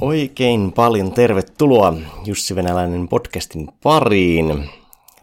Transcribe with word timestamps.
Oikein 0.00 0.72
paljon 0.72 1.12
tervetuloa 1.12 1.94
Jussi 2.26 2.54
Venäläinen 2.54 3.08
podcastin 3.08 3.68
pariin. 3.82 4.70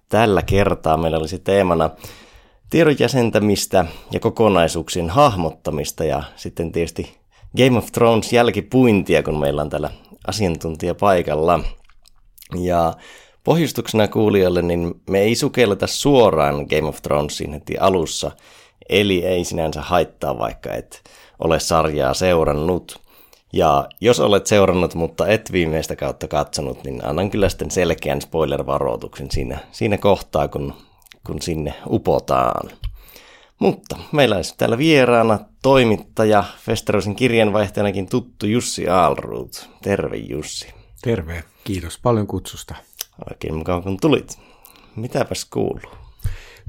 Tällä 0.10 0.42
kertaa 0.42 0.98
meillä 0.98 1.18
olisi 1.18 1.40
teemana 1.40 1.90
tiedon 2.70 2.96
jäsentämistä 3.00 3.86
ja 4.12 4.20
kokonaisuuksien 4.20 5.10
hahmottamista 5.10 6.04
ja 6.04 6.24
sitten 6.36 6.72
tietysti 6.72 7.18
Game 7.58 7.78
of 7.78 7.86
Thrones 7.92 8.34
jälkipuintia, 8.34 9.24
kun 9.24 9.40
meillä 9.40 9.62
on 9.62 9.70
täällä 9.70 9.90
asiantuntija 10.28 10.96
paikalla. 10.96 11.60
Ja 12.62 12.94
pohjustuksena 13.44 14.08
kuulijoille, 14.08 14.62
niin 14.62 15.02
me 15.10 15.20
ei 15.20 15.36
sukelleta 15.36 15.88
suoraan 15.88 16.56
Game 16.56 16.88
of 16.88 17.02
Thronesin 17.02 17.54
heti 17.54 17.78
alussa, 17.78 18.32
eli 18.90 19.26
ei 19.26 19.44
sinänsä 19.44 19.82
haittaa 19.82 20.40
vaikka 20.40 20.74
et 20.74 21.02
ole 21.40 21.60
sarjaa 21.60 22.14
seurannut. 22.14 23.03
Ja 23.54 23.90
jos 24.02 24.20
olet 24.20 24.48
seurannut, 24.48 24.96
mutta 24.96 25.28
et 25.28 25.52
viimeistä 25.52 25.96
kautta 25.96 26.28
katsonut, 26.28 26.84
niin 26.84 27.06
annan 27.06 27.30
kyllä 27.30 27.50
sitten 27.50 27.72
selkeän 27.72 28.22
spoiler-varoituksen 28.22 29.32
siinä, 29.32 29.60
siinä 29.72 29.98
kohtaa, 29.98 30.48
kun, 30.48 30.74
kun 31.28 31.42
sinne 31.42 31.74
upotaan. 31.90 32.72
Mutta 33.60 33.98
meillä 34.12 34.36
olisi 34.36 34.54
täällä 34.58 34.78
vieraana 34.78 35.40
toimittaja, 35.62 36.44
Festerosin 36.58 37.16
kirjanvaihtajanakin 37.16 38.10
tuttu 38.10 38.46
Jussi 38.46 38.88
Aalruut. 38.88 39.70
Terve 39.82 40.18
Jussi. 40.18 40.74
Terve, 41.02 41.44
kiitos 41.64 42.00
paljon 42.00 42.28
kutsusta. 42.28 42.76
Oikein 43.30 43.56
mukava 43.56 43.82
kun 43.82 43.98
tulit. 44.02 44.40
Mitäpäs 44.96 45.46
kuuluu? 45.46 45.92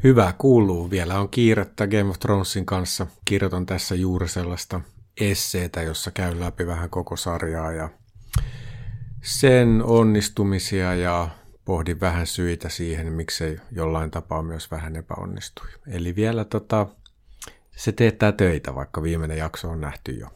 Hyvä 0.05 0.34
kuuluu. 0.39 0.91
Vielä 0.91 1.20
on 1.20 1.28
kiirettä 1.28 1.87
Game 1.87 2.11
of 2.11 2.19
Thronesin 2.19 2.66
kanssa. 2.66 3.06
Kirjoitan 3.25 3.66
tässä 3.66 3.94
juuri 3.94 4.28
sellaista 4.28 4.81
esseetä, 5.20 5.83
jossa 5.83 6.11
käy 6.11 6.41
läpi 6.41 6.67
vähän 6.67 6.91
koko 6.91 7.17
sarjaa 7.17 7.73
ja 7.73 7.89
sen 9.23 9.83
onnistumisia 9.84 10.95
ja 10.95 11.29
pohdin 11.65 12.01
vähän 12.01 12.27
syitä 12.27 12.69
siihen, 12.69 13.12
miksei 13.12 13.59
jollain 13.73 14.11
tapaa 14.11 14.43
myös 14.43 14.71
vähän 14.71 14.97
epäonnistui. 14.97 15.67
Eli 15.87 16.17
vielä 16.17 16.45
tota, 16.45 16.87
se 17.77 17.93
teettää 17.93 18.33
töitä, 18.33 18.75
vaikka 18.75 19.03
viimeinen 19.03 19.39
jakso 19.39 19.71
on 19.71 19.81
nähty 19.81 20.12
jo. 20.12 20.27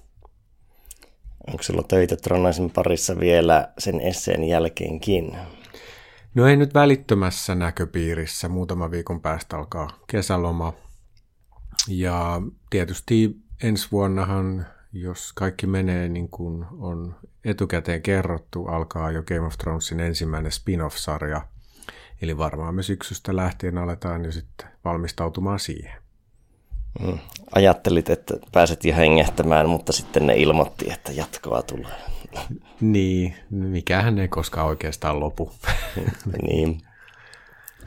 Onko 1.47 1.63
sulla 1.63 1.83
töitä 1.83 2.17
Tronaisen 2.17 2.71
parissa 2.71 3.21
vielä 3.21 3.73
sen 3.79 4.01
esseen 4.01 4.45
jälkeenkin? 4.45 5.39
No 6.35 6.47
ei 6.47 6.57
nyt 6.57 6.75
välittömässä 6.75 7.55
näköpiirissä. 7.55 8.49
Muutama 8.49 8.91
viikon 8.91 9.21
päästä 9.21 9.57
alkaa 9.57 9.99
kesäloma. 10.07 10.73
Ja 11.89 12.43
tietysti 12.71 13.37
ensi 13.63 13.89
vuonnahan, 13.93 14.67
jos 14.93 15.33
kaikki 15.33 15.67
menee 15.67 16.09
niin 16.09 16.29
kuin 16.29 16.67
on 16.79 17.15
etukäteen 17.45 18.03
kerrottu, 18.03 18.67
alkaa 18.67 19.11
jo 19.11 19.23
Game 19.23 19.47
of 19.47 19.59
Thronesin 19.59 20.01
ensimmäinen 20.01 20.53
spin-off-sarja. 20.53 21.41
Eli 22.23 22.39
varmaan 22.39 22.75
me 22.75 22.83
syksystä 22.83 23.37
lähtien 23.37 23.79
aletaan 23.79 24.25
jo 24.25 24.33
sitten 24.33 24.69
valmistautumaan 24.85 25.59
siihen. 25.59 26.03
Mm. 27.01 27.19
Ajattelit, 27.55 28.11
että 28.11 28.35
pääset 28.53 28.85
jo 28.85 28.95
hengehtämään, 28.95 29.69
mutta 29.69 29.93
sitten 29.93 30.27
ne 30.27 30.37
ilmoitti, 30.37 30.93
että 30.93 31.13
jatkoa 31.13 31.63
tulee. 31.63 31.97
Niin, 32.81 33.37
mikähän 33.51 34.19
ei 34.19 34.29
koskaan 34.29 34.67
oikeastaan 34.67 35.21
lopu. 35.21 35.53
niin. 36.49 36.81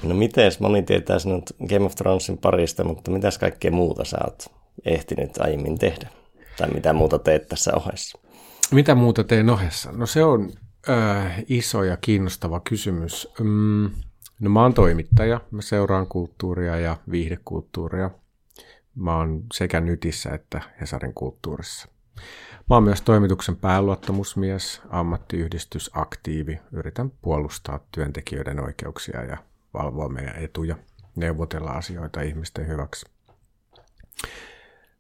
No 0.03 0.15
miten 0.15 0.51
moni 0.59 0.83
tietää 0.83 1.19
sinut 1.19 1.49
Game 1.69 1.85
of 1.85 1.95
Thronesin 1.95 2.37
parista, 2.37 2.83
mutta 2.83 3.11
mitäs 3.11 3.37
kaikkea 3.37 3.71
muuta 3.71 4.05
sä 4.05 4.17
oot 4.23 4.60
ehtinyt 4.85 5.37
aiemmin 5.37 5.79
tehdä? 5.79 6.09
Tai 6.57 6.69
mitä 6.69 6.93
muuta 6.93 7.19
teet 7.19 7.47
tässä 7.47 7.71
ohessa? 7.75 8.19
Mitä 8.71 8.95
muuta 8.95 9.23
teen 9.23 9.49
ohessa? 9.49 9.91
No 9.91 10.05
se 10.05 10.23
on 10.23 10.51
äh, 10.89 11.43
iso 11.47 11.83
ja 11.83 11.97
kiinnostava 11.97 12.59
kysymys. 12.59 13.27
Mm, 13.39 13.89
no 14.39 14.49
mä 14.49 14.61
oon 14.61 14.73
toimittaja, 14.73 15.41
mä 15.51 15.61
seuraan 15.61 16.07
kulttuuria 16.07 16.79
ja 16.79 16.97
viihdekulttuuria. 17.11 18.09
Mä 18.95 19.17
oon 19.17 19.43
sekä 19.53 19.81
Nytissä 19.81 20.29
että 20.29 20.61
Hesarin 20.81 21.13
kulttuurissa. 21.13 21.87
Mä 22.69 22.75
oon 22.75 22.83
myös 22.83 23.01
toimituksen 23.01 23.55
pääluottamusmies, 23.55 24.81
ammattiyhdistysaktiivi. 24.89 26.59
Yritän 26.71 27.11
puolustaa 27.21 27.79
työntekijöiden 27.91 28.59
oikeuksia 28.63 29.23
ja 29.23 29.37
valvoa 29.73 30.09
meidän 30.09 30.35
etuja, 30.35 30.75
neuvotella 31.15 31.71
asioita 31.71 32.21
ihmisten 32.21 32.67
hyväksi. 32.67 33.05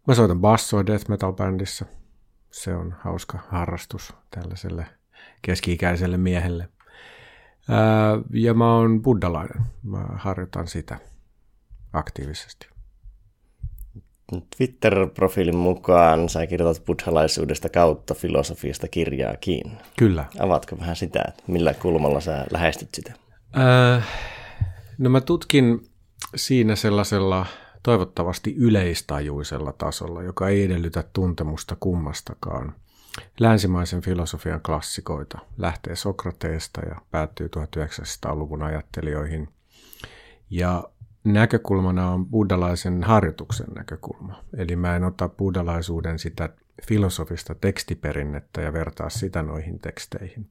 Mä 0.07 0.15
soitan 0.15 0.41
bassoa 0.41 0.85
death 0.85 1.09
metal 1.09 1.33
bändissä. 1.33 1.85
Se 2.51 2.75
on 2.75 2.95
hauska 2.99 3.39
harrastus 3.49 4.13
tällaiselle 4.29 4.85
keski-ikäiselle 5.41 6.17
miehelle. 6.17 6.69
ja 8.33 8.53
mä 8.53 8.75
oon 8.75 9.01
buddalainen. 9.01 9.61
Mä 9.83 10.05
harjoitan 10.15 10.67
sitä 10.67 10.99
aktiivisesti. 11.93 12.67
Twitter-profiilin 14.57 15.55
mukaan 15.55 16.29
sä 16.29 16.47
kirjoitat 16.47 16.85
buddhalaisuudesta 16.85 17.69
kautta 17.69 18.13
filosofiasta 18.13 18.87
kirjaakin. 18.87 19.77
Kyllä. 19.97 20.25
Avaatko 20.39 20.79
vähän 20.79 20.95
sitä, 20.95 21.23
että 21.27 21.43
millä 21.47 21.73
kulmalla 21.73 22.19
sä 22.19 22.45
lähestyt 22.51 22.89
sitä? 22.93 23.13
Äh, 23.57 24.07
no 24.97 25.09
mä 25.09 25.21
tutkin 25.21 25.83
siinä 26.35 26.75
sellaisella 26.75 27.45
toivottavasti 27.83 28.55
yleistajuisella 28.57 29.73
tasolla, 29.73 30.23
joka 30.23 30.49
ei 30.49 30.63
edellytä 30.63 31.03
tuntemusta 31.13 31.77
kummastakaan. 31.79 32.75
Länsimaisen 33.39 34.01
filosofian 34.01 34.61
klassikoita 34.61 35.39
lähtee 35.57 35.95
Sokrateesta 35.95 36.81
ja 36.81 36.95
päättyy 37.11 37.49
1900-luvun 37.57 38.63
ajattelijoihin. 38.63 39.49
Ja 40.49 40.83
näkökulmana 41.23 42.11
on 42.11 42.25
buddhalaisen 42.25 43.03
harjoituksen 43.03 43.67
näkökulma. 43.75 44.43
Eli 44.57 44.75
mä 44.75 44.95
en 44.95 45.03
ota 45.03 45.29
buddhalaisuuden 45.29 46.19
sitä 46.19 46.49
filosofista 46.87 47.55
tekstiperinnettä 47.55 48.61
ja 48.61 48.73
vertaa 48.73 49.09
sitä 49.09 49.43
noihin 49.43 49.79
teksteihin, 49.79 50.49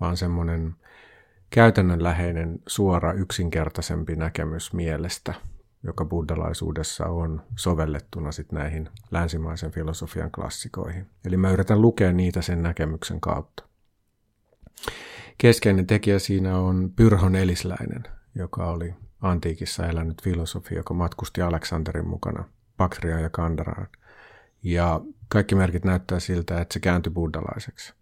vaan 0.00 0.16
semmoinen 0.16 0.74
käytännönläheinen, 1.50 2.58
suora, 2.66 3.12
yksinkertaisempi 3.12 4.16
näkemys 4.16 4.72
mielestä, 4.72 5.34
joka 5.84 6.04
buddhalaisuudessa 6.04 7.06
on 7.06 7.42
sovellettuna 7.56 8.32
sit 8.32 8.52
näihin 8.52 8.88
länsimaisen 9.10 9.70
filosofian 9.70 10.30
klassikoihin. 10.30 11.06
Eli 11.24 11.36
mä 11.36 11.50
yritän 11.50 11.82
lukea 11.82 12.12
niitä 12.12 12.42
sen 12.42 12.62
näkemyksen 12.62 13.20
kautta. 13.20 13.64
Keskeinen 15.38 15.86
tekijä 15.86 16.18
siinä 16.18 16.58
on 16.58 16.92
Pyrhon 16.96 17.36
Elisläinen, 17.36 18.02
joka 18.34 18.66
oli 18.66 18.94
antiikissa 19.20 19.86
elänyt 19.86 20.22
filosofi, 20.22 20.74
joka 20.74 20.94
matkusti 20.94 21.42
Aleksanterin 21.42 22.08
mukana 22.08 22.44
Baktriaan 22.76 23.22
ja 23.22 23.30
Kandaraan. 23.30 23.88
Ja 24.62 25.00
kaikki 25.28 25.54
merkit 25.54 25.84
näyttää 25.84 26.20
siltä, 26.20 26.60
että 26.60 26.72
se 26.72 26.80
kääntyi 26.80 27.12
buddhalaiseksi. 27.12 27.94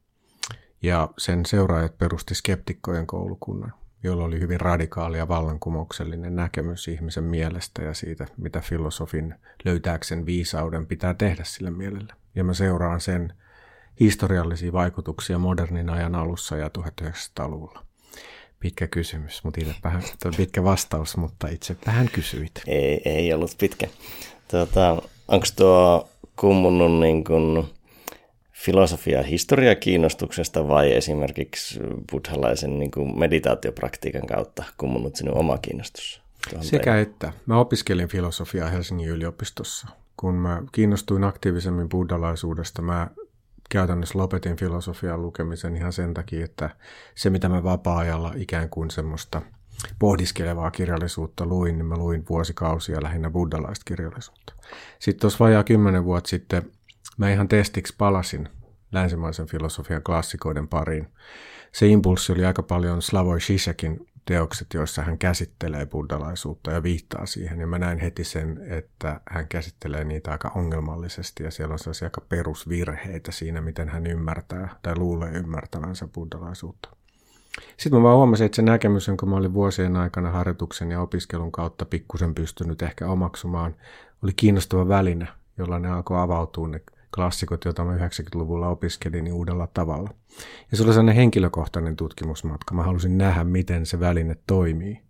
Ja 0.83 1.09
sen 1.19 1.47
seuraajat 1.47 1.99
perusti 1.99 2.35
skeptikkojen 2.35 3.07
koulukunnan, 3.07 3.73
jolla 4.03 4.25
oli 4.25 4.41
hyvin 4.41 4.61
radikaali 4.61 5.19
ja 5.19 5.29
vallankumouksellinen 5.29 6.37
näkemys 6.37 6.89
ihmisen 6.89 7.25
mielestä 7.25 7.83
ja 7.83 7.95
siitä, 7.95 8.27
mitä 8.37 8.61
filosofin 8.61 9.35
löytääkseen 9.65 10.27
viisauden 10.27 10.87
pitää 10.87 11.15
tehdä 11.15 11.45
sille 11.45 11.71
mielelle. 11.71 12.13
Ja 12.35 12.45
mä 12.45 12.55
seuraan 12.55 13.01
sen 13.01 13.33
historiallisia 14.01 14.73
vaikutuksia 14.73 15.39
modernin 15.39 15.91
ajan 15.91 16.15
alussa 16.15 16.57
ja 16.57 16.71
1900-luvulla. 16.79 17.85
Pitkä 18.61 18.87
kysymys, 18.87 19.45
mutta 19.45 19.61
itse 19.61 19.75
vähän, 19.85 20.03
pitkä 20.37 20.65
vastaus, 20.65 21.17
mutta 21.17 21.49
itse 21.49 21.77
vähän 21.87 22.09
kysyit. 22.13 22.53
Ei, 22.67 23.03
ei 23.05 23.33
ollut 23.33 23.57
pitkä. 23.59 23.87
Tuota, 24.51 25.03
Onko 25.31 25.47
tuo 25.57 26.09
kummunut 26.37 27.01
niin 27.01 27.25
kuin 27.25 27.67
filosofia 28.61 29.23
historia 29.23 29.75
kiinnostuksesta 29.75 30.69
vai 30.69 30.93
esimerkiksi 30.93 31.81
buddhalaisen 32.13 32.79
niin 32.79 32.91
kuin 32.91 33.19
meditaatiopraktiikan 33.19 34.27
kautta 34.27 34.65
kummunut 34.77 35.17
sinun 35.17 35.37
oma 35.37 35.59
kiinnostus? 35.59 36.23
Sekä 36.61 36.85
teille? 36.85 37.01
että. 37.01 37.33
Mä 37.47 37.59
opiskelin 37.59 38.09
filosofiaa 38.09 38.69
Helsingin 38.69 39.09
yliopistossa. 39.09 39.89
Kun 40.17 40.35
mä 40.35 40.63
kiinnostuin 40.73 41.25
aktiivisemmin 41.25 41.89
buddhalaisuudesta, 41.89 42.83
mä 42.83 43.11
käytännössä 43.71 44.19
lopetin 44.19 44.57
filosofian 44.57 45.23
lukemisen 45.23 45.77
ihan 45.77 45.93
sen 45.93 46.15
takia, 46.15 46.45
että 46.45 46.71
se 47.15 47.31
mitä 47.31 47.49
mä 47.49 47.63
vapaa-ajalla 47.63 48.33
ikään 48.37 48.69
kuin 48.69 48.91
semmoista 48.91 49.43
pohdiskelevaa 49.99 50.71
kirjallisuutta 50.71 51.47
luin, 51.47 51.79
niin 51.79 51.87
mä 51.87 51.97
luin 51.97 52.25
vuosikausia 52.31 53.03
lähinnä 53.03 53.31
buddhalaista 53.31 53.85
kirjallisuutta. 53.85 54.53
Sitten 54.99 55.21
tuossa 55.21 55.45
vajaa 55.45 55.65
kymmenen 55.65 56.05
vuotta 56.05 56.31
sitten 56.31 56.63
mä 57.21 57.31
ihan 57.31 57.49
testiksi 57.49 57.95
palasin 57.99 58.49
länsimaisen 58.93 59.47
filosofian 59.47 60.03
klassikoiden 60.03 60.69
pariin. 60.69 61.07
Se 61.73 61.87
impulssi 61.87 62.33
oli 62.33 62.45
aika 62.45 62.63
paljon 62.63 63.03
Slavoj 63.03 63.39
Žižekin 63.39 64.07
teokset, 64.25 64.67
joissa 64.75 65.03
hän 65.03 65.19
käsittelee 65.19 65.87
buddhalaisuutta 65.87 66.71
ja 66.71 66.83
viittaa 66.83 67.27
siihen. 67.27 67.61
Ja 67.61 67.67
mä 67.67 67.79
näin 67.79 67.99
heti 67.99 68.25
sen, 68.25 68.61
että 68.69 69.21
hän 69.31 69.49
käsittelee 69.49 70.05
niitä 70.05 70.31
aika 70.31 70.53
ongelmallisesti 70.55 71.43
ja 71.43 71.51
siellä 71.51 71.73
on 71.73 71.79
sellaisia 71.79 72.07
aika 72.07 72.21
perusvirheitä 72.21 73.33
siinä, 73.33 73.61
miten 73.61 73.89
hän 73.89 74.07
ymmärtää 74.07 74.69
tai 74.83 74.99
luulee 74.99 75.31
ymmärtävänsä 75.31 76.09
buddhalaisuutta. 76.15 76.89
Sitten 77.77 77.99
mä 77.99 78.03
vaan 78.03 78.17
huomasin, 78.17 78.47
että 78.47 78.57
se 78.57 78.63
näkemys, 78.63 79.09
jonka 79.09 79.27
mä 79.27 79.37
olin 79.37 79.55
vuosien 79.55 79.97
aikana 79.97 80.31
harjoituksen 80.31 80.91
ja 80.91 81.01
opiskelun 81.01 81.53
kautta 81.53 81.85
pikkusen 81.85 82.35
pystynyt 82.35 82.83
ehkä 82.83 83.07
omaksumaan, 83.07 83.77
oli 84.23 84.33
kiinnostava 84.37 84.89
väline, 84.89 85.29
jolla 85.59 85.79
ne 85.79 85.91
alkoi 85.91 86.21
avautua 86.21 86.69
ne 86.69 86.81
klassikot, 87.15 87.65
joita 87.65 87.85
mä 87.85 87.97
90-luvulla 87.97 88.69
opiskelin, 88.69 89.25
niin 89.25 89.35
uudella 89.35 89.67
tavalla. 89.75 90.11
Ja 90.71 90.77
se 90.77 90.83
oli 90.83 90.93
sellainen 90.93 91.17
henkilökohtainen 91.17 91.97
tutkimusmatka. 91.97 92.75
Mä 92.75 92.83
halusin 92.83 93.19
nähdä, 93.19 93.45
miten 93.45 93.87
se 93.87 94.01
väline 94.01 94.37
toimii. 94.47 95.01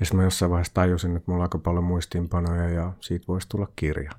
Ja 0.00 0.06
sitten 0.06 0.16
mä 0.16 0.24
jossain 0.24 0.50
vaiheessa 0.50 0.74
tajusin, 0.74 1.16
että 1.16 1.30
mulla 1.30 1.38
on 1.38 1.42
aika 1.42 1.58
paljon 1.58 1.84
muistiinpanoja 1.84 2.68
ja 2.68 2.92
siitä 3.00 3.26
voisi 3.28 3.48
tulla 3.48 3.68
kirja. 3.76 4.10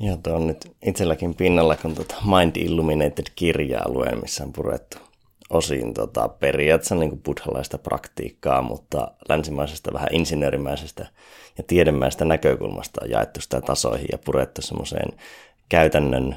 Joo, 0.00 0.16
tuo 0.16 0.34
on 0.34 0.46
nyt 0.46 0.76
itselläkin 0.86 1.34
pinnalla, 1.34 1.76
kun 1.76 1.94
tuota 1.94 2.14
Mind 2.24 2.56
Illuminated-kirjaa 2.56 3.88
luen, 3.88 4.20
missä 4.20 4.44
on 4.44 4.52
purettu 4.52 4.98
osin 5.50 5.94
tota, 5.94 6.28
periaatteessa 6.28 6.94
niin 6.94 7.22
buddhalaista 7.22 7.78
praktiikkaa, 7.78 8.62
mutta 8.62 9.12
länsimaisesta 9.28 9.92
vähän 9.92 10.08
insinöörimäisestä 10.12 11.06
ja 11.58 11.64
tiedemäistä 11.66 12.24
näkökulmasta 12.24 13.00
on 13.04 13.10
jaettu 13.10 13.40
sitä 13.40 13.60
tasoihin 13.60 14.08
ja 14.12 14.18
purettu 14.18 14.62
semmoiseen 14.62 15.18
käytännön 15.68 16.36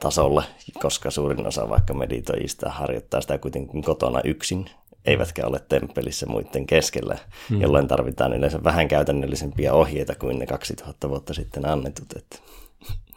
tasolle, 0.00 0.44
koska 0.80 1.10
suurin 1.10 1.46
osa 1.46 1.68
vaikka 1.68 1.94
meditoijista 1.94 2.70
harjoittaa 2.70 3.20
sitä 3.20 3.38
kuitenkin 3.38 3.82
kotona 3.82 4.20
yksin, 4.24 4.70
eivätkä 5.04 5.46
ole 5.46 5.60
temppelissä 5.68 6.26
muiden 6.26 6.66
keskellä, 6.66 7.18
hmm. 7.50 7.60
jolloin 7.60 7.88
tarvitaan 7.88 8.32
yleensä 8.32 8.64
vähän 8.64 8.88
käytännöllisempiä 8.88 9.72
ohjeita 9.72 10.14
kuin 10.14 10.38
ne 10.38 10.46
2000 10.46 11.08
vuotta 11.08 11.34
sitten 11.34 11.66
annetut. 11.66 12.12
Että. 12.16 12.38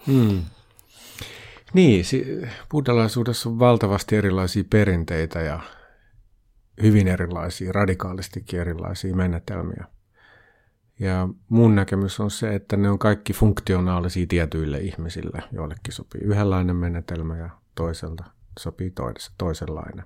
Hmm. 0.08 0.42
Niin, 1.74 2.06
buddhalaisuudessa 2.72 3.50
on 3.50 3.60
valtavasti 3.60 4.16
erilaisia 4.16 4.64
perinteitä 4.70 5.42
ja 5.42 5.60
hyvin 6.82 7.08
erilaisia, 7.08 7.72
radikaalistikin 7.72 8.60
erilaisia 8.60 9.16
menetelmiä. 9.16 9.86
Ja 11.00 11.30
mun 11.50 11.76
näkemys 11.76 12.20
on 12.20 12.32
se, 12.32 12.56
että 12.56 12.78
ne 12.78 12.90
on 12.90 13.00
kaikki 13.00 13.34
funktionaalisia 13.34 14.26
tietyille 14.30 14.80
ihmisille. 14.80 15.44
Joillekin 15.52 15.94
sopii 15.94 16.22
yhdenlainen 16.22 16.76
menetelmä 16.76 17.38
ja 17.38 17.50
toiselta 17.76 18.24
sopii 18.60 18.94
toisenlainen. 19.38 20.06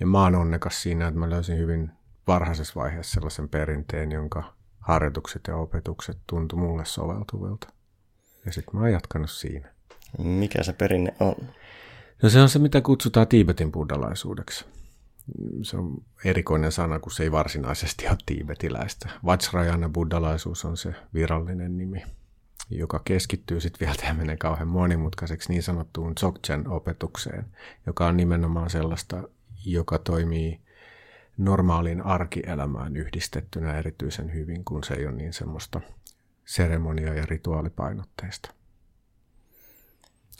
Ja 0.00 0.06
mä 0.06 0.22
oon 0.22 0.34
onnekas 0.34 0.82
siinä, 0.82 1.08
että 1.08 1.20
mä 1.20 1.30
löysin 1.30 1.58
hyvin 1.58 1.90
varhaisessa 2.26 2.80
vaiheessa 2.80 3.14
sellaisen 3.14 3.48
perinteen, 3.48 4.12
jonka 4.12 4.54
harjoitukset 4.78 5.42
ja 5.48 5.56
opetukset 5.56 6.18
tuntui 6.26 6.58
mulle 6.58 6.84
soveltuvilta. 6.84 7.68
Ja 8.46 8.52
sitten 8.52 8.74
mä 8.74 8.80
oon 8.80 8.92
jatkanut 8.92 9.30
siinä. 9.30 9.68
Mikä 10.18 10.62
se 10.62 10.72
perinne 10.72 11.14
on? 11.20 11.34
No 12.22 12.28
se 12.28 12.40
on 12.40 12.48
se, 12.48 12.58
mitä 12.58 12.80
kutsutaan 12.80 13.28
Tiibetin 13.28 13.72
buddhalaisuudeksi. 13.72 14.64
Se 15.62 15.76
on 15.76 16.02
erikoinen 16.24 16.72
sana, 16.72 16.98
kun 16.98 17.12
se 17.12 17.22
ei 17.22 17.32
varsinaisesti 17.32 18.08
ole 18.08 18.16
tiibetiläistä. 18.26 19.08
Vajrayana 19.24 19.88
buddhalaisuus 19.88 20.64
on 20.64 20.76
se 20.76 20.94
virallinen 21.14 21.78
nimi, 21.78 22.02
joka 22.70 23.00
keskittyy 23.04 23.60
sitten 23.60 23.80
vielä, 23.80 23.94
tämä 24.00 24.14
menee 24.14 24.36
kauhean 24.36 24.68
monimutkaiseksi, 24.68 25.48
niin 25.52 25.62
sanottuun 25.62 26.12
Dzogchen 26.16 26.68
opetukseen, 26.68 27.46
joka 27.86 28.06
on 28.06 28.16
nimenomaan 28.16 28.70
sellaista, 28.70 29.28
joka 29.66 29.98
toimii 29.98 30.60
normaaliin 31.38 32.02
arkielämään 32.02 32.96
yhdistettynä 32.96 33.78
erityisen 33.78 34.34
hyvin, 34.34 34.64
kun 34.64 34.84
se 34.84 34.94
ei 34.94 35.06
ole 35.06 35.14
niin 35.14 35.32
semmoista 35.32 35.80
seremonia- 36.44 37.14
ja 37.14 37.26
rituaalipainotteista. 37.26 38.59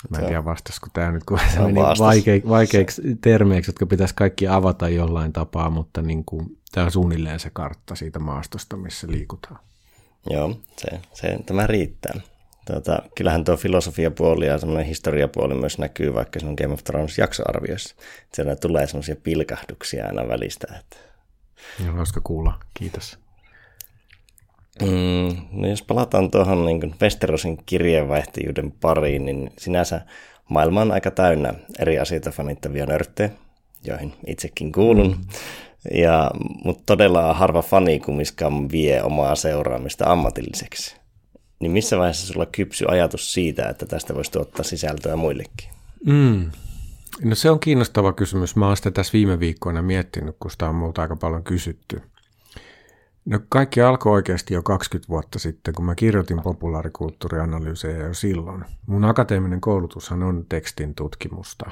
Mä 0.08 0.19
en 0.19 0.26
tiedä 0.26 0.44
vastasiko 0.44 0.87
tämä 0.93 1.12
nyt, 1.12 1.25
kun 1.25 1.38
se 1.52 1.61
meni 1.61 1.81
vaike- 1.81 2.49
vaikeiksi 2.49 3.02
termeiksi, 3.20 3.69
jotka 3.69 3.87
pitäisi 3.87 4.14
kaikki 4.14 4.49
avata 4.49 4.88
jollain 4.88 5.32
tapaa, 5.32 5.70
mutta 5.70 6.02
niin 6.02 6.25
kuin, 6.25 6.58
tämä 6.73 6.85
on 6.85 6.91
suunnilleen 6.91 7.41
se 7.41 7.50
kartta 7.52 7.94
siitä 7.94 8.19
maastosta, 8.19 8.76
missä 8.76 9.06
liikutaan. 9.11 9.58
Joo, 10.31 10.61
se, 10.76 11.00
se, 11.12 11.38
tämä 11.47 11.67
riittää. 11.67 12.20
Tuota, 12.67 13.02
kyllähän 13.14 13.44
tuo 13.44 13.56
filosofiapuoli 13.56 14.47
ja 14.47 14.58
semmoinen 14.58 14.87
historiapuoli 14.87 15.55
myös 15.55 15.79
näkyy 15.79 16.14
vaikka 16.14 16.41
sinun 16.41 16.55
Game 16.62 16.75
of 16.75 16.85
Thrones 16.85 17.19
jaksoarviossa. 17.19 17.94
Siellä 18.35 18.56
tulee 18.56 18.87
semmoisia 18.87 19.17
pilkahduksia 19.17 20.06
aina 20.06 20.29
välistä. 20.29 20.67
Että... 20.81 20.96
Joo, 21.85 21.94
hauska 21.94 22.20
kuulla. 22.25 22.61
Kiitos. 22.75 23.19
Mm, 24.81 25.37
no 25.53 25.69
jos 25.69 25.82
palataan 25.82 26.31
tuohon 26.31 26.65
niin 26.65 26.94
Westerosin 27.03 27.59
kirjeenvaihtajuuden 27.67 28.73
pariin, 28.81 29.25
niin 29.25 29.53
sinänsä 29.59 30.00
maailma 30.49 30.81
on 30.81 30.93
aika 30.93 31.11
täynnä 31.11 31.55
eri 31.79 31.99
asioita 31.99 32.31
fanittavia 32.31 32.87
nörttejä, 32.87 33.31
joihin 33.85 34.12
itsekin 34.27 34.73
kuulun. 34.73 35.06
Mm. 35.06 35.25
Ja, 36.00 36.31
mutta 36.65 36.82
todella 36.87 37.35
harva 37.35 37.62
fani 37.62 38.00
kumminkaan 38.00 38.71
vie 38.71 39.03
omaa 39.03 39.35
seuraamista 39.35 40.12
ammatilliseksi. 40.12 40.97
Niin 41.61 41.73
missä 41.73 41.99
vaiheessa 41.99 42.27
sulla 42.27 42.47
kypsy 42.47 42.85
ajatus 42.88 43.32
siitä, 43.32 43.69
että 43.69 43.87
tästä 43.87 44.15
voisi 44.15 44.32
tuottaa 44.32 44.65
sisältöä 44.65 45.17
muillekin? 45.17 45.71
Mm. 46.06 46.50
No 47.23 47.35
se 47.35 47.50
on 47.50 47.61
kiinnostava 47.61 48.12
kysymys. 48.12 48.56
Mä 48.56 48.67
oon 48.67 48.77
sitä 48.77 48.91
tässä 48.91 49.12
viime 49.12 49.41
viikkoina 49.41 49.82
miettinyt, 49.82 50.37
kun 50.41 50.50
sitä 50.50 50.69
on 50.69 50.75
multa 50.75 51.03
aika 51.03 51.17
paljon 51.17 51.44
kysytty. 51.44 52.03
No 53.25 53.40
kaikki 53.49 53.81
alkoi 53.81 54.12
oikeasti 54.12 54.55
jo 54.55 54.62
20 54.62 55.08
vuotta 55.08 55.38
sitten, 55.38 55.75
kun 55.75 55.84
mä 55.84 55.94
kirjoitin 55.94 56.43
populaarikulttuurianalyysejä 56.43 58.06
jo 58.06 58.14
silloin. 58.14 58.64
Mun 58.87 59.05
akateeminen 59.05 59.61
koulutushan 59.61 60.22
on 60.22 60.46
tekstin 60.49 60.94
tutkimusta. 60.94 61.70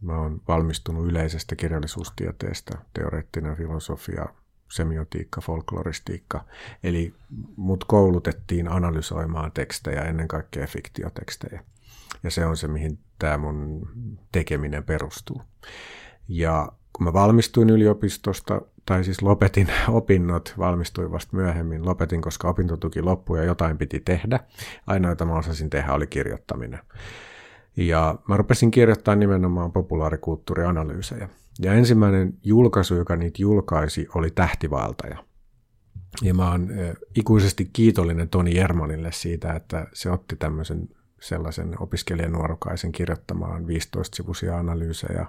Mä 0.00 0.18
oon 0.18 0.40
valmistunut 0.48 1.06
yleisestä 1.06 1.56
kirjallisuustieteestä, 1.56 2.78
teoreettinen 2.94 3.56
filosofia, 3.56 4.26
semiotiikka, 4.72 5.40
folkloristiikka. 5.40 6.44
Eli 6.82 7.14
mut 7.56 7.84
koulutettiin 7.84 8.68
analysoimaan 8.68 9.52
tekstejä, 9.52 10.02
ennen 10.02 10.28
kaikkea 10.28 10.66
fiktiotekstejä. 10.66 11.64
Ja 12.22 12.30
se 12.30 12.46
on 12.46 12.56
se, 12.56 12.68
mihin 12.68 12.98
tämä 13.18 13.38
mun 13.38 13.88
tekeminen 14.32 14.84
perustuu. 14.84 15.42
Ja 16.28 16.72
kun 16.96 17.04
mä 17.04 17.12
valmistuin 17.12 17.70
yliopistosta, 17.70 18.62
tai 18.86 19.04
siis 19.04 19.22
lopetin 19.22 19.68
opinnot, 19.88 20.54
valmistuin 20.58 21.12
vasta 21.12 21.36
myöhemmin, 21.36 21.86
lopetin, 21.86 22.22
koska 22.22 22.48
opintotuki 22.48 23.02
loppui 23.02 23.38
ja 23.38 23.44
jotain 23.44 23.78
piti 23.78 24.00
tehdä. 24.00 24.40
Ainoa, 24.86 25.10
jota 25.10 25.24
mä 25.24 25.38
osasin 25.38 25.70
tehdä, 25.70 25.92
oli 25.92 26.06
kirjoittaminen. 26.06 26.80
Ja 27.76 28.18
mä 28.28 28.36
rupesin 28.36 28.70
kirjoittamaan 28.70 29.20
nimenomaan 29.20 29.72
populaarikulttuurianalyysejä. 29.72 31.28
Ja 31.60 31.72
ensimmäinen 31.72 32.34
julkaisu, 32.44 32.94
joka 32.94 33.16
niitä 33.16 33.42
julkaisi, 33.42 34.08
oli 34.14 34.30
Tähtivaeltaja. 34.30 35.24
Ja 36.22 36.34
mä 36.34 36.50
oon 36.50 36.68
ikuisesti 37.14 37.70
kiitollinen 37.72 38.28
Toni 38.28 38.56
Jermanille 38.56 39.12
siitä, 39.12 39.52
että 39.52 39.86
se 39.92 40.10
otti 40.10 40.36
tämmöisen 40.36 40.88
sellaisen 41.20 41.82
opiskelijan 41.82 42.32
nuorukaisen 42.32 42.92
kirjoittamaan 42.92 43.64
15-sivuisia 43.64 44.54
analyysejä 44.58 45.26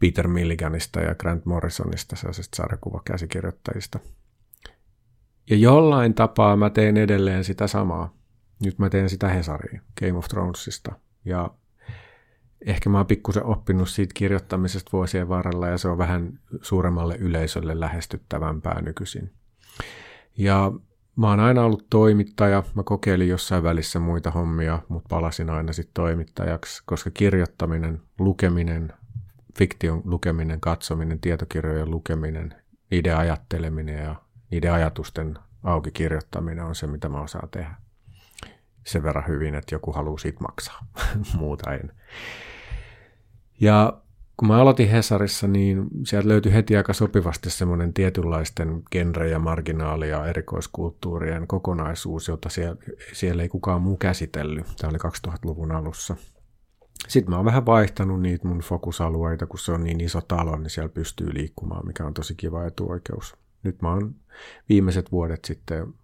Peter 0.00 0.28
Milliganista 0.28 1.00
ja 1.00 1.14
Grant 1.14 1.44
Morrisonista, 1.46 2.16
sellaisista 2.16 2.56
sarjakuvakäsikirjoittajista. 2.56 3.98
Ja 5.50 5.56
jollain 5.56 6.14
tapaa 6.14 6.56
mä 6.56 6.70
teen 6.70 6.96
edelleen 6.96 7.44
sitä 7.44 7.66
samaa. 7.66 8.14
Nyt 8.64 8.78
mä 8.78 8.90
teen 8.90 9.10
sitä 9.10 9.28
Hesariin, 9.28 9.82
Game 10.00 10.18
of 10.18 10.28
Thronesista. 10.28 10.92
Ja 11.24 11.50
ehkä 12.66 12.90
mä 12.90 12.98
oon 12.98 13.06
pikkusen 13.06 13.44
oppinut 13.44 13.88
siitä 13.88 14.14
kirjoittamisesta 14.14 14.92
vuosien 14.92 15.28
varrella 15.28 15.68
ja 15.68 15.78
se 15.78 15.88
on 15.88 15.98
vähän 15.98 16.38
suuremmalle 16.62 17.16
yleisölle 17.16 17.80
lähestyttävämpää 17.80 18.82
nykyisin. 18.82 19.32
Ja 20.38 20.72
mä 21.16 21.30
oon 21.30 21.40
aina 21.40 21.64
ollut 21.64 21.86
toimittaja. 21.90 22.62
Mä 22.74 22.82
kokeilin 22.82 23.28
jossain 23.28 23.62
välissä 23.62 23.98
muita 23.98 24.30
hommia, 24.30 24.82
mutta 24.88 25.08
palasin 25.08 25.50
aina 25.50 25.72
sitten 25.72 25.94
toimittajaksi, 25.94 26.82
koska 26.86 27.10
kirjoittaminen, 27.10 28.02
lukeminen, 28.18 28.92
fiktion 29.58 30.02
lukeminen, 30.04 30.60
katsominen, 30.60 31.20
tietokirjojen 31.20 31.90
lukeminen, 31.90 32.54
niiden 32.90 33.16
ajatteleminen 33.16 34.04
ja 34.04 34.16
niiden 34.50 34.72
ajatusten 34.72 35.38
auki 35.62 35.90
kirjoittaminen 35.90 36.64
on 36.64 36.74
se, 36.74 36.86
mitä 36.86 37.08
mä 37.08 37.20
osaan 37.20 37.48
tehdä. 37.48 37.74
Sen 38.84 39.02
verran 39.02 39.28
hyvin, 39.28 39.54
että 39.54 39.74
joku 39.74 39.92
haluaa 39.92 40.18
siitä 40.18 40.40
maksaa. 40.40 40.86
Muuta 41.38 41.74
en. 41.74 41.92
Ja 43.60 44.02
kun 44.36 44.48
mä 44.48 44.60
aloitin 44.60 44.88
Hesarissa, 44.88 45.48
niin 45.48 45.86
sieltä 46.04 46.28
löytyi 46.28 46.52
heti 46.52 46.76
aika 46.76 46.92
sopivasti 46.92 47.50
semmoinen 47.50 47.94
tietynlaisten 47.94 48.82
genre- 48.96 49.26
ja 49.26 49.38
marginaali- 49.38 50.08
ja 50.08 50.26
erikoiskulttuurien 50.26 51.46
kokonaisuus, 51.46 52.28
jota 52.28 52.48
siellä, 52.48 52.76
siellä 53.12 53.42
ei 53.42 53.48
kukaan 53.48 53.82
muu 53.82 53.96
käsitellyt. 53.96 54.66
Tämä 54.80 54.90
oli 54.90 54.98
2000-luvun 54.98 55.72
alussa– 55.72 56.16
Sitten 57.08 57.30
mä 57.30 57.36
oon 57.36 57.44
vähän 57.44 57.66
vaihtanut 57.66 58.22
niitä 58.22 58.48
mun 58.48 58.60
fokusalueita, 58.60 59.46
kun 59.46 59.58
se 59.58 59.72
on 59.72 59.84
niin 59.84 60.00
iso 60.00 60.20
talo, 60.20 60.56
niin 60.56 60.70
siellä 60.70 60.88
pystyy 60.88 61.34
liikkumaan, 61.34 61.86
mikä 61.86 62.06
on 62.06 62.14
tosi 62.14 62.34
kiva 62.34 62.66
etuoikeus. 62.66 63.36
Nyt 63.62 63.82
mä 63.82 63.92
oon 63.92 64.14
viimeiset 64.68 65.12
vuodet 65.12 65.44
sitten 65.44 65.94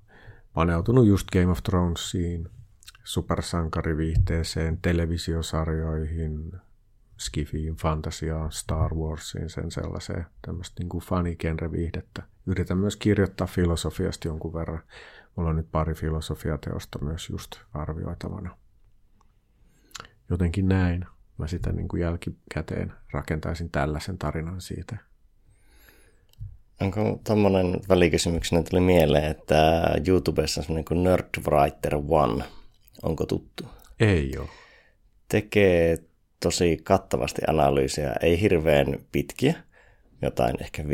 paneutunut 0.54 1.06
just 1.06 1.30
Game 1.30 1.50
of 1.50 1.62
Thronesiin, 1.62 2.48
supersankariviihteeseen, 3.04 4.78
televisiosarjoihin, 4.82 6.52
skifiin, 7.18 7.76
fantasiaan, 7.76 8.52
Star 8.52 8.94
Warsiin, 8.94 9.50
sen 9.50 9.70
sellaiseen 9.70 10.26
tämmöistä 10.46 10.82
niin 10.82 10.88
kuin 10.88 11.04
funny-genre-viihdettä. 11.04 12.22
Yritän 12.46 12.78
myös 12.78 12.96
kirjoittaa 12.96 13.46
filosofiasta 13.46 14.28
jonkun 14.28 14.54
verran. 14.54 14.82
Mulla 15.36 15.50
on 15.50 15.56
nyt 15.56 15.70
pari 15.72 15.94
filosofiateosta 15.94 16.98
myös 17.02 17.30
just 17.30 17.50
arvioitavana. 17.74 18.56
Jotenkin 20.32 20.68
näin. 20.68 21.04
Mä 21.38 21.46
sitä 21.46 21.72
niin 21.72 21.88
kuin 21.88 22.02
jälkikäteen 22.02 22.92
rakentaisin 23.10 23.70
tällaisen 23.70 24.18
tarinan 24.18 24.60
siitä. 24.60 24.96
Onko 26.80 27.20
tuommoinen 27.26 27.80
välikysymyksenä 27.88 28.62
tuli 28.62 28.80
mieleen, 28.80 29.30
että 29.30 29.82
YouTubessa 30.06 30.60
on 30.60 30.64
semmoinen 30.64 30.84
kuin 30.84 31.02
Nerdwriter 31.02 31.94
One. 32.08 32.44
Onko 33.02 33.26
tuttu? 33.26 33.64
Ei 34.00 34.32
ole. 34.38 34.48
Tekee 35.28 35.98
tosi 36.40 36.80
kattavasti 36.84 37.42
analyysiä, 37.48 38.12
ei 38.22 38.40
hirveän 38.40 38.98
pitkiä, 39.12 39.54
jotain 40.22 40.62
ehkä 40.62 40.82
5-15 40.82 40.86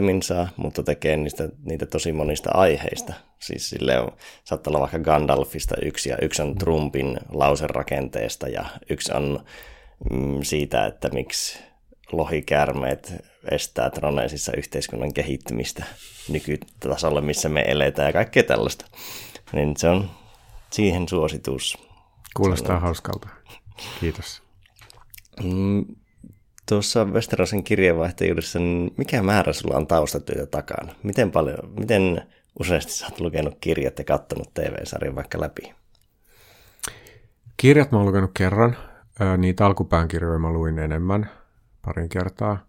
minsaa, 0.00 0.48
mutta 0.56 0.82
tekee 0.82 1.16
niistä, 1.16 1.48
niitä 1.64 1.86
tosi 1.86 2.12
monista 2.12 2.50
aiheista. 2.54 3.29
Siis 3.40 3.70
sille 3.70 4.00
on, 4.00 4.12
saattaa 4.44 4.70
olla 4.70 4.80
vaikka 4.80 4.98
Gandalfista 4.98 5.74
yksi 5.82 6.10
ja 6.10 6.16
yksi 6.22 6.42
on 6.42 6.58
Trumpin 6.58 7.18
lauserakenteesta 7.32 8.48
ja 8.48 8.64
yksi 8.90 9.12
on 9.12 9.44
mm, 10.10 10.42
siitä, 10.42 10.86
että 10.86 11.08
miksi 11.08 11.58
lohikärmeet 12.12 13.14
estää 13.50 13.90
Troneesissa 13.90 14.52
yhteiskunnan 14.56 15.14
kehittymistä 15.14 15.84
nykytasolle, 16.28 17.20
missä 17.20 17.48
me 17.48 17.64
eletään 17.66 18.08
ja 18.08 18.12
kaikkea 18.12 18.42
tällaista. 18.42 18.84
Niin 19.52 19.76
se 19.76 19.88
on 19.88 20.10
siihen 20.70 21.08
suositus. 21.08 21.78
Kuulostaa 22.36 22.76
on... 22.76 22.82
hauskalta. 22.82 23.28
Kiitos. 24.00 24.42
Mm, 25.42 25.84
tuossa 26.68 27.04
Westerosin 27.04 27.64
kirjeenvaihtajuudessa, 27.64 28.58
niin 28.58 28.94
mikä 28.96 29.22
määrä 29.22 29.52
sulla 29.52 29.76
on 29.76 29.86
taustatyötä 29.86 30.46
takana? 30.46 30.94
Miten 31.02 31.30
paljon, 31.30 31.72
miten 31.78 32.22
useasti 32.60 32.92
sä 32.92 33.06
oot 33.06 33.20
lukenut 33.20 33.56
kirjat 33.60 33.98
ja 33.98 34.04
katsonut 34.04 34.54
TV-sarjan 34.54 35.14
vaikka 35.14 35.40
läpi? 35.40 35.74
Kirjat 37.56 37.92
mä 37.92 37.98
oon 37.98 38.06
lukenut 38.06 38.30
kerran. 38.34 38.76
Niitä 39.36 39.66
alkupään 39.66 40.08
kirjoja 40.08 40.38
mä 40.38 40.50
luin 40.50 40.78
enemmän, 40.78 41.30
parin 41.84 42.08
kertaa, 42.08 42.66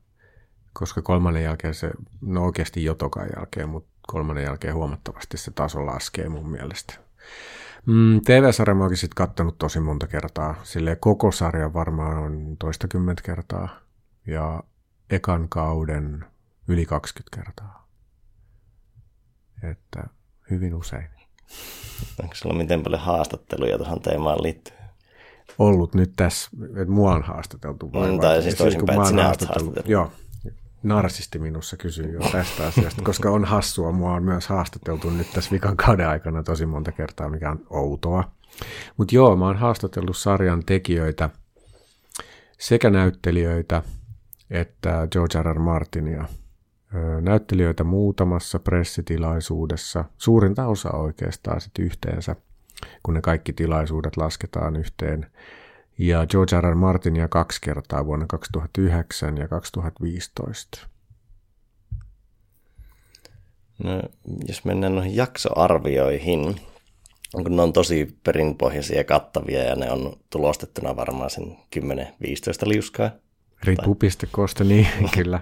koska 0.74 1.02
kolmannen 1.02 1.44
jälkeen 1.44 1.74
se, 1.74 1.92
no 2.22 2.46
oikeasti 2.46 2.84
jotokan 2.84 3.30
jälkeen, 3.36 3.70
mutta 3.70 3.90
kolmannen 4.08 4.44
jälkeen 4.44 4.74
huomattavasti 4.74 5.38
se 5.38 5.52
taso 5.52 5.86
laskee 5.86 6.30
mun 6.30 6.50
mielestä. 6.50 6.94
Mm, 7.86 8.22
TV-sarja 8.26 8.76
mä 8.76 8.84
oon 8.84 8.98
sitten 8.98 9.16
kattonut 9.16 9.58
tosi 9.58 9.80
monta 9.80 10.08
kertaa. 10.08 10.56
Sille 10.64 10.96
koko 10.96 11.32
sarja 11.32 11.74
varmaan 11.74 12.18
on 12.18 12.56
toistakymmentä 12.60 13.22
kertaa. 13.26 13.70
Ja 14.28 14.64
ekan 15.10 15.50
kauden 15.50 16.26
yli 16.68 16.86
20 16.86 17.38
kertaa. 17.38 17.81
Että 19.64 20.04
hyvin 20.50 20.76
usein. 20.76 21.10
Onko 22.24 22.36
sulla 22.36 22.56
miten 22.56 22.84
paljon 22.84 23.02
haastatteluja 23.02 23.78
tuohon 23.78 24.02
teemaan 24.02 24.44
liittyen? 24.44 24.80
Ollut 25.60 25.94
nyt 25.94 26.14
tässä, 26.16 26.50
että 26.70 26.94
mua 26.94 27.14
on 27.14 27.24
haastateltu. 27.24 27.94
Vai, 27.94 28.12
mm, 28.12 28.20
tai 28.20 28.42
siis 28.42 28.56
toisinpäin, 28.56 29.00
että 29.00 29.10
sinä 29.10 29.24
haastateltu. 29.24 29.74
Joo, 29.86 30.12
narsisti 30.84 31.40
minussa 31.40 31.78
kysyy 31.78 32.14
jo 32.14 32.20
tästä 32.20 32.68
asiasta, 32.68 33.02
koska 33.02 33.30
on 33.30 33.46
hassua. 33.46 33.92
Mua 33.92 34.14
on 34.14 34.24
myös 34.24 34.48
haastateltu 34.48 35.10
nyt 35.10 35.32
tässä 35.34 35.52
vikan 35.52 35.78
kauden 35.78 36.08
aikana 36.08 36.44
tosi 36.44 36.66
monta 36.66 36.92
kertaa, 36.92 37.30
mikä 37.30 37.52
on 37.52 37.66
outoa. 37.70 38.32
Mutta 38.98 39.16
joo, 39.16 39.36
mä 39.36 39.46
oon 39.46 39.58
haastatellut 39.58 40.18
sarjan 40.18 40.66
tekijöitä, 40.66 41.30
sekä 42.60 42.90
näyttelijöitä 42.90 43.84
että 44.52 45.08
George 45.12 45.44
R. 45.44 45.56
R. 45.56 45.60
Martinia. 45.60 46.26
Näyttelijöitä 47.22 47.84
muutamassa 47.84 48.60
pressitilaisuudessa, 48.60 50.06
suurinta 50.18 50.68
osa 50.68 50.92
oikeastaan 50.92 51.62
sitten 51.62 51.86
yhteensä, 51.86 52.36
kun 53.04 53.14
ne 53.14 53.22
kaikki 53.22 53.54
tilaisuudet 53.54 54.18
lasketaan 54.18 54.76
yhteen 54.76 55.28
ja 55.98 56.26
George 56.28 56.62
R. 56.62 56.64
R. 56.64 56.76
Martinia 56.76 57.28
kaksi 57.28 57.62
kertaa 57.62 58.06
vuonna 58.06 58.26
2009 58.28 59.38
ja 59.38 59.48
2015. 59.48 60.88
No, 63.84 64.02
jos 64.48 64.66
mennään 64.66 64.96
noihin 64.96 65.16
jaksoarvioihin, 65.16 66.56
kun 67.32 67.56
ne 67.56 67.62
on 67.62 67.74
tosi 67.74 68.18
perinpohjaisia 68.24 68.98
ja 68.98 69.04
kattavia 69.04 69.64
ja 69.64 69.76
ne 69.76 69.92
on 69.92 70.14
tulostettuna 70.30 70.96
varmaan 70.96 71.30
sen 71.30 71.58
10-15 71.76 71.82
liuskaa. 72.66 73.12
Riippuu 73.64 73.96
pistekosta, 73.96 74.64
niin 74.64 74.88
kyllä. 75.18 75.40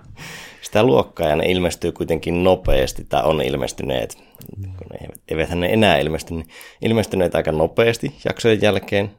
Sitä 0.62 0.84
luokkaa 0.84 1.28
ja 1.28 1.36
ne 1.36 1.46
ilmestyy 1.46 1.92
kuitenkin 1.92 2.44
nopeasti, 2.44 3.04
tai 3.04 3.24
on 3.24 3.42
ilmestyneet, 3.42 4.18
kun 4.56 5.12
eivät 5.28 5.50
ne 5.50 5.68
enää 5.68 5.98
ilmesty, 5.98 6.34
niin 6.34 6.48
ilmestyneet 6.82 7.36
aika 7.36 7.52
nopeasti 7.52 8.16
jaksojen 8.26 8.62
jälkeen. 8.62 9.12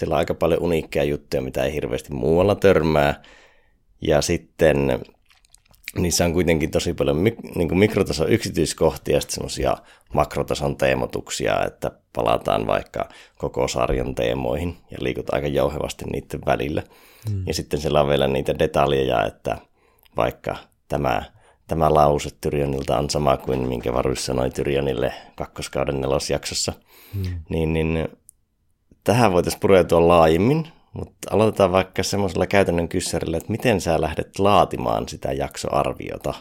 Siellä 0.00 0.14
on 0.14 0.18
aika 0.18 0.34
paljon 0.34 0.62
uniikkeja 0.62 1.04
juttuja, 1.04 1.42
mitä 1.42 1.64
ei 1.64 1.72
hirveästi 1.72 2.12
muualla 2.12 2.54
törmää. 2.54 3.22
Ja 4.00 4.22
sitten 4.22 5.00
niissä 5.96 6.24
on 6.24 6.32
kuitenkin 6.32 6.70
tosi 6.70 6.94
paljon 6.94 7.16
mik- 7.16 7.56
niin 7.56 7.68
kuin 7.68 7.78
mikrotason 7.78 8.28
yksityiskohtia 8.28 9.14
ja 9.14 9.20
sitten 9.20 9.34
semmoisia 9.34 9.76
makrotason 10.14 10.76
teemotuksia, 10.76 11.64
että 11.66 11.90
palataan 12.14 12.66
vaikka 12.66 13.08
koko 13.38 13.68
sarjan 13.68 14.14
teemoihin 14.14 14.76
ja 14.90 14.98
liikutaan 15.00 15.36
aika 15.36 15.48
jouhevasti 15.48 16.04
niiden 16.04 16.40
välillä. 16.46 16.82
Mm. 17.30 17.42
Ja 17.46 17.54
sitten 17.54 17.80
siellä 17.80 18.00
on 18.00 18.08
vielä 18.08 18.28
niitä 18.28 18.58
detaljeja, 18.58 19.26
että 19.26 19.58
vaikka 20.16 20.56
tämä, 20.88 21.22
tämä 21.66 21.94
lause 21.94 22.30
Tyrionilta 22.40 22.98
on 22.98 23.10
sama 23.10 23.36
kuin 23.36 23.68
minkä 23.68 23.92
Varus 23.92 24.26
sanoi 24.26 24.50
Tyrionille 24.50 25.12
kakkoskauden 25.36 26.00
nelosjaksossa, 26.00 26.72
mm. 27.14 27.40
niin, 27.48 27.72
niin 27.72 28.08
tähän 29.04 29.32
voitaisiin 29.32 29.60
pureutua 29.60 30.08
laajemmin, 30.08 30.68
mutta 30.92 31.34
aloitetaan 31.34 31.72
vaikka 31.72 32.02
semmoisella 32.02 32.46
käytännön 32.46 32.88
kyssärillä, 32.88 33.36
että 33.36 33.50
miten 33.50 33.80
sä 33.80 34.00
lähdet 34.00 34.38
laatimaan 34.38 35.08
sitä 35.08 35.32
jaksoarviota, 35.32 36.34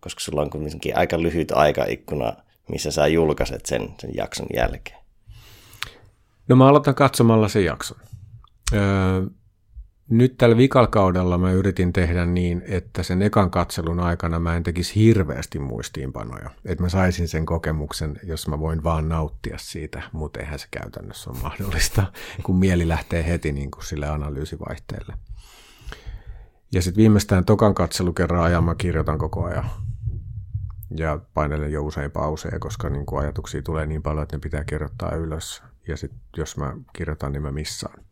koska 0.00 0.20
sulla 0.20 0.42
on 0.42 0.50
kuitenkin 0.50 0.98
aika 0.98 1.22
lyhyt 1.22 1.52
aikaikkuna, 1.52 2.32
missä 2.68 2.90
sä 2.90 3.06
julkaiset 3.06 3.66
sen, 3.66 3.94
sen 4.00 4.10
jakson 4.14 4.46
jälkeen. 4.56 4.98
No 6.48 6.56
mä 6.56 6.68
aloitan 6.68 6.94
katsomalla 6.94 7.48
sen 7.48 7.64
jakson. 7.64 7.98
Öö, 8.72 8.80
nyt 10.08 10.36
tällä 10.38 10.56
vikalkaudella 10.56 11.38
mä 11.38 11.52
yritin 11.52 11.92
tehdä 11.92 12.26
niin, 12.26 12.62
että 12.66 13.02
sen 13.02 13.22
ekan 13.22 13.50
katselun 13.50 14.00
aikana 14.00 14.38
mä 14.38 14.56
en 14.56 14.62
tekisi 14.62 14.94
hirveästi 14.94 15.58
muistiinpanoja. 15.58 16.50
Että 16.64 16.82
mä 16.82 16.88
saisin 16.88 17.28
sen 17.28 17.46
kokemuksen, 17.46 18.20
jos 18.22 18.48
mä 18.48 18.58
voin 18.58 18.84
vaan 18.84 19.08
nauttia 19.08 19.58
siitä, 19.58 20.02
mutta 20.12 20.40
eihän 20.40 20.58
se 20.58 20.66
käytännössä 20.70 21.30
ole 21.30 21.38
mahdollista, 21.38 22.06
kun 22.42 22.56
mieli 22.56 22.88
lähtee 22.88 23.26
heti 23.26 23.52
niin 23.52 23.70
kuin 23.70 23.84
sille 23.84 24.08
analyysivaihteelle. 24.08 25.14
Ja 26.72 26.82
sitten 26.82 27.02
viimeistään 27.02 27.44
tokan 27.44 27.74
katselukerran 27.74 28.42
ajan 28.42 28.64
mä 28.64 28.74
kirjoitan 28.74 29.18
koko 29.18 29.44
ajan. 29.44 29.70
Ja 30.96 31.20
painelen 31.34 31.72
jo 31.72 31.82
usein 31.82 32.10
pauseja, 32.10 32.58
koska 32.58 32.90
niin 32.90 33.06
kuin 33.06 33.22
ajatuksia 33.22 33.62
tulee 33.62 33.86
niin 33.86 34.02
paljon, 34.02 34.22
että 34.22 34.36
ne 34.36 34.40
pitää 34.40 34.64
kirjoittaa 34.64 35.14
ylös. 35.14 35.62
Ja 35.88 35.96
sitten 35.96 36.20
jos 36.36 36.56
mä 36.56 36.76
kirjoitan, 36.92 37.32
niin 37.32 37.42
mä 37.42 37.52
missaan. 37.52 38.04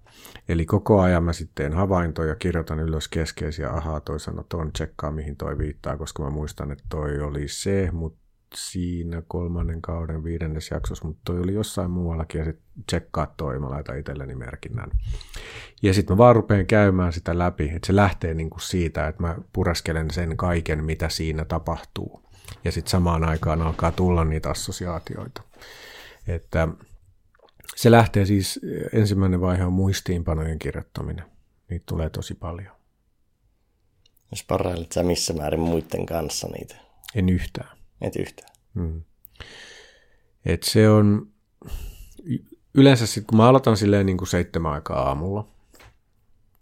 Eli 0.49 0.67
koko 0.67 1.01
ajan 1.01 1.25
mä 1.25 1.33
sitten 1.33 1.55
teen 1.55 1.73
havaintoja, 1.73 2.35
kirjoitan 2.35 2.81
ylös 2.81 3.09
keskeisiä, 3.09 3.71
ahaa, 3.71 4.01
toi 4.01 4.21
sanoi 4.21 4.45
ton, 4.49 4.73
tsekkaa 4.73 5.11
mihin 5.11 5.37
toi 5.37 5.59
viittaa, 5.59 5.97
koska 5.97 6.23
mä 6.23 6.31
muistan, 6.31 6.73
että 6.73 6.85
toi 6.89 7.21
oli 7.21 7.49
se, 7.49 7.89
mutta 7.93 8.23
siinä 8.55 9.23
kolmannen 9.29 9.83
kauden 9.83 10.25
viidennes 10.25 10.71
jaksossa, 10.71 11.07
mutta 11.07 11.21
toi 11.25 11.41
oli 11.41 11.55
jossain 11.55 11.91
muuallakin 11.91 12.39
ja 12.39 12.45
sitten 12.45 12.65
tsekkaa 12.87 13.35
toi, 13.37 13.59
mä 13.59 13.71
laitan 13.71 13.99
itselleni 13.99 14.35
merkinnän. 14.35 14.91
Ja 15.83 15.95
sitten 15.95 16.15
mä 16.15 16.19
vaan 16.19 16.37
rupean 16.37 16.67
käymään 16.67 17.13
sitä 17.13 17.39
läpi, 17.39 17.71
että 17.75 17.87
se 17.87 17.97
lähtee 17.97 18.35
niinku 18.35 18.59
siitä, 18.59 19.09
että 19.09 19.23
mä 19.23 19.37
pureskelen 19.53 20.11
sen 20.11 20.37
kaiken, 20.37 20.85
mitä 20.85 21.09
siinä 21.09 21.45
tapahtuu. 21.45 22.23
Ja 22.65 22.73
sitten 22.73 22.91
samaan 22.91 23.25
aikaan 23.25 23.63
alkaa 23.63 23.93
tulla 23.93 24.25
niitä 24.25 24.51
assosiaatioita. 24.51 25.43
Että 26.27 26.69
se 27.77 27.91
lähtee 27.91 28.27
siis, 28.27 28.61
ensimmäinen 28.93 29.41
vaihe 29.41 29.65
on 29.65 29.73
muistiinpanojen 29.73 30.59
kirjoittaminen. 30.59 31.25
Niitä 31.71 31.85
tulee 31.87 32.11
tosi 32.11 32.35
paljon. 32.35 32.77
Jos 34.31 34.45
parailet 34.45 34.93
sä 34.93 35.03
missä 35.03 35.33
määrin 35.33 35.61
muiden 35.61 36.07
kanssa 36.07 36.49
niitä? 36.49 36.77
En 37.15 37.29
yhtään. 37.29 37.79
Et 38.01 38.17
yhtään. 38.17 38.55
Hmm. 38.75 39.03
Et 40.45 40.63
se 40.63 40.91
on, 40.91 41.33
yleensä 42.75 43.07
sitten 43.07 43.27
kun 43.27 43.37
mä 43.37 43.49
aloitan 43.49 43.77
silleen 43.77 44.07
niin 44.07 44.19
kuin 44.19 44.29
seitsemän 44.29 44.73
aikaa 44.73 45.09
aamulla, 45.09 45.49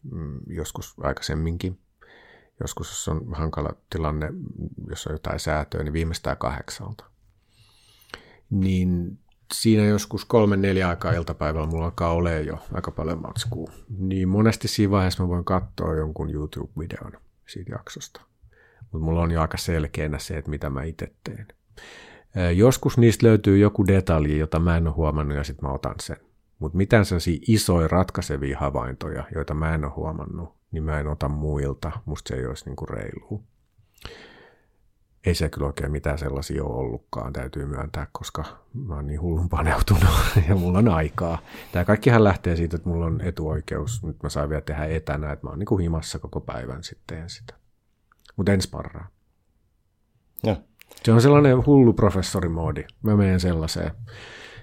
mm, 0.02 0.40
joskus 0.46 0.94
aikaisemminkin. 1.02 1.78
Joskus, 2.60 2.88
jos 2.88 3.08
on 3.08 3.34
hankala 3.34 3.72
tilanne, 3.90 4.26
jos 4.90 5.06
on 5.06 5.12
jotain 5.12 5.40
säätöä, 5.40 5.82
niin 5.82 5.92
viimeistään 5.92 6.36
kahdeksalta. 6.36 7.04
Niin 8.50 9.18
siinä 9.52 9.84
joskus 9.84 10.24
kolme 10.24 10.56
neljä 10.56 10.88
aikaa 10.88 11.12
iltapäivällä 11.12 11.66
mulla 11.66 11.84
alkaa 11.84 12.12
olla 12.12 12.30
jo 12.30 12.58
aika 12.72 12.90
paljon 12.90 13.22
matskua. 13.22 13.70
Niin 13.98 14.28
monesti 14.28 14.68
siinä 14.68 14.90
vaiheessa 14.90 15.22
mä 15.22 15.28
voin 15.28 15.44
katsoa 15.44 15.94
jonkun 15.94 16.34
YouTube-videon 16.34 17.12
siitä 17.46 17.72
jaksosta. 17.72 18.20
Mutta 18.80 19.04
mulla 19.04 19.22
on 19.22 19.30
jo 19.30 19.40
aika 19.40 19.56
selkeänä 19.56 20.18
se, 20.18 20.36
että 20.36 20.50
mitä 20.50 20.70
mä 20.70 20.82
itse 20.82 21.12
teen. 21.24 21.46
Joskus 22.56 22.98
niistä 22.98 23.26
löytyy 23.26 23.58
joku 23.58 23.86
detalji, 23.86 24.38
jota 24.38 24.60
mä 24.60 24.76
en 24.76 24.86
ole 24.86 24.94
huomannut 24.94 25.36
ja 25.36 25.44
sitten 25.44 25.68
mä 25.68 25.74
otan 25.74 25.94
sen. 26.00 26.16
Mutta 26.58 26.76
mitään 26.76 27.04
sellaisia 27.04 27.38
isoja 27.48 27.88
ratkaisevia 27.88 28.58
havaintoja, 28.58 29.24
joita 29.34 29.54
mä 29.54 29.74
en 29.74 29.84
ole 29.84 29.92
huomannut, 29.92 30.56
niin 30.70 30.84
mä 30.84 31.00
en 31.00 31.06
ota 31.06 31.28
muilta. 31.28 31.92
Musta 32.04 32.28
se 32.28 32.34
ei 32.34 32.46
olisi 32.46 32.64
niinku 32.64 32.86
reilua. 32.86 33.42
Ei 35.26 35.34
se 35.34 35.48
kyllä 35.48 35.66
oikein 35.66 35.92
mitään 35.92 36.18
sellaisia 36.18 36.64
ole 36.64 36.74
ollutkaan, 36.74 37.32
täytyy 37.32 37.66
myöntää, 37.66 38.06
koska 38.12 38.44
mä 38.74 38.94
oon 38.94 39.06
niin 39.06 39.20
hullun 39.20 39.48
paneutunut 39.48 40.10
ja 40.48 40.56
mulla 40.56 40.78
on 40.78 40.88
aikaa. 40.88 41.38
Tämä 41.72 41.84
kaikkihan 41.84 42.24
lähtee 42.24 42.56
siitä, 42.56 42.76
että 42.76 42.88
mulla 42.88 43.06
on 43.06 43.20
etuoikeus. 43.20 44.02
Nyt 44.02 44.22
mä 44.22 44.28
saan 44.28 44.48
vielä 44.48 44.60
tehdä 44.60 44.84
etänä, 44.84 45.32
että 45.32 45.46
mä 45.46 45.50
oon 45.50 45.58
niin 45.58 45.66
kuin 45.66 45.82
himassa 45.82 46.18
koko 46.18 46.40
päivän 46.40 46.82
sitten 46.82 47.30
sitä. 47.30 47.54
Mutta 48.36 48.52
en 48.52 48.62
sparraa. 48.62 49.08
Ja. 50.42 50.56
Se 51.02 51.12
on 51.12 51.20
sellainen 51.20 51.66
hullu 51.66 51.92
professorimoodi. 51.92 52.84
Mä 53.02 53.16
menen 53.16 53.40
sellaiseen. 53.40 53.90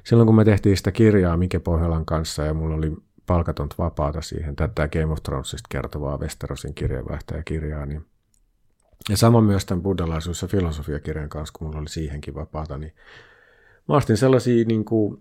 Silloin 0.03 0.27
kun 0.27 0.35
me 0.35 0.45
tehtiin 0.45 0.77
sitä 0.77 0.91
kirjaa 0.91 1.37
Mike 1.37 1.59
Pohjolan 1.59 2.05
kanssa 2.05 2.43
ja 2.43 2.53
mulla 2.53 2.75
oli 2.75 2.97
palkatonta 3.25 3.75
vapaata 3.77 4.21
siihen, 4.21 4.55
tätä 4.55 4.87
Game 4.87 5.13
of 5.13 5.23
Thronesista 5.23 5.67
kertovaa 5.69 6.17
Westerosin 6.17 6.73
kirjeenvaihtajakirjaa, 6.73 7.85
niin 7.85 8.05
ja 9.09 9.17
sama 9.17 9.41
myös 9.41 9.65
tämän 9.65 9.83
buddhalaisuus- 9.83 10.41
ja 10.41 10.47
filosofiakirjan 10.47 11.29
kanssa, 11.29 11.53
kun 11.57 11.67
mulla 11.67 11.79
oli 11.79 11.89
siihenkin 11.89 12.35
vapaata, 12.35 12.77
niin 12.77 12.93
mä 13.87 13.95
ostin 13.95 14.17
sellaisia 14.17 14.65
niin 14.65 14.85
kuin, 14.85 15.17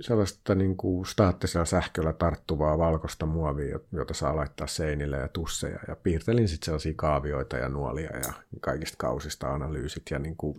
sellaista 0.00 0.54
niin 0.54 0.76
kuin 0.76 1.06
staattisella 1.06 1.64
sähköllä 1.64 2.12
tarttuvaa 2.12 2.78
valkoista 2.78 3.26
muovia, 3.26 3.78
jota 3.92 4.14
saa 4.14 4.36
laittaa 4.36 4.66
seinille 4.66 5.16
ja 5.16 5.28
tusseja, 5.28 5.78
ja 5.88 5.96
piirtelin 5.96 6.48
sitten 6.48 6.64
sellaisia 6.64 6.94
kaavioita 6.96 7.56
ja 7.56 7.68
nuolia 7.68 8.16
ja 8.16 8.32
kaikista 8.60 8.96
kausista 8.98 9.54
analyysit, 9.54 10.02
ja 10.10 10.18
niin 10.18 10.36
kuin, 10.36 10.56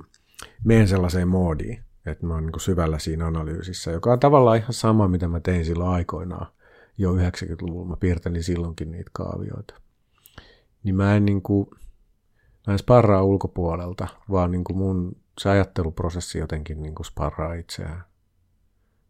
menen 0.63 0.87
sellaiseen 0.87 1.27
moodiin, 1.27 1.83
että 2.05 2.25
mä 2.25 2.33
oon 2.33 2.43
niin 2.43 2.51
kuin 2.51 2.61
syvällä 2.61 2.99
siinä 2.99 3.27
analyysissä, 3.27 3.91
joka 3.91 4.11
on 4.11 4.19
tavallaan 4.19 4.57
ihan 4.57 4.73
sama, 4.73 5.07
mitä 5.07 5.27
mä 5.27 5.39
tein 5.39 5.65
silloin 5.65 5.89
aikoinaan, 5.89 6.47
jo 6.97 7.13
90-luvulla, 7.13 7.89
mä 7.89 7.97
piirtelin 7.97 8.43
silloinkin 8.43 8.91
niitä 8.91 9.11
kaavioita. 9.13 9.73
Niin 10.83 10.95
mä 10.95 11.15
en 11.15 11.25
niin 11.25 11.41
kuin, 11.41 11.67
mä 12.67 12.73
en 12.73 12.79
sparraa 12.79 13.23
ulkopuolelta, 13.23 14.07
vaan 14.31 14.51
niin 14.51 14.63
kuin 14.63 14.77
mun 14.77 15.15
se 15.39 15.49
ajatteluprosessi 15.49 16.37
jotenkin 16.37 16.83
niin 16.83 16.95
kuin 16.95 17.05
sparraa 17.05 17.53
itseään. 17.53 18.03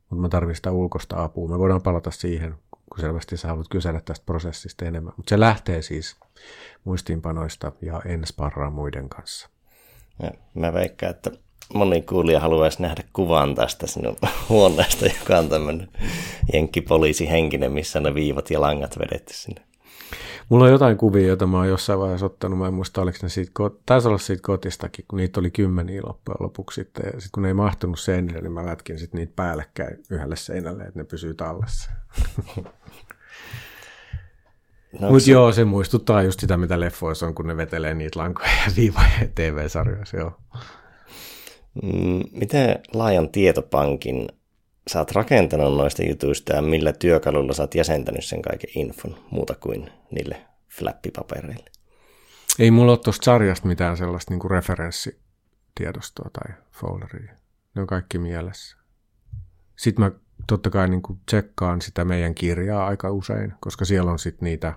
Mutta 0.10 0.22
mä 0.22 0.30
tarvitsen 0.30 0.56
sitä 0.56 0.72
ulkoista 0.72 1.24
apua. 1.24 1.50
Me 1.50 1.60
voidaan 1.60 1.82
palata 1.82 2.12
siihen, 2.12 2.56
kun 2.72 3.00
selvästi 3.00 3.38
sä 3.38 3.48
haluat 3.48 3.68
kysellä 3.70 4.02
tästä 4.02 4.26
prosessista 4.26 4.86
enemmän. 4.86 5.14
Mutta 5.18 5.30
se 5.30 5.40
lähtee 5.40 5.82
siis 5.82 6.16
muistiinpanoista 6.84 7.72
ja 7.82 8.02
en 8.06 8.26
sparraa 8.26 8.70
muiden 8.70 9.10
kanssa. 9.10 9.50
Ja 10.24 10.32
mä 10.54 10.74
veikkaan, 10.74 11.10
että 11.10 11.32
moni 11.74 12.02
kuulija 12.02 12.40
haluaisi 12.40 12.82
nähdä 12.82 13.04
kuvan 13.14 13.56
tästä 13.56 13.88
sinun 13.88 14.18
huoneesta, 14.50 15.06
joka 15.06 15.38
on 15.38 15.50
tämmöinen 15.50 15.90
jenkkipoliisihenkinen, 16.54 17.72
missä 17.72 18.00
ne 18.00 18.14
viivat 18.14 18.52
ja 18.52 18.62
langat 18.62 19.00
vedetty 19.00 19.34
sinne. 19.34 19.62
Mulla 20.50 20.66
on 20.66 20.72
jotain 20.72 20.98
kuvia, 20.98 21.28
joita 21.28 21.48
mä 21.48 21.58
oon 21.58 21.68
jossain 21.68 22.00
vaiheessa 22.00 22.26
ottanut. 22.26 22.60
Mä 22.60 22.68
en 22.68 22.74
muista, 22.74 23.02
oliko 23.02 23.18
ne 23.22 23.30
siitä, 23.30 23.52
taisi 23.86 24.08
olla 24.08 24.18
siitä 24.18 24.42
kotistakin, 24.42 25.06
kun 25.08 25.18
niitä 25.18 25.40
oli 25.40 25.52
kymmeniä 25.52 26.02
loppujen 26.06 26.38
lopuksi 26.40 26.82
sitten. 26.82 27.06
Ja 27.06 27.12
sitten 27.12 27.30
kun 27.32 27.44
ne 27.44 27.50
ei 27.50 27.54
mahtunut 27.54 28.00
seinille, 28.00 28.42
niin 28.42 28.52
mä 28.52 28.66
lätkin 28.66 29.00
sitten 29.00 29.20
niitä 29.20 29.34
päällekkäin 29.36 30.04
yhdelle 30.10 30.36
seinälle, 30.36 30.84
että 30.84 31.00
ne 31.00 31.04
pysyy 31.04 31.34
tallessa. 31.34 31.92
No, 35.00 35.10
Mutta 35.10 35.26
se... 35.26 35.32
joo, 35.32 35.52
se 35.52 35.66
muistuttaa 35.66 36.24
just 36.24 36.40
sitä, 36.40 36.58
mitä 36.58 36.80
leffoissa 36.80 37.28
on, 37.28 37.36
kun 37.36 37.48
ne 37.48 37.58
vetelee 37.58 37.94
niitä 37.94 38.20
lankoja 38.20 38.50
ja 38.66 38.72
viivoja 38.78 39.10
TV-sarjoissa, 39.36 40.18
joo. 40.18 40.32
Mm, 41.84 42.24
miten 42.32 42.80
laajan 42.94 43.30
tietopankin 43.30 44.28
sä 44.88 45.00
oot 45.00 45.12
rakentanut 45.12 45.78
noista 45.78 46.04
jutuista 46.04 46.54
ja 46.54 46.62
millä 46.62 46.94
työkalulla 46.94 47.54
sä 47.54 47.64
oot 47.64 47.76
jäsentänyt 47.76 48.26
sen 48.26 48.42
kaiken 48.42 48.70
infon 48.76 49.16
muuta 49.32 49.56
kuin 49.56 49.90
niille 50.12 50.42
flappipapereille? 50.78 51.66
Ei 52.60 52.72
mulla 52.72 52.92
ole 52.92 53.00
tuosta 53.00 53.26
sarjasta 53.26 53.68
mitään 53.68 53.98
sellaista 53.98 54.34
niin 54.34 54.52
referenssitiedostoa 54.52 56.30
tai 56.34 56.56
folderia. 56.72 57.34
Ne 57.76 57.82
on 57.82 57.88
kaikki 57.88 58.18
mielessä. 58.18 58.78
Sitten 59.76 60.06
mä 60.06 60.12
totta 60.48 60.70
kai 60.70 60.90
niin 60.90 61.02
kuin 61.02 61.20
tsekkaan 61.26 61.82
sitä 61.82 62.06
meidän 62.06 62.36
kirjaa 62.36 62.88
aika 62.88 63.12
usein, 63.12 63.54
koska 63.60 63.86
siellä 63.86 64.12
on 64.12 64.20
sitten 64.20 64.46
niitä, 64.46 64.74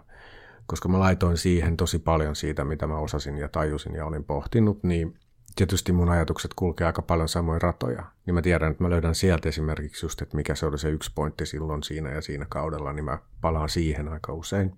koska 0.67 0.89
mä 0.89 0.99
laitoin 0.99 1.37
siihen 1.37 1.77
tosi 1.77 1.99
paljon 1.99 2.37
siitä, 2.37 2.65
mitä 2.65 2.87
mä 2.87 2.99
osasin 2.99 3.39
ja 3.39 3.49
tajusin 3.49 3.95
ja 3.95 4.07
olin 4.07 4.25
pohtinut, 4.25 4.83
niin 4.83 5.19
tietysti 5.55 5.93
mun 5.93 6.09
ajatukset 6.09 6.55
kulkee 6.55 6.87
aika 6.87 7.03
paljon 7.03 7.29
samoin 7.29 7.63
ratoja, 7.63 8.05
niin 8.27 8.35
mä 8.35 8.43
tiedän, 8.43 8.71
että 8.71 8.83
mä 8.85 8.91
löydän 8.91 9.15
sieltä 9.15 9.49
esimerkiksi 9.49 10.07
just, 10.07 10.23
että 10.23 10.37
mikä 10.37 10.55
se 10.55 10.67
oli 10.67 10.79
se 10.79 10.89
yksi 10.89 11.13
pointti 11.15 11.47
silloin 11.47 11.83
siinä 11.83 12.11
ja 12.11 12.23
siinä 12.23 12.47
kaudella, 12.49 12.93
niin 12.93 13.05
mä 13.05 13.19
palaan 13.41 13.69
siihen 13.69 14.09
aika 14.09 14.33
usein. 14.33 14.75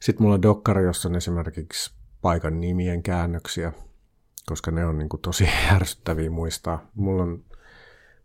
Sitten 0.00 0.22
mulla 0.22 0.34
on 0.34 0.42
dokkari, 0.42 0.84
jossa 0.84 1.08
on 1.08 1.16
esimerkiksi 1.16 1.94
paikan 2.22 2.60
nimien 2.60 3.02
käännöksiä, 3.02 3.72
koska 4.46 4.70
ne 4.70 4.86
on 4.86 4.98
niin 4.98 5.08
kuin 5.08 5.20
tosi 5.20 5.48
ärsyttäviä 5.74 6.30
muistaa. 6.30 6.90
Mulla 6.94 7.22
on, 7.22 7.44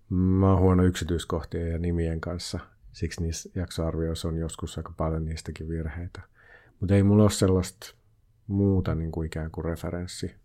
mä 0.09 0.51
oon 0.51 0.59
huono 0.59 0.83
yksityiskohtien 0.83 1.71
ja 1.71 1.79
nimien 1.79 2.21
kanssa, 2.21 2.59
siksi 2.93 3.21
niissä 3.21 3.49
jaksoarvioissa 3.55 4.27
on 4.27 4.37
joskus 4.37 4.77
aika 4.77 4.93
paljon 4.97 5.25
niistäkin 5.25 5.69
virheitä. 5.69 6.21
Mutta 6.79 6.95
ei 6.95 7.03
mulla 7.03 7.23
ole 7.23 7.31
sellaista 7.31 7.95
muuta 8.47 8.95
niin 8.95 9.11
kuin 9.11 9.25
ikään 9.25 9.51
kuin 9.51 9.65
referenssi 9.65 10.40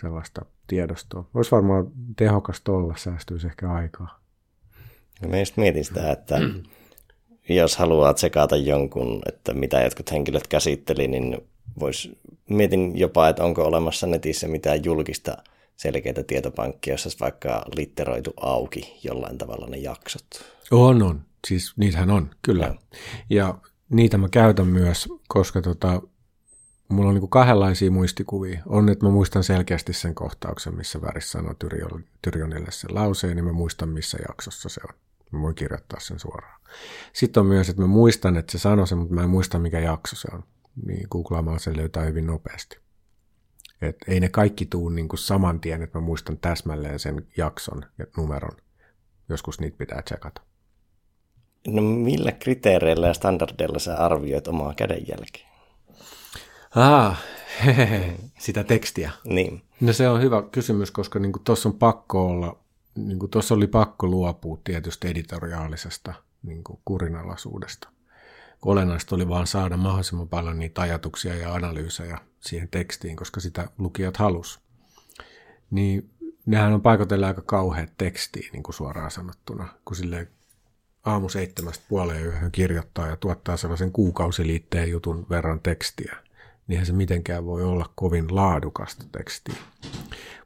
sellaista 0.00 0.44
tiedostoa. 0.66 1.28
Olisi 1.34 1.50
varmaan 1.50 1.92
tehokasta 2.16 2.72
olla, 2.72 2.94
säästyisi 2.96 3.46
ehkä 3.46 3.72
aikaa. 3.72 4.20
No 5.22 5.28
mä 5.28 5.38
just 5.38 5.56
mietin 5.56 5.84
sitä, 5.84 6.12
että 6.12 6.38
jos 7.48 7.76
haluaa 7.76 8.14
tsekata 8.14 8.56
jonkun, 8.56 9.22
että 9.28 9.54
mitä 9.54 9.80
jotkut 9.80 10.12
henkilöt 10.12 10.46
käsitteli, 10.46 11.08
niin 11.08 11.38
vois, 11.80 12.12
mietin 12.48 12.98
jopa, 12.98 13.28
että 13.28 13.44
onko 13.44 13.64
olemassa 13.64 14.06
netissä 14.06 14.48
mitään 14.48 14.84
julkista 14.84 15.36
selkeitä 15.76 16.22
tietopankkia, 16.22 16.94
jossa 16.94 17.06
olisi 17.06 17.20
vaikka 17.20 17.64
litteroitu 17.76 18.32
auki 18.40 19.00
jollain 19.02 19.38
tavalla 19.38 19.66
ne 19.66 19.76
jaksot. 19.76 20.26
On, 20.70 21.02
on. 21.02 21.20
Siis 21.46 21.72
niitähän 21.76 22.10
on, 22.10 22.30
kyllä. 22.42 22.64
Ja, 22.64 22.74
ja 23.30 23.58
niitä 23.88 24.18
mä 24.18 24.28
käytän 24.28 24.66
myös, 24.66 25.08
koska 25.28 25.62
tota, 25.62 26.02
mulla 26.88 27.08
on 27.08 27.14
niin 27.14 27.28
kahdenlaisia 27.28 27.90
muistikuvia. 27.90 28.62
On, 28.66 28.88
että 28.88 29.06
mä 29.06 29.12
muistan 29.12 29.44
selkeästi 29.44 29.92
sen 29.92 30.14
kohtauksen, 30.14 30.76
missä 30.76 31.02
Väris 31.02 31.32
sanoo 31.32 31.54
Tyrionille 32.22 32.70
sen 32.70 32.94
lauseen, 32.94 33.36
niin 33.36 33.44
mä 33.44 33.52
muistan, 33.52 33.88
missä 33.88 34.18
jaksossa 34.28 34.68
se 34.68 34.80
on. 34.88 34.94
Mä 35.32 35.42
voin 35.42 35.54
kirjoittaa 35.54 36.00
sen 36.00 36.18
suoraan. 36.18 36.60
Sitten 37.12 37.40
on 37.40 37.46
myös, 37.46 37.68
että 37.68 37.82
mä 37.82 37.88
muistan, 37.88 38.36
että 38.36 38.52
se 38.52 38.58
sanoi 38.58 38.86
sen, 38.86 38.98
mutta 38.98 39.14
mä 39.14 39.22
en 39.22 39.30
muista, 39.30 39.58
mikä 39.58 39.78
jakso 39.80 40.16
se 40.16 40.28
on. 40.32 40.44
Niin 40.86 41.06
googlaamalla 41.10 41.58
sen 41.58 41.76
löytää 41.76 42.04
hyvin 42.04 42.26
nopeasti. 42.26 42.78
Et 43.82 43.96
ei 44.08 44.20
ne 44.20 44.28
kaikki 44.28 44.66
tuu 44.66 44.88
niin 44.88 45.08
kuin 45.08 45.18
saman 45.18 45.60
tien, 45.60 45.82
että 45.82 45.98
mä 45.98 46.04
muistan 46.04 46.38
täsmälleen 46.38 46.98
sen 46.98 47.26
jakson 47.36 47.82
ja 47.98 48.06
numeron. 48.16 48.56
Joskus 49.28 49.60
niitä 49.60 49.78
pitää 49.78 50.02
tsekata. 50.02 50.42
No 51.66 51.82
millä 51.82 52.32
kriteereillä 52.32 53.06
ja 53.06 53.14
standardeilla 53.14 53.78
sä 53.78 53.96
arvioit 53.96 54.48
omaa 54.48 54.74
kädenjälkeä? 54.74 55.53
Ah, 56.76 57.22
sitä 58.38 58.64
tekstiä. 58.64 59.10
Niin. 59.24 59.62
No 59.80 59.92
se 59.92 60.08
on 60.08 60.22
hyvä 60.22 60.42
kysymys, 60.42 60.90
koska 60.90 61.18
niin 61.18 61.32
tuossa 61.44 61.68
on 61.68 61.74
pakko 61.74 62.26
olla, 62.26 62.58
niin 62.94 63.30
tuossa 63.30 63.54
oli 63.54 63.66
pakko 63.66 64.06
luopua 64.06 64.58
tietysti 64.64 65.08
editoriaalisesta 65.08 66.14
niin 66.42 66.62
kurinalaisuudesta. 66.84 67.88
Olennaista 68.62 69.14
oli 69.14 69.28
vaan 69.28 69.46
saada 69.46 69.76
mahdollisimman 69.76 70.28
paljon 70.28 70.58
niitä 70.58 70.80
ajatuksia 70.80 71.34
ja 71.34 71.54
analyysejä 71.54 72.18
siihen 72.40 72.68
tekstiin, 72.68 73.16
koska 73.16 73.40
sitä 73.40 73.68
lukijat 73.78 74.16
halus. 74.16 74.60
Niin 75.70 76.10
nehän 76.46 76.72
on 76.72 76.82
paikotella 76.82 77.26
aika 77.26 77.42
kauheat 77.42 77.90
tekstiin, 77.98 78.52
niin 78.52 78.62
kuin 78.62 78.74
suoraan 78.74 79.10
sanottuna, 79.10 79.68
kun 79.84 79.96
sille 79.96 80.28
aamu 81.04 81.28
seitsemästä 81.28 81.84
puoleen 81.88 82.24
yöhön 82.24 82.52
kirjoittaa 82.52 83.08
ja 83.08 83.16
tuottaa 83.16 83.56
sellaisen 83.56 83.92
kuukausiliitteen 83.92 84.90
jutun 84.90 85.26
verran 85.30 85.60
tekstiä 85.60 86.24
niinhän 86.66 86.86
se 86.86 86.92
mitenkään 86.92 87.46
voi 87.46 87.62
olla 87.62 87.90
kovin 87.94 88.36
laadukasta 88.36 89.04
tekstiä. 89.12 89.56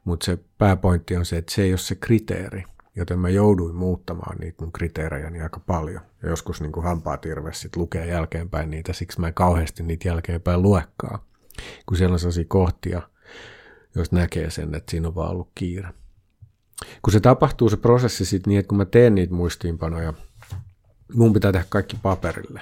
Mutta 0.04 0.26
se 0.26 0.38
pääpointti 0.58 1.16
on 1.16 1.24
se, 1.26 1.36
että 1.36 1.54
se 1.54 1.62
ei 1.62 1.72
ole 1.72 1.78
se 1.78 1.94
kriteeri. 1.94 2.64
joten 2.96 3.18
mä 3.18 3.28
jouduin 3.28 3.74
muuttamaan 3.74 4.38
niitä 4.38 4.64
mun 4.64 4.72
kriteerejäni 4.72 5.42
aika 5.42 5.60
paljon. 5.60 6.00
Ja 6.22 6.28
joskus 6.28 6.60
niin 6.60 6.72
kuin 6.72 6.84
hampaatirves 6.84 7.60
sit 7.60 7.76
lukee 7.76 8.06
jälkeenpäin 8.06 8.70
niitä, 8.70 8.92
siksi 8.92 9.20
mä 9.20 9.26
en 9.26 9.34
kauheasti 9.34 9.82
niitä 9.82 10.08
jälkeenpäin 10.08 10.62
luekkaa, 10.62 11.24
kun 11.86 11.96
siellä 11.96 12.12
on 12.12 12.18
sellaisia 12.18 12.44
kohtia, 12.48 13.02
jos 13.94 14.12
näkee 14.12 14.50
sen, 14.50 14.74
että 14.74 14.90
siinä 14.90 15.08
on 15.08 15.14
vaan 15.14 15.30
ollut 15.30 15.50
kiire. 15.54 15.88
Kun 17.02 17.12
se 17.12 17.20
tapahtuu 17.20 17.70
se 17.70 17.76
prosessi 17.76 18.24
sitten 18.24 18.50
niin, 18.50 18.58
että 18.60 18.68
kun 18.68 18.78
mä 18.78 18.84
teen 18.84 19.14
niitä 19.14 19.34
muistiinpanoja, 19.34 20.12
mun 21.14 21.32
pitää 21.32 21.52
tehdä 21.52 21.66
kaikki 21.68 21.96
paperille. 22.02 22.60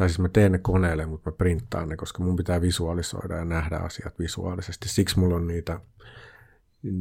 Tai 0.00 0.08
siis 0.08 0.18
mä 0.18 0.28
teen 0.28 0.52
ne 0.52 0.58
koneelle, 0.58 1.06
mutta 1.06 1.30
mä 1.30 1.36
printtaan 1.36 1.88
ne, 1.88 1.96
koska 1.96 2.22
mun 2.22 2.36
pitää 2.36 2.60
visualisoida 2.60 3.36
ja 3.36 3.44
nähdä 3.44 3.76
asiat 3.76 4.18
visuaalisesti. 4.18 4.88
Siksi 4.88 5.18
mulla 5.18 5.36
on 5.36 5.46
niitä 5.46 5.80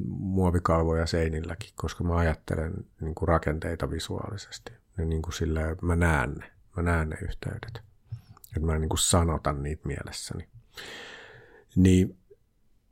muovikalvoja 0.08 1.06
seinilläkin, 1.06 1.70
koska 1.76 2.04
mä 2.04 2.18
ajattelen 2.18 2.74
niin 3.02 3.16
kuin 3.16 3.28
rakenteita 3.28 3.92
visuaalisesti. 3.92 4.72
Ja 4.98 5.06
niin 5.06 5.22
kuin 5.22 5.34
sillä, 5.34 5.62
mä 5.82 5.96
näen 5.96 6.34
ne, 6.34 6.52
mä 6.78 6.84
näen 6.84 7.10
ne 7.10 7.18
yhteydet. 7.22 7.82
Että 8.56 8.66
mä 8.66 8.80
niin 8.80 8.90
kuin 8.90 9.00
sanotan 9.00 9.64
niitä 9.64 9.88
mielessäni. 9.88 10.48
Niin 11.76 12.18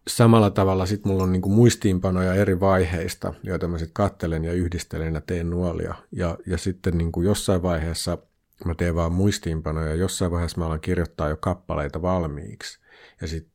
samalla 0.08 0.50
tavalla 0.50 0.86
sitten 0.86 1.12
mulla 1.12 1.24
on 1.24 1.32
niin 1.32 1.42
kuin 1.42 1.54
muistiinpanoja 1.54 2.34
eri 2.34 2.60
vaiheista, 2.60 3.34
joita 3.44 3.68
mä 3.68 3.78
sitten 3.78 3.94
kattelen 3.94 4.46
ja 4.46 4.54
yhdistelen 4.54 5.14
ja 5.14 5.22
teen 5.22 5.50
nuolia. 5.50 5.96
Ja, 6.12 6.38
ja 6.46 6.58
sitten 6.58 6.98
niin 6.98 7.12
kuin 7.12 7.26
jossain 7.26 7.62
vaiheessa 7.62 8.18
mä 8.66 8.76
teen 8.76 8.96
vaan 8.96 9.14
muistiinpanoja, 9.14 9.96
jossain 9.96 10.32
vaiheessa 10.32 10.58
mä 10.58 10.66
alan 10.66 10.80
kirjoittaa 10.80 11.30
jo 11.30 11.38
kappaleita 11.38 12.02
valmiiksi. 12.02 12.80
Ja 13.22 13.28
sitten 13.28 13.54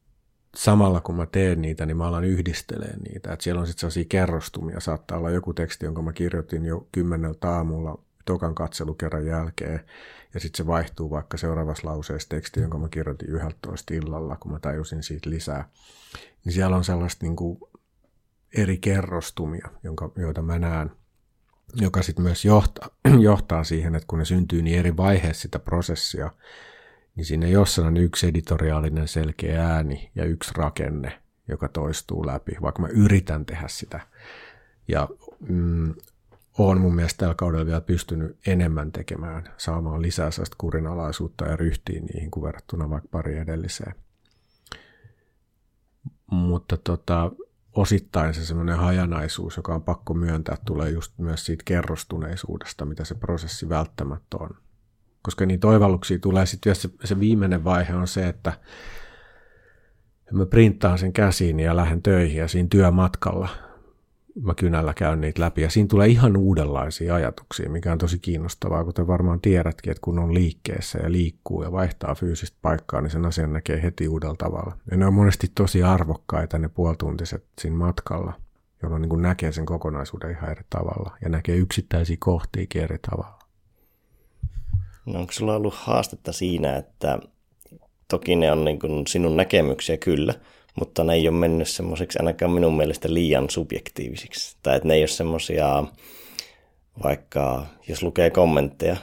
samalla 0.56 1.00
kun 1.00 1.16
mä 1.16 1.26
teen 1.26 1.62
niitä, 1.62 1.86
niin 1.86 1.96
mä 1.96 2.08
alan 2.08 2.24
yhdistelee 2.24 2.96
niitä. 2.96 3.32
Et 3.32 3.40
siellä 3.40 3.60
on 3.60 3.66
sitten 3.66 3.80
sellaisia 3.80 4.04
kerrostumia. 4.08 4.80
Saattaa 4.80 5.18
olla 5.18 5.30
joku 5.30 5.54
teksti, 5.54 5.84
jonka 5.84 6.02
mä 6.02 6.12
kirjoitin 6.12 6.64
jo 6.64 6.88
kymmeneltä 6.92 7.50
aamulla 7.50 7.98
tokan 8.24 8.54
katselukerran 8.54 9.26
jälkeen, 9.26 9.80
ja 10.34 10.40
sitten 10.40 10.56
se 10.56 10.66
vaihtuu 10.66 11.10
vaikka 11.10 11.36
seuraavassa 11.36 11.88
lauseessa 11.88 12.28
teksti, 12.28 12.60
jonka 12.60 12.78
mä 12.78 12.88
kirjoitin 12.88 13.30
11 13.30 13.94
illalla, 13.94 14.36
kun 14.36 14.52
mä 14.52 14.58
tajusin 14.58 15.02
siitä 15.02 15.30
lisää. 15.30 15.68
Niin 16.44 16.52
siellä 16.52 16.76
on 16.76 16.84
sellaista 16.84 17.26
niin 17.26 17.36
kuin 17.36 17.60
eri 18.56 18.78
kerrostumia, 18.78 19.68
jonka, 19.82 20.12
joita 20.16 20.42
mä 20.42 20.58
näen, 20.58 20.90
joka 21.76 22.02
sitten 22.02 22.22
myös 22.22 22.44
johtaa, 22.44 22.88
johtaa 23.20 23.64
siihen, 23.64 23.94
että 23.94 24.06
kun 24.06 24.18
ne 24.18 24.24
syntyy 24.24 24.62
niin 24.62 24.78
eri 24.78 24.96
vaiheessa 24.96 25.42
sitä 25.42 25.58
prosessia, 25.58 26.30
niin 27.16 27.24
siinä 27.24 27.46
jossain 27.46 27.88
on 27.88 27.96
yksi 27.96 28.26
editoriaalinen 28.26 29.08
selkeä 29.08 29.68
ääni 29.68 30.10
ja 30.14 30.24
yksi 30.24 30.50
rakenne, 30.56 31.22
joka 31.48 31.68
toistuu 31.68 32.26
läpi, 32.26 32.52
vaikka 32.62 32.82
mä 32.82 32.88
yritän 32.88 33.46
tehdä 33.46 33.68
sitä. 33.68 34.00
Ja 34.88 35.08
mm, 35.48 35.94
olen 36.58 36.80
mun 36.80 36.94
mielestä 36.94 37.18
tällä 37.18 37.34
kaudella 37.34 37.66
vielä 37.66 37.80
pystynyt 37.80 38.38
enemmän 38.46 38.92
tekemään, 38.92 39.54
saamaan 39.56 40.02
lisää 40.02 40.30
sellaista 40.30 40.56
kurinalaisuutta 40.58 41.44
ja 41.44 41.56
ryhtiin 41.56 42.04
niihin 42.04 42.30
kuin 42.30 42.44
verrattuna 42.44 42.90
vaikka 42.90 43.08
pari 43.10 43.38
edelliseen. 43.38 43.94
Mutta 46.30 46.76
tota, 46.76 47.32
osittain 47.74 48.34
se 48.34 48.44
semmoinen 48.44 48.76
hajanaisuus, 48.76 49.56
joka 49.56 49.74
on 49.74 49.82
pakko 49.82 50.14
myöntää, 50.14 50.56
tulee 50.64 50.90
just 50.90 51.18
myös 51.18 51.46
siitä 51.46 51.62
kerrostuneisuudesta, 51.64 52.84
mitä 52.84 53.04
se 53.04 53.14
prosessi 53.14 53.68
välttämättä 53.68 54.36
on. 54.40 54.50
Koska 55.22 55.46
niitä 55.46 55.68
oivalluksia 55.68 56.18
tulee 56.18 56.46
sitten, 56.46 56.74
se, 56.74 56.88
se 57.04 57.20
viimeinen 57.20 57.64
vaihe 57.64 57.94
on 57.94 58.08
se, 58.08 58.28
että 58.28 58.52
mä 60.32 60.46
printtaan 60.46 60.98
sen 60.98 61.12
käsiin 61.12 61.60
ja 61.60 61.76
lähden 61.76 62.02
töihin 62.02 62.38
ja 62.38 62.48
siinä 62.48 62.68
työmatkalla 62.70 63.48
mä 64.40 64.54
kynällä 64.54 64.94
käyn 64.94 65.20
niitä 65.20 65.40
läpi 65.40 65.62
ja 65.62 65.70
siinä 65.70 65.88
tulee 65.88 66.08
ihan 66.08 66.36
uudenlaisia 66.36 67.14
ajatuksia, 67.14 67.70
mikä 67.70 67.92
on 67.92 67.98
tosi 67.98 68.18
kiinnostavaa, 68.18 68.84
kuten 68.84 69.06
varmaan 69.06 69.40
tiedätkin, 69.40 69.90
että 69.90 70.00
kun 70.00 70.18
on 70.18 70.34
liikkeessä 70.34 70.98
ja 70.98 71.12
liikkuu 71.12 71.62
ja 71.62 71.72
vaihtaa 71.72 72.14
fyysistä 72.14 72.58
paikkaa, 72.62 73.00
niin 73.00 73.10
sen 73.10 73.26
asian 73.26 73.52
näkee 73.52 73.82
heti 73.82 74.08
uudella 74.08 74.36
tavalla. 74.38 74.76
Ja 74.90 74.96
ne 74.96 75.06
on 75.06 75.14
monesti 75.14 75.52
tosi 75.54 75.82
arvokkaita 75.82 76.58
ne 76.58 76.68
puolituntiset 76.68 77.44
siinä 77.60 77.76
matkalla, 77.76 78.32
jolloin 78.82 79.02
niin 79.02 79.22
näkee 79.22 79.52
sen 79.52 79.66
kokonaisuuden 79.66 80.30
ihan 80.30 80.50
eri 80.50 80.64
tavalla 80.70 81.16
ja 81.22 81.28
näkee 81.28 81.56
yksittäisiä 81.56 82.16
kohtia 82.18 82.66
eri 82.74 82.98
tavalla. 83.10 83.38
No 85.06 85.18
onko 85.18 85.32
sulla 85.32 85.56
ollut 85.56 85.74
haastetta 85.74 86.32
siinä, 86.32 86.76
että 86.76 87.18
toki 88.08 88.36
ne 88.36 88.52
on 88.52 88.64
niin 88.64 88.78
kuin 88.78 89.06
sinun 89.06 89.36
näkemyksiä 89.36 89.96
kyllä, 89.96 90.34
mutta 90.78 91.04
ne 91.04 91.14
ei 91.14 91.28
ole 91.28 91.36
mennyt 91.36 91.68
semmoiseksi 91.68 92.18
ainakaan 92.18 92.50
minun 92.50 92.76
mielestä 92.76 93.14
liian 93.14 93.50
subjektiivisiksi. 93.50 94.56
Tai 94.62 94.76
että 94.76 94.88
ne 94.88 94.94
ei 94.94 95.02
ole 95.02 95.08
semmoisia, 95.08 95.84
vaikka 97.02 97.66
jos 97.88 98.02
lukee 98.02 98.30
kommentteja 98.30 98.96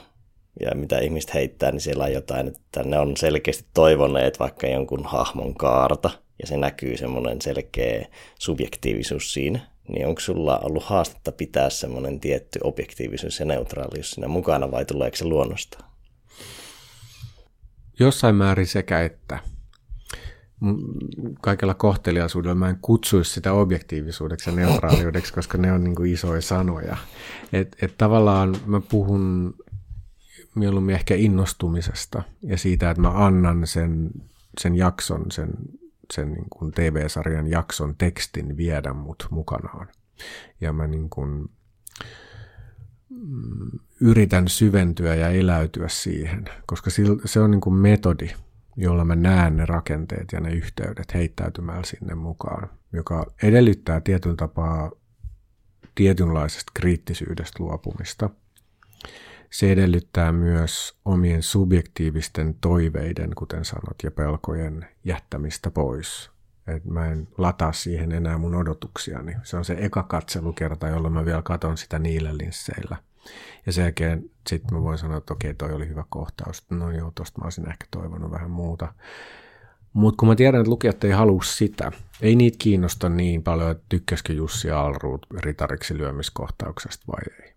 ja 0.60 0.70
mitä 0.74 0.98
ihmiset 0.98 1.34
heittää, 1.34 1.70
niin 1.70 1.80
siellä 1.80 2.04
on 2.04 2.12
jotain, 2.12 2.48
että 2.48 2.82
ne 2.82 2.98
on 2.98 3.16
selkeästi 3.16 3.64
toivoneet 3.74 4.38
vaikka 4.38 4.66
jonkun 4.66 5.04
hahmon 5.04 5.54
kaarta, 5.54 6.10
ja 6.40 6.46
se 6.46 6.56
näkyy 6.56 6.96
semmoinen 6.96 7.42
selkeä 7.42 8.06
subjektiivisuus 8.38 9.32
siinä. 9.32 9.60
Niin 9.88 10.06
onko 10.06 10.20
sulla 10.20 10.58
ollut 10.58 10.82
haastetta 10.82 11.32
pitää 11.32 11.70
semmoinen 11.70 12.20
tietty 12.20 12.58
objektiivisuus 12.62 13.40
ja 13.40 13.46
neutraalius 13.46 14.10
siinä 14.10 14.28
mukana 14.28 14.70
vai 14.70 14.84
tuleeko 14.84 15.16
se 15.16 15.24
luonnosta? 15.24 15.78
Jossain 18.00 18.34
määrin 18.34 18.66
sekä 18.66 19.02
että. 19.02 19.38
Kaikella 21.40 21.74
kohteliaisuudella 21.74 22.54
mä 22.54 22.68
en 22.68 22.78
kutsuisi 22.82 23.30
sitä 23.30 23.52
objektiivisuudeksi 23.52 24.50
ja 24.50 24.56
neutraaliudeksi, 24.56 25.32
koska 25.32 25.58
ne 25.58 25.72
on 25.72 25.84
niin 25.84 25.94
kuin 25.94 26.12
isoja 26.12 26.40
sanoja. 26.40 26.96
Et, 27.52 27.76
et 27.82 27.94
tavallaan 27.98 28.56
mä 28.66 28.80
puhun 28.80 29.54
mieluummin 30.54 30.94
ehkä 30.94 31.14
innostumisesta 31.14 32.22
ja 32.42 32.58
siitä, 32.58 32.90
että 32.90 33.00
mä 33.00 33.26
annan 33.26 33.66
sen, 33.66 34.10
sen 34.60 34.74
jakson, 34.74 35.26
sen, 35.30 35.50
sen 36.12 36.32
niin 36.32 36.50
kuin 36.50 36.72
TV-sarjan 36.72 37.50
jakson 37.50 37.94
tekstin 37.98 38.56
viedä 38.56 38.92
mut 38.92 39.26
mukanaan. 39.30 39.88
Ja 40.60 40.72
mä 40.72 40.86
niin 40.86 41.10
kuin 41.10 41.50
Mm, 43.10 43.78
yritän 44.00 44.48
syventyä 44.48 45.14
ja 45.14 45.28
eläytyä 45.28 45.88
siihen, 45.88 46.44
koska 46.66 46.90
se 47.24 47.40
on 47.40 47.50
niin 47.50 47.60
kuin 47.60 47.74
metodi, 47.74 48.30
jolla 48.76 49.04
mä 49.04 49.16
näen 49.16 49.56
ne 49.56 49.66
rakenteet 49.66 50.32
ja 50.32 50.40
ne 50.40 50.52
yhteydet 50.52 51.14
heittäytymällä 51.14 51.84
sinne 51.84 52.14
mukaan, 52.14 52.70
joka 52.92 53.26
edellyttää 53.42 54.00
tietyn 54.00 54.36
tapaa 54.36 54.90
tietynlaisesta 55.94 56.72
kriittisyydestä 56.74 57.56
luopumista. 57.64 58.30
Se 59.50 59.72
edellyttää 59.72 60.32
myös 60.32 60.98
omien 61.04 61.42
subjektiivisten 61.42 62.54
toiveiden, 62.60 63.30
kuten 63.34 63.64
sanot, 63.64 63.96
ja 64.02 64.10
pelkojen 64.10 64.86
jättämistä 65.04 65.70
pois. 65.70 66.30
Et 66.66 66.84
mä 66.84 67.06
en 67.06 67.28
lataa 67.38 67.72
siihen 67.72 68.12
enää 68.12 68.38
mun 68.38 68.54
odotuksiani. 68.54 69.36
Se 69.42 69.56
on 69.56 69.64
se 69.64 69.76
eka 69.78 70.02
katselukerta, 70.02 70.88
jolloin 70.88 71.14
mä 71.14 71.24
vielä 71.24 71.42
katon 71.42 71.76
sitä 71.76 71.98
niillä 71.98 72.36
linsseillä– 72.36 72.96
ja 73.66 73.72
sen 73.72 73.82
jälkeen 73.82 74.30
sitten 74.46 74.74
mä 74.74 74.82
voin 74.82 74.98
sanoa, 74.98 75.16
että 75.16 75.32
okei, 75.32 75.54
toi 75.54 75.72
oli 75.72 75.88
hyvä 75.88 76.04
kohtaus. 76.08 76.70
No 76.70 76.90
joo, 76.90 77.12
tosta 77.14 77.40
mä 77.40 77.44
olisin 77.44 77.68
ehkä 77.68 77.86
toivonut 77.90 78.30
vähän 78.30 78.50
muuta. 78.50 78.94
Mutta 79.92 80.18
kun 80.18 80.28
mä 80.28 80.36
tiedän, 80.36 80.60
että 80.60 80.70
lukijat 80.70 81.04
ei 81.04 81.10
halua 81.10 81.42
sitä, 81.42 81.92
ei 82.20 82.36
niitä 82.36 82.56
kiinnosta 82.58 83.08
niin 83.08 83.42
paljon, 83.42 83.70
että 83.70 83.84
tykkäskö 83.88 84.32
Jussi 84.32 84.70
Alruut 84.70 85.26
ritariksi 85.38 85.98
lyömiskohtauksesta 85.98 87.04
vai 87.06 87.44
ei. 87.44 87.50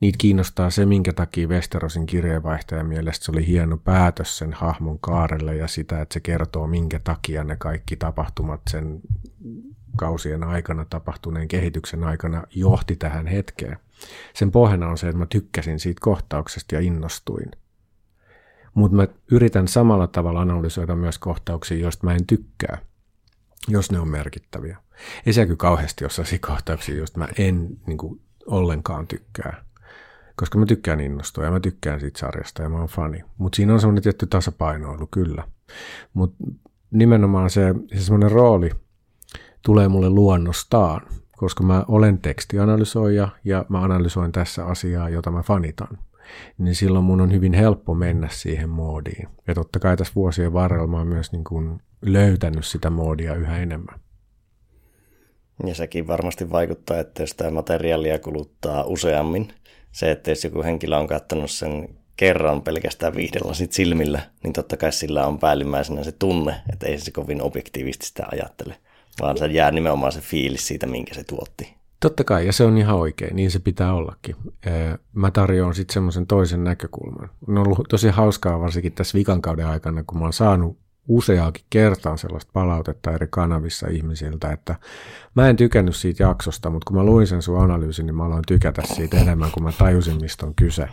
Niitä 0.00 0.18
kiinnostaa 0.18 0.70
se, 0.70 0.86
minkä 0.86 1.12
takia 1.12 1.48
Westerosin 1.48 2.06
kirjeenvaihtajan 2.06 2.86
mielestä 2.86 3.24
se 3.24 3.32
oli 3.32 3.46
hieno 3.46 3.76
päätös 3.76 4.38
sen 4.38 4.52
hahmon 4.52 4.98
kaarelle 4.98 5.56
ja 5.56 5.68
sitä, 5.68 6.00
että 6.00 6.12
se 6.12 6.20
kertoo, 6.20 6.66
minkä 6.66 6.98
takia 6.98 7.44
ne 7.44 7.56
kaikki 7.56 7.96
tapahtumat 7.96 8.60
sen 8.70 9.00
kausien 9.96 10.44
aikana 10.44 10.84
tapahtuneen 10.90 11.48
kehityksen 11.48 12.04
aikana 12.04 12.42
johti 12.50 12.96
tähän 12.96 13.26
hetkeen. 13.26 13.78
Sen 14.34 14.50
pohjana 14.50 14.88
on 14.88 14.98
se, 14.98 15.08
että 15.08 15.18
mä 15.18 15.26
tykkäsin 15.26 15.80
siitä 15.80 16.00
kohtauksesta 16.00 16.74
ja 16.74 16.80
innostuin. 16.80 17.50
Mutta 18.74 18.96
mä 18.96 19.08
yritän 19.30 19.68
samalla 19.68 20.06
tavalla 20.06 20.40
analysoida 20.40 20.96
myös 20.96 21.18
kohtauksia, 21.18 21.78
joista 21.78 22.06
mä 22.06 22.14
en 22.14 22.26
tykkää, 22.26 22.78
jos 23.68 23.92
ne 23.92 23.98
on 23.98 24.08
merkittäviä. 24.08 24.78
Ei 25.26 25.32
se 25.32 25.44
kyllä 25.46 25.56
kauheasti 25.56 26.04
ole 26.04 26.10
sellaisia 26.10 26.38
kohtauksia, 26.38 26.96
joista 26.96 27.18
mä 27.18 27.28
en 27.38 27.68
niin 27.86 27.98
kuin, 27.98 28.20
ollenkaan 28.46 29.06
tykkää. 29.06 29.64
Koska 30.36 30.58
mä 30.58 30.66
tykkään 30.66 31.00
innostua 31.00 31.44
ja 31.44 31.50
mä 31.50 31.60
tykkään 31.60 32.00
siitä 32.00 32.18
sarjasta 32.18 32.62
ja 32.62 32.68
mä 32.68 32.78
oon 32.78 32.88
fani. 32.88 33.24
Mutta 33.38 33.56
siinä 33.56 33.74
on 33.74 33.80
semmoinen 33.80 34.02
tietty 34.02 34.26
tasapainoilu, 34.26 35.06
kyllä. 35.06 35.48
Mutta 36.14 36.44
nimenomaan 36.90 37.50
se, 37.50 37.74
se 37.94 38.00
semmoinen 38.00 38.30
rooli 38.30 38.70
tulee 39.62 39.88
mulle 39.88 40.10
luonnostaan 40.10 41.00
koska 41.36 41.64
mä 41.64 41.84
olen 41.88 42.18
tekstianalysoija 42.18 43.28
ja 43.44 43.64
mä 43.68 43.82
analysoin 43.82 44.32
tässä 44.32 44.66
asiaa, 44.66 45.08
jota 45.08 45.30
mä 45.30 45.42
fanitan, 45.42 45.98
niin 46.58 46.74
silloin 46.74 47.04
mun 47.04 47.20
on 47.20 47.32
hyvin 47.32 47.52
helppo 47.52 47.94
mennä 47.94 48.28
siihen 48.30 48.68
moodiin. 48.68 49.28
Ja 49.46 49.54
totta 49.54 49.78
kai 49.78 49.96
tässä 49.96 50.14
vuosien 50.14 50.52
varrella 50.52 50.86
mä 50.86 50.96
oon 50.96 51.06
myös 51.06 51.32
niin 51.32 51.44
kuin 51.44 51.80
löytänyt 52.02 52.64
sitä 52.64 52.90
moodia 52.90 53.34
yhä 53.34 53.58
enemmän. 53.58 54.00
Ja 55.66 55.74
sekin 55.74 56.06
varmasti 56.06 56.50
vaikuttaa, 56.50 56.98
että 56.98 57.22
jos 57.22 57.34
tämä 57.34 57.50
materiaalia 57.50 58.18
kuluttaa 58.18 58.84
useammin, 58.84 59.48
se, 59.92 60.10
että 60.10 60.30
jos 60.30 60.44
joku 60.44 60.62
henkilö 60.62 60.96
on 60.96 61.06
katsonut 61.06 61.50
sen 61.50 61.88
kerran 62.16 62.62
pelkästään 62.62 63.16
viihdellä 63.16 63.54
sit 63.54 63.72
silmillä, 63.72 64.20
niin 64.42 64.52
totta 64.52 64.76
kai 64.76 64.92
sillä 64.92 65.26
on 65.26 65.38
päällimmäisenä 65.38 66.04
se 66.04 66.12
tunne, 66.12 66.54
että 66.72 66.86
ei 66.86 66.98
se 66.98 67.10
kovin 67.10 67.42
objektiivisesti 67.42 68.06
sitä 68.06 68.26
ajattele, 68.32 68.76
vaan 69.20 69.38
se 69.38 69.46
jää 69.46 69.70
nimenomaan 69.70 70.12
se 70.12 70.20
fiilis 70.20 70.66
siitä, 70.66 70.86
minkä 70.86 71.14
se 71.14 71.24
tuotti. 71.24 71.76
Totta 72.00 72.24
kai, 72.24 72.46
ja 72.46 72.52
se 72.52 72.64
on 72.64 72.78
ihan 72.78 72.96
oikein, 72.96 73.36
niin 73.36 73.50
se 73.50 73.58
pitää 73.58 73.94
ollakin. 73.94 74.36
Mä 75.12 75.30
tarjoan 75.30 75.74
sitten 75.74 75.94
semmoisen 75.94 76.26
toisen 76.26 76.64
näkökulman. 76.64 77.30
On 77.48 77.58
ollut 77.58 77.88
tosi 77.88 78.08
hauskaa 78.08 78.60
varsinkin 78.60 78.92
tässä 78.92 79.18
vikan 79.18 79.42
kauden 79.42 79.66
aikana, 79.66 80.04
kun 80.06 80.18
mä 80.18 80.24
oon 80.24 80.32
saanut 80.32 80.78
useaakin 81.08 81.64
kertaa 81.70 82.16
sellaista 82.16 82.50
palautetta 82.52 83.12
eri 83.12 83.26
kanavissa 83.30 83.88
ihmisiltä, 83.88 84.52
että 84.52 84.76
mä 85.34 85.48
en 85.48 85.56
tykännyt 85.56 85.96
siitä 85.96 86.22
jaksosta, 86.22 86.70
mutta 86.70 86.88
kun 86.88 86.96
mä 86.96 87.04
luin 87.04 87.26
sen 87.26 87.42
sun 87.42 87.60
analyysin, 87.60 88.06
niin 88.06 88.16
mä 88.16 88.24
aloin 88.24 88.44
tykätä 88.48 88.82
siitä 88.94 89.20
enemmän, 89.20 89.50
kun 89.50 89.62
mä 89.62 89.72
tajusin, 89.72 90.20
mistä 90.20 90.46
on 90.46 90.54
kyse. 90.54 90.88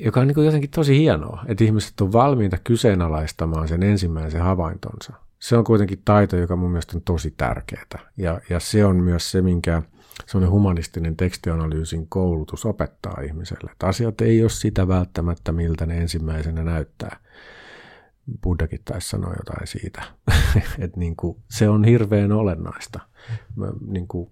Joka 0.00 0.20
on 0.20 0.26
niin 0.26 0.44
jotenkin 0.44 0.70
tosi 0.70 0.98
hienoa, 0.98 1.44
että 1.48 1.64
ihmiset 1.64 2.00
on 2.00 2.12
valmiita 2.12 2.58
kyseenalaistamaan 2.64 3.68
sen 3.68 3.82
ensimmäisen 3.82 4.42
havaintonsa. 4.42 5.12
Se 5.40 5.56
on 5.56 5.64
kuitenkin 5.64 6.02
taito, 6.04 6.36
joka 6.36 6.56
mun 6.56 6.70
mielestä 6.70 6.96
on 6.96 7.02
tosi 7.02 7.34
tärkeää. 7.36 8.12
Ja, 8.16 8.40
ja 8.50 8.60
se 8.60 8.84
on 8.84 8.96
myös 8.96 9.30
se, 9.30 9.42
minkä 9.42 9.82
semmoinen 10.26 10.50
humanistinen 10.50 11.16
tekstianalyysin 11.16 12.08
koulutus 12.08 12.66
opettaa 12.66 13.20
ihmiselle. 13.24 13.70
Että 13.72 13.86
asiat 13.86 14.20
ei 14.20 14.42
ole 14.42 14.50
sitä 14.50 14.88
välttämättä, 14.88 15.52
miltä 15.52 15.86
ne 15.86 15.98
ensimmäisenä 15.98 16.64
näyttää. 16.64 17.16
Buddhakin 18.42 18.80
taisi 18.84 19.08
sanoa 19.08 19.34
jotain 19.38 19.66
siitä. 19.66 20.02
että 20.78 21.00
niin 21.00 21.16
kuin, 21.16 21.38
se 21.50 21.68
on 21.68 21.84
hirveän 21.84 22.32
olennaista. 22.32 23.00
Mä, 23.56 23.66
niin 23.86 24.08
kuin, 24.08 24.30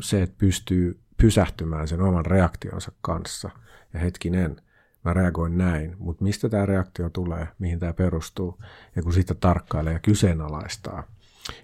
se, 0.00 0.22
että 0.22 0.36
pystyy 0.38 1.00
pysähtymään 1.16 1.88
sen 1.88 2.00
oman 2.00 2.26
reaktionsa 2.26 2.92
kanssa. 3.00 3.50
Ja 3.94 4.00
hetkinen, 4.00 4.56
mä 5.04 5.12
reagoin 5.12 5.58
näin, 5.58 5.96
mutta 5.98 6.24
mistä 6.24 6.48
tämä 6.48 6.66
reaktio 6.66 7.10
tulee, 7.10 7.48
mihin 7.58 7.78
tämä 7.78 7.92
perustuu, 7.92 8.58
ja 8.96 9.02
kun 9.02 9.12
sitä 9.12 9.34
tarkkailee 9.34 9.92
ja 9.92 9.98
kyseenalaistaa, 9.98 11.02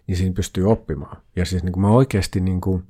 niin 0.06 0.16
siinä 0.16 0.34
pystyy 0.34 0.70
oppimaan. 0.70 1.16
Ja 1.36 1.44
siis 1.44 1.62
niin 1.62 1.72
kuin 1.72 1.80
mä 1.80 1.90
oikeasti 1.90 2.40
niin 2.40 2.60
kuin, 2.60 2.82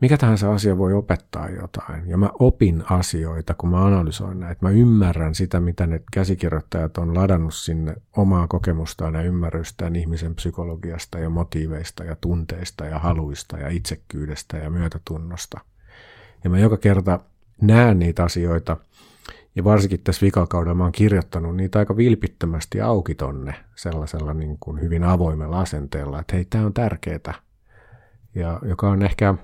mikä 0.00 0.16
tahansa 0.16 0.54
asia 0.54 0.78
voi 0.78 0.92
opettaa 0.92 1.48
jotain. 1.48 2.08
Ja 2.08 2.16
mä 2.16 2.30
opin 2.38 2.84
asioita, 2.90 3.54
kun 3.54 3.70
mä 3.70 3.84
analysoin 3.84 4.40
näitä. 4.40 4.58
Mä 4.66 4.70
ymmärrän 4.70 5.34
sitä, 5.34 5.60
mitä 5.60 5.86
ne 5.86 6.00
käsikirjoittajat 6.12 6.98
on 6.98 7.14
ladannut 7.14 7.54
sinne 7.54 7.94
omaa 8.16 8.46
kokemustaan 8.46 9.14
ja 9.14 9.22
ymmärrystään 9.22 9.96
ihmisen 9.96 10.34
psykologiasta 10.34 11.18
ja 11.18 11.30
motiiveista 11.30 12.04
ja 12.04 12.16
tunteista 12.20 12.86
ja 12.86 12.98
haluista 12.98 13.58
ja 13.58 13.68
itsekkyydestä 13.68 14.56
ja 14.56 14.70
myötätunnosta. 14.70 15.60
Ja 16.44 16.50
mä 16.50 16.58
joka 16.58 16.76
kerta 16.76 17.20
näen 17.60 17.98
niitä 17.98 18.24
asioita, 18.24 18.76
ja 19.54 19.64
varsinkin 19.64 20.00
tässä 20.00 20.26
vikakaudella 20.26 20.74
mä 20.74 20.82
oon 20.82 20.92
kirjoittanut 20.92 21.56
niitä 21.56 21.78
aika 21.78 21.96
vilpittömästi 21.96 22.80
auki 22.80 23.14
tonne 23.14 23.54
sellaisella 23.74 24.34
niin 24.34 24.56
kuin 24.60 24.80
hyvin 24.80 25.04
avoimella 25.04 25.60
asenteella, 25.60 26.20
että 26.20 26.36
hei, 26.36 26.44
tämä 26.44 26.66
on 26.66 26.74
tärkeää. 26.74 27.34
Ja 28.34 28.60
joka 28.68 28.90
on 28.90 29.02
ehkä 29.02 29.34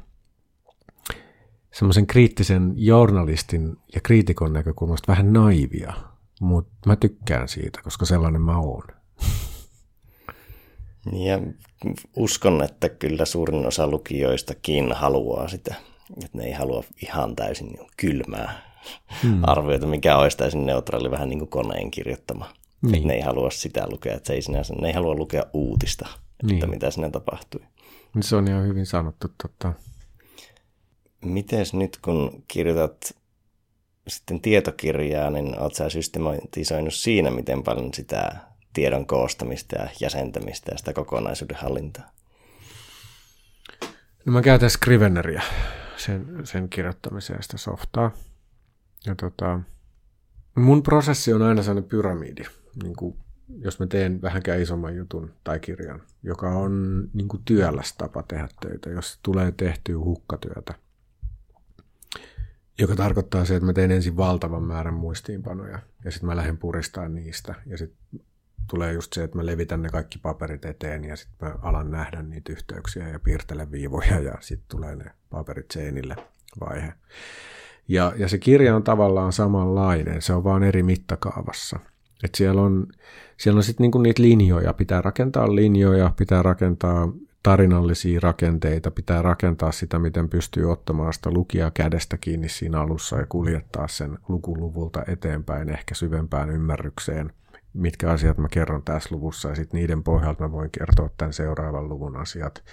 semmoisen 1.72 2.06
kriittisen 2.06 2.72
journalistin 2.76 3.76
ja 3.94 4.00
kriitikon 4.00 4.52
näkökulmasta 4.52 5.12
vähän 5.12 5.32
naivia, 5.32 5.92
mutta 6.40 6.72
mä 6.86 6.96
tykkään 6.96 7.48
siitä, 7.48 7.80
koska 7.82 8.06
sellainen 8.06 8.42
mä 8.42 8.58
oon. 8.58 8.84
Ja 11.12 11.40
uskon, 12.16 12.64
että 12.64 12.88
kyllä 12.88 13.24
suurin 13.24 13.66
osa 13.66 13.86
lukijoistakin 13.86 14.92
haluaa 14.92 15.48
sitä, 15.48 15.74
että 16.24 16.38
ne 16.38 16.44
ei 16.44 16.52
halua 16.52 16.84
ihan 17.02 17.36
täysin 17.36 17.78
kylmää 17.96 18.67
hmm. 19.22 19.40
arvioita, 19.42 19.86
mikä 19.86 20.16
olisi 20.16 20.36
täysin 20.36 20.66
neutraali, 20.66 21.10
vähän 21.10 21.28
niin 21.28 21.38
kuin 21.38 21.48
koneen 21.48 21.90
kirjoittama. 21.90 22.52
Niin. 22.82 22.94
Että 22.94 23.06
ne 23.06 23.14
ei 23.14 23.20
halua 23.20 23.50
sitä 23.50 23.86
lukea, 23.90 24.14
että 24.14 24.26
se 24.26 24.32
ei 24.32 24.42
sinänsä, 24.42 24.74
ne 24.74 24.88
ei 24.88 24.94
halua 24.94 25.14
lukea 25.14 25.44
uutista, 25.52 26.06
niin. 26.42 26.54
että 26.54 26.66
mitä 26.66 26.90
sinne 26.90 27.10
tapahtui. 27.10 27.60
Se 28.20 28.36
on 28.36 28.48
ihan 28.48 28.66
hyvin 28.66 28.86
sanottu. 28.86 29.28
Totta. 29.42 29.72
Mites 31.24 31.74
nyt 31.74 31.98
kun 32.02 32.44
kirjoitat 32.48 33.14
sitten 34.08 34.40
tietokirjaa, 34.40 35.30
niin 35.30 35.60
olet 35.60 35.74
sä 35.74 35.88
systematisoinut 35.88 36.94
siinä, 36.94 37.30
miten 37.30 37.62
paljon 37.62 37.94
sitä 37.94 38.36
tiedon 38.72 39.06
koostamista 39.06 39.76
ja 39.76 39.88
jäsentämistä 40.00 40.72
ja 40.72 40.78
sitä 40.78 40.92
kokonaisuuden 40.92 41.56
hallintaa? 41.56 42.10
No 44.24 44.32
mä 44.32 44.42
käytän 44.42 44.70
Scriveneria 44.70 45.42
sen, 45.96 46.26
sen 46.44 46.68
kirjoittamiseen 46.68 47.42
sitä 47.42 47.56
softaa. 47.56 48.10
Ja 49.06 49.14
tota, 49.14 49.60
mun 50.54 50.82
prosessi 50.82 51.32
on 51.32 51.42
aina 51.42 51.62
sellainen 51.62 51.90
pyramidi, 51.90 52.42
niin 52.82 52.96
kuin 52.96 53.16
jos 53.58 53.80
mä 53.80 53.86
teen 53.86 54.22
vähänkään 54.22 54.62
isomman 54.62 54.96
jutun 54.96 55.30
tai 55.44 55.60
kirjan, 55.60 56.02
joka 56.22 56.50
on 56.50 57.02
niin 57.12 57.28
kuin 57.28 57.42
työläs 57.44 57.92
tapa 57.92 58.22
tehdä 58.22 58.48
töitä, 58.60 58.90
jos 58.90 59.18
tulee 59.22 59.52
tehtyä 59.52 59.98
hukkatyötä– 59.98 60.74
joka 62.78 62.96
tarkoittaa 62.96 63.44
se, 63.44 63.56
että 63.56 63.66
mä 63.66 63.72
teen 63.72 63.90
ensin 63.90 64.16
valtavan 64.16 64.62
määrän 64.62 64.94
muistiinpanoja 64.94 65.78
ja 66.04 66.10
sitten 66.10 66.26
mä 66.26 66.36
lähden 66.36 66.58
puristamaan 66.58 67.14
niistä. 67.14 67.54
Ja 67.66 67.78
sitten 67.78 68.20
tulee 68.70 68.92
just 68.92 69.12
se, 69.12 69.24
että 69.24 69.36
mä 69.36 69.46
levitän 69.46 69.82
ne 69.82 69.88
kaikki 69.88 70.18
paperit 70.18 70.64
eteen 70.64 71.04
ja 71.04 71.16
sitten 71.16 71.48
mä 71.48 71.54
alan 71.62 71.90
nähdä 71.90 72.22
niitä 72.22 72.52
yhteyksiä 72.52 73.08
ja 73.08 73.18
piirtelen 73.18 73.72
viivoja 73.72 74.20
ja 74.20 74.34
sitten 74.40 74.68
tulee 74.68 74.96
ne 74.96 75.10
paperit 75.30 75.70
seinille 75.70 76.16
vaihe. 76.60 76.92
Ja, 77.88 78.12
ja 78.16 78.28
se 78.28 78.38
kirja 78.38 78.76
on 78.76 78.82
tavallaan 78.82 79.32
samanlainen, 79.32 80.22
se 80.22 80.32
on 80.32 80.44
vaan 80.44 80.62
eri 80.62 80.82
mittakaavassa. 80.82 81.78
Et 82.24 82.34
siellä 82.34 82.62
on, 82.62 82.86
siellä 83.36 83.58
on 83.58 83.62
sitten 83.62 83.84
niinku 83.84 83.98
niitä 83.98 84.22
linjoja, 84.22 84.72
pitää 84.72 85.02
rakentaa 85.02 85.54
linjoja, 85.54 86.12
pitää 86.16 86.42
rakentaa 86.42 87.12
tarinallisia 87.42 88.20
rakenteita, 88.22 88.90
pitää 88.90 89.22
rakentaa 89.22 89.72
sitä, 89.72 89.98
miten 89.98 90.28
pystyy 90.28 90.72
ottamaan 90.72 91.12
sitä 91.12 91.30
lukijaa 91.30 91.70
kädestä 91.70 92.16
kiinni 92.16 92.48
siinä 92.48 92.80
alussa 92.80 93.16
ja 93.16 93.26
kuljettaa 93.28 93.88
sen 93.88 94.18
lukuluvulta 94.28 95.02
eteenpäin 95.08 95.68
ehkä 95.68 95.94
syvempään 95.94 96.50
ymmärrykseen, 96.50 97.32
mitkä 97.74 98.10
asiat 98.10 98.38
mä 98.38 98.48
kerron 98.48 98.82
tässä 98.82 99.14
luvussa 99.14 99.48
ja 99.48 99.54
sitten 99.54 99.80
niiden 99.80 100.02
pohjalta 100.02 100.42
mä 100.44 100.52
voin 100.52 100.70
kertoa 100.70 101.10
tämän 101.16 101.32
seuraavan 101.32 101.88
luvun 101.88 102.16
asiat. 102.16 102.64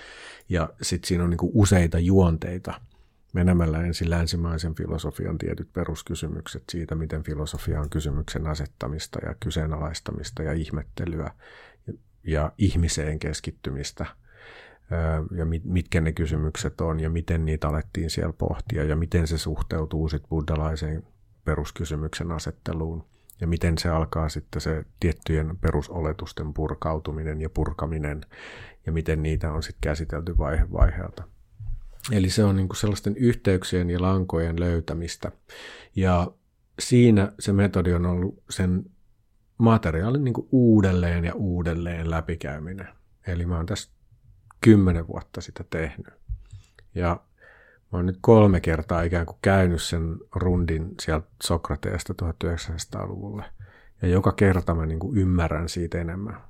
Ja 0.49 0.69
sitten 0.81 1.07
siinä 1.07 1.23
on 1.23 1.29
niinku 1.29 1.51
useita 1.53 1.99
juonteita 1.99 2.73
menemällä 3.35 3.81
ensin 3.81 4.09
länsimaisen 4.09 4.75
filosofian 4.75 5.37
tietyt 5.37 5.73
peruskysymykset 5.73 6.63
siitä, 6.69 6.95
miten 6.95 7.23
filosofia 7.23 7.81
on 7.81 7.89
kysymyksen 7.89 8.47
asettamista 8.47 9.19
ja 9.25 9.35
kyseenalaistamista 9.39 10.43
ja 10.43 10.53
ihmettelyä 10.53 11.31
ja 12.23 12.51
ihmiseen 12.57 13.19
keskittymistä– 13.19 14.05
ja 15.37 15.45
mitkä 15.63 16.01
ne 16.01 16.11
kysymykset 16.11 16.81
on 16.81 16.99
ja 16.99 17.09
miten 17.09 17.45
niitä 17.45 17.67
alettiin 17.67 18.09
siellä 18.09 18.33
pohtia 18.33 18.83
ja 18.83 18.95
miten 18.95 19.27
se 19.27 19.37
suhteutuu 19.37 20.09
sitten 20.09 20.29
buddhalaiseen 20.29 21.03
peruskysymyksen 21.45 22.31
asetteluun 22.31 23.05
ja 23.41 23.47
miten 23.47 23.77
se 23.77 23.89
alkaa 23.89 24.29
sitten 24.29 24.61
se 24.61 24.85
tiettyjen 24.99 25.57
perusoletusten 25.57 26.53
purkautuminen 26.53 27.41
ja 27.41 27.49
purkaminen 27.49 28.21
ja 28.85 28.91
miten 28.91 29.23
niitä 29.23 29.51
on 29.51 29.63
sitten 29.63 29.81
käsitelty 29.81 30.37
vaihe 30.37 30.71
vaiheelta. 30.71 31.23
Eli 32.11 32.29
se 32.29 32.43
on 32.43 32.55
niinku 32.55 32.75
sellaisten 32.75 33.17
yhteyksien 33.17 33.89
ja 33.89 34.01
lankojen 34.01 34.59
löytämistä. 34.59 35.31
Ja 35.95 36.31
siinä 36.79 37.31
se 37.39 37.53
metodi 37.53 37.93
on 37.93 38.05
ollut 38.05 38.43
sen 38.49 38.85
materiaalin 39.57 40.23
niinku 40.23 40.47
uudelleen 40.51 41.25
ja 41.25 41.35
uudelleen 41.35 42.09
läpikäyminen. 42.09 42.87
Eli 43.27 43.45
mä 43.45 43.55
oon 43.57 43.65
tässä 43.65 43.89
kymmenen 44.61 45.07
vuotta 45.07 45.41
sitä 45.41 45.65
tehnyt. 45.69 46.13
Ja 46.95 47.19
mä 47.91 47.97
oon 47.97 48.05
nyt 48.05 48.17
kolme 48.21 48.59
kertaa 48.59 49.01
ikään 49.01 49.25
kuin 49.25 49.37
käynyt 49.41 49.81
sen 49.81 50.17
rundin 50.35 50.95
sieltä 51.01 51.27
Sokrateesta 51.43 52.13
1900-luvulle. 52.23 53.45
Ja 54.01 54.07
joka 54.07 54.31
kerta 54.31 54.75
mä 54.75 54.85
niin 54.85 54.99
kuin 54.99 55.17
ymmärrän 55.17 55.69
siitä 55.69 56.01
enemmän. 56.01 56.41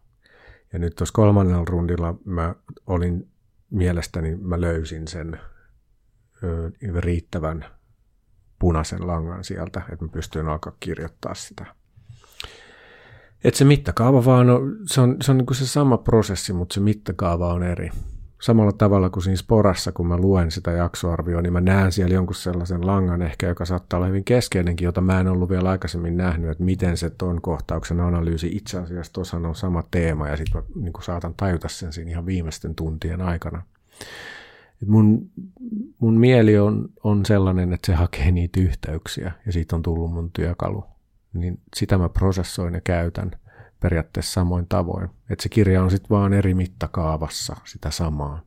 Ja 0.73 0.79
nyt 0.79 0.95
tuossa 0.95 1.13
kolmannella 1.13 1.65
rundilla 1.65 2.15
mä 2.25 2.55
olin 2.87 3.27
mielestäni, 3.75 4.35
mä 4.35 4.61
löysin 4.61 5.07
sen 5.07 5.39
riittävän 6.99 7.65
punaisen 8.59 9.07
langan 9.07 9.43
sieltä, 9.43 9.81
että 9.91 10.05
mä 10.05 10.11
pystyin 10.11 10.47
alkaa 10.47 10.77
kirjoittaa 10.79 11.33
sitä. 11.33 11.65
Että 13.43 13.57
se 13.57 13.65
mittakaava 13.65 14.25
vaan 14.25 14.49
on, 14.49 14.77
se 14.85 15.01
on, 15.01 15.17
se 15.21 15.31
on 15.31 15.37
niin 15.37 15.45
kuin 15.45 15.57
se 15.57 15.67
sama 15.67 15.97
prosessi, 15.97 16.53
mutta 16.53 16.73
se 16.73 16.79
mittakaava 16.79 17.53
on 17.53 17.63
eri. 17.63 17.89
Samalla 18.41 18.71
tavalla 18.71 19.09
kuin 19.09 19.23
siinä 19.23 19.37
sporassa, 19.37 19.91
kun 19.91 20.07
mä 20.07 20.17
luen 20.17 20.51
sitä 20.51 20.71
jaksoarvioa, 20.71 21.41
niin 21.41 21.53
mä 21.53 21.61
näen 21.61 21.91
siellä 21.91 22.13
jonkun 22.13 22.35
sellaisen 22.35 22.87
langan 22.87 23.21
ehkä, 23.21 23.47
joka 23.47 23.65
saattaa 23.65 23.97
olla 23.97 24.07
hyvin 24.07 24.23
keskeinenkin, 24.23 24.85
jota 24.85 25.01
mä 25.01 25.19
en 25.19 25.27
ollut 25.27 25.49
vielä 25.49 25.69
aikaisemmin 25.69 26.17
nähnyt, 26.17 26.49
että 26.49 26.63
miten 26.63 26.97
se 26.97 27.09
ton 27.09 27.41
kohtauksen 27.41 27.99
analyysi 27.99 28.49
itse 28.53 28.77
asiassa 28.77 29.13
tuossa 29.13 29.37
on 29.37 29.55
sama 29.55 29.83
teema, 29.91 30.27
ja 30.27 30.37
sitten 30.37 30.61
mä 30.61 30.67
niin 30.83 30.93
saatan 31.01 31.33
tajuta 31.37 31.67
sen 31.67 31.93
siinä 31.93 32.11
ihan 32.11 32.25
viimeisten 32.25 32.75
tuntien 32.75 33.21
aikana. 33.21 33.61
Et 34.81 34.87
mun, 34.87 35.29
mun 35.99 36.19
mieli 36.19 36.59
on, 36.59 36.89
on 37.03 37.25
sellainen, 37.25 37.73
että 37.73 37.85
se 37.85 37.93
hakee 37.93 38.31
niitä 38.31 38.59
yhteyksiä 38.59 39.31
ja 39.45 39.51
siitä 39.51 39.75
on 39.75 39.81
tullut 39.81 40.13
mun 40.13 40.31
työkalu. 40.31 40.83
Niin 41.33 41.59
sitä 41.75 41.97
mä 41.97 42.09
prosessoin 42.09 42.73
ja 42.73 42.81
käytän 42.81 43.31
periaatteessa 43.85 44.33
samoin 44.33 44.65
tavoin. 44.67 45.09
Että 45.29 45.43
se 45.43 45.49
kirja 45.49 45.83
on 45.83 45.91
sitten 45.91 46.09
vaan 46.09 46.33
eri 46.33 46.53
mittakaavassa 46.53 47.55
sitä 47.65 47.91
samaa. 47.91 48.41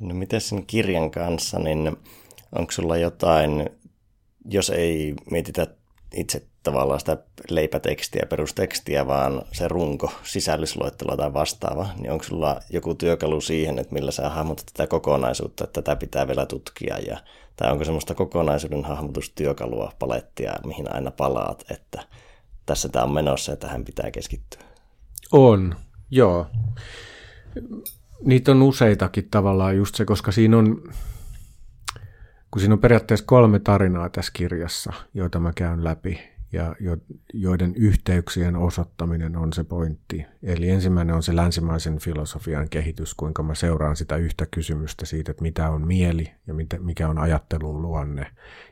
No 0.00 0.14
miten 0.14 0.40
sen 0.40 0.66
kirjan 0.66 1.10
kanssa, 1.10 1.58
niin 1.58 1.96
onko 2.58 2.72
sulla 2.72 2.96
jotain, 2.96 3.70
jos 4.44 4.70
ei 4.70 5.14
mietitä 5.30 5.66
itse 6.14 6.46
tavallaan 6.62 7.00
sitä 7.00 7.16
leipätekstiä, 7.50 8.26
perustekstiä, 8.28 9.06
vaan 9.06 9.42
se 9.52 9.68
runko, 9.68 10.12
sisällysluettelo 10.22 11.16
tai 11.16 11.32
vastaava, 11.32 11.88
niin 11.98 12.12
onko 12.12 12.24
sulla 12.24 12.60
joku 12.70 12.94
työkalu 12.94 13.40
siihen, 13.40 13.78
että 13.78 13.94
millä 13.94 14.10
sä 14.10 14.28
hahmotat 14.28 14.66
tätä 14.66 14.86
kokonaisuutta, 14.86 15.64
että 15.64 15.82
tätä 15.82 15.96
pitää 15.96 16.26
vielä 16.26 16.46
tutkia, 16.46 16.98
ja, 16.98 17.18
tai 17.56 17.72
onko 17.72 17.84
semmoista 17.84 18.14
kokonaisuuden 18.14 18.84
hahmotustyökalua, 18.84 19.92
palettia, 19.98 20.52
mihin 20.66 20.94
aina 20.94 21.10
palaat, 21.10 21.64
että 21.70 22.02
tässä 22.68 22.88
tämä 22.88 23.04
on 23.04 23.14
menossa 23.14 23.52
ja 23.52 23.56
tähän 23.56 23.84
pitää 23.84 24.10
keskittyä? 24.10 24.60
On, 25.32 25.74
joo. 26.10 26.46
Niitä 28.24 28.50
on 28.50 28.62
useitakin 28.62 29.28
tavallaan 29.30 29.76
just 29.76 29.94
se, 29.94 30.04
koska 30.04 30.32
siinä 30.32 30.58
on, 30.58 30.82
kun 32.50 32.60
siinä 32.60 32.74
on 32.74 32.80
periaatteessa 32.80 33.26
kolme 33.26 33.58
tarinaa 33.58 34.08
tässä 34.08 34.32
kirjassa, 34.34 34.92
joita 35.14 35.40
mä 35.40 35.52
käyn 35.52 35.84
läpi, 35.84 36.20
ja 36.52 36.76
joiden 37.34 37.74
yhteyksien 37.74 38.56
osoittaminen 38.56 39.36
on 39.36 39.52
se 39.52 39.64
pointti. 39.64 40.26
Eli 40.42 40.70
ensimmäinen 40.70 41.14
on 41.16 41.22
se 41.22 41.36
länsimaisen 41.36 41.98
filosofian 41.98 42.68
kehitys, 42.68 43.14
kuinka 43.14 43.42
mä 43.42 43.54
seuraan 43.54 43.96
sitä 43.96 44.16
yhtä 44.16 44.46
kysymystä 44.50 45.06
siitä, 45.06 45.30
että 45.30 45.42
mitä 45.42 45.70
on 45.70 45.86
mieli 45.86 46.32
ja 46.46 46.54
mikä 46.78 47.08
on 47.08 47.18
ajattelun 47.18 47.82
luonne 47.82 48.26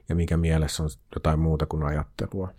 ja 0.09 0.15
mikä 0.15 0.37
mielessä 0.37 0.83
on 0.83 0.89
jotain 1.15 1.39
muuta 1.39 1.67
kuin 1.67 1.83
ajattelua. 1.83 2.51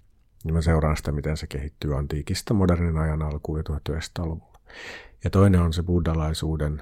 Ja 0.45 0.53
mä 0.53 0.61
seuraan 0.61 0.97
sitä, 0.97 1.11
miten 1.11 1.37
se 1.37 1.47
kehittyy 1.47 1.97
antiikista 1.97 2.53
modernin 2.53 2.97
ajan 2.97 3.21
alkuun 3.21 3.59
ja 3.59 3.63
1900-luvulla. 3.69 4.59
Ja 5.23 5.29
toinen 5.29 5.61
on 5.61 5.73
se 5.73 5.83
buddhalaisuuden 5.83 6.81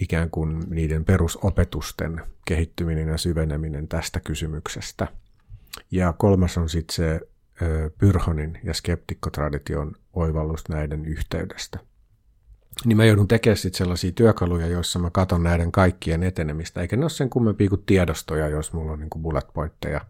ikään 0.00 0.30
kuin 0.30 0.64
niiden 0.70 1.04
perusopetusten 1.04 2.22
kehittyminen 2.44 3.08
ja 3.08 3.18
syveneminen 3.18 3.88
tästä 3.88 4.20
kysymyksestä– 4.20 5.08
ja 5.90 6.14
kolmas 6.18 6.58
on 6.58 6.68
sitten 6.68 6.94
se 6.94 7.20
Pyrhonin 7.98 8.58
ja 8.64 8.74
skeptikkotradition 8.74 9.96
oivallus 10.12 10.68
näiden 10.68 11.06
yhteydestä. 11.06 11.78
Niin 12.84 12.96
mä 12.96 13.04
joudun 13.04 13.28
tekemään 13.28 13.56
sitten 13.56 13.78
sellaisia 13.78 14.12
työkaluja, 14.12 14.66
joissa 14.66 14.98
mä 14.98 15.10
katson 15.10 15.42
näiden 15.42 15.72
kaikkien 15.72 16.22
etenemistä, 16.22 16.80
eikä 16.80 16.96
ne 16.96 17.04
ole 17.04 17.10
sen 17.10 17.30
kummempia 17.30 17.68
kuin 17.68 17.82
tiedostoja, 17.86 18.48
jos 18.48 18.72
mulla 18.72 18.92
on 18.92 19.00
niin 19.00 19.22
bullet 19.22 19.46
pointteja 19.54 20.00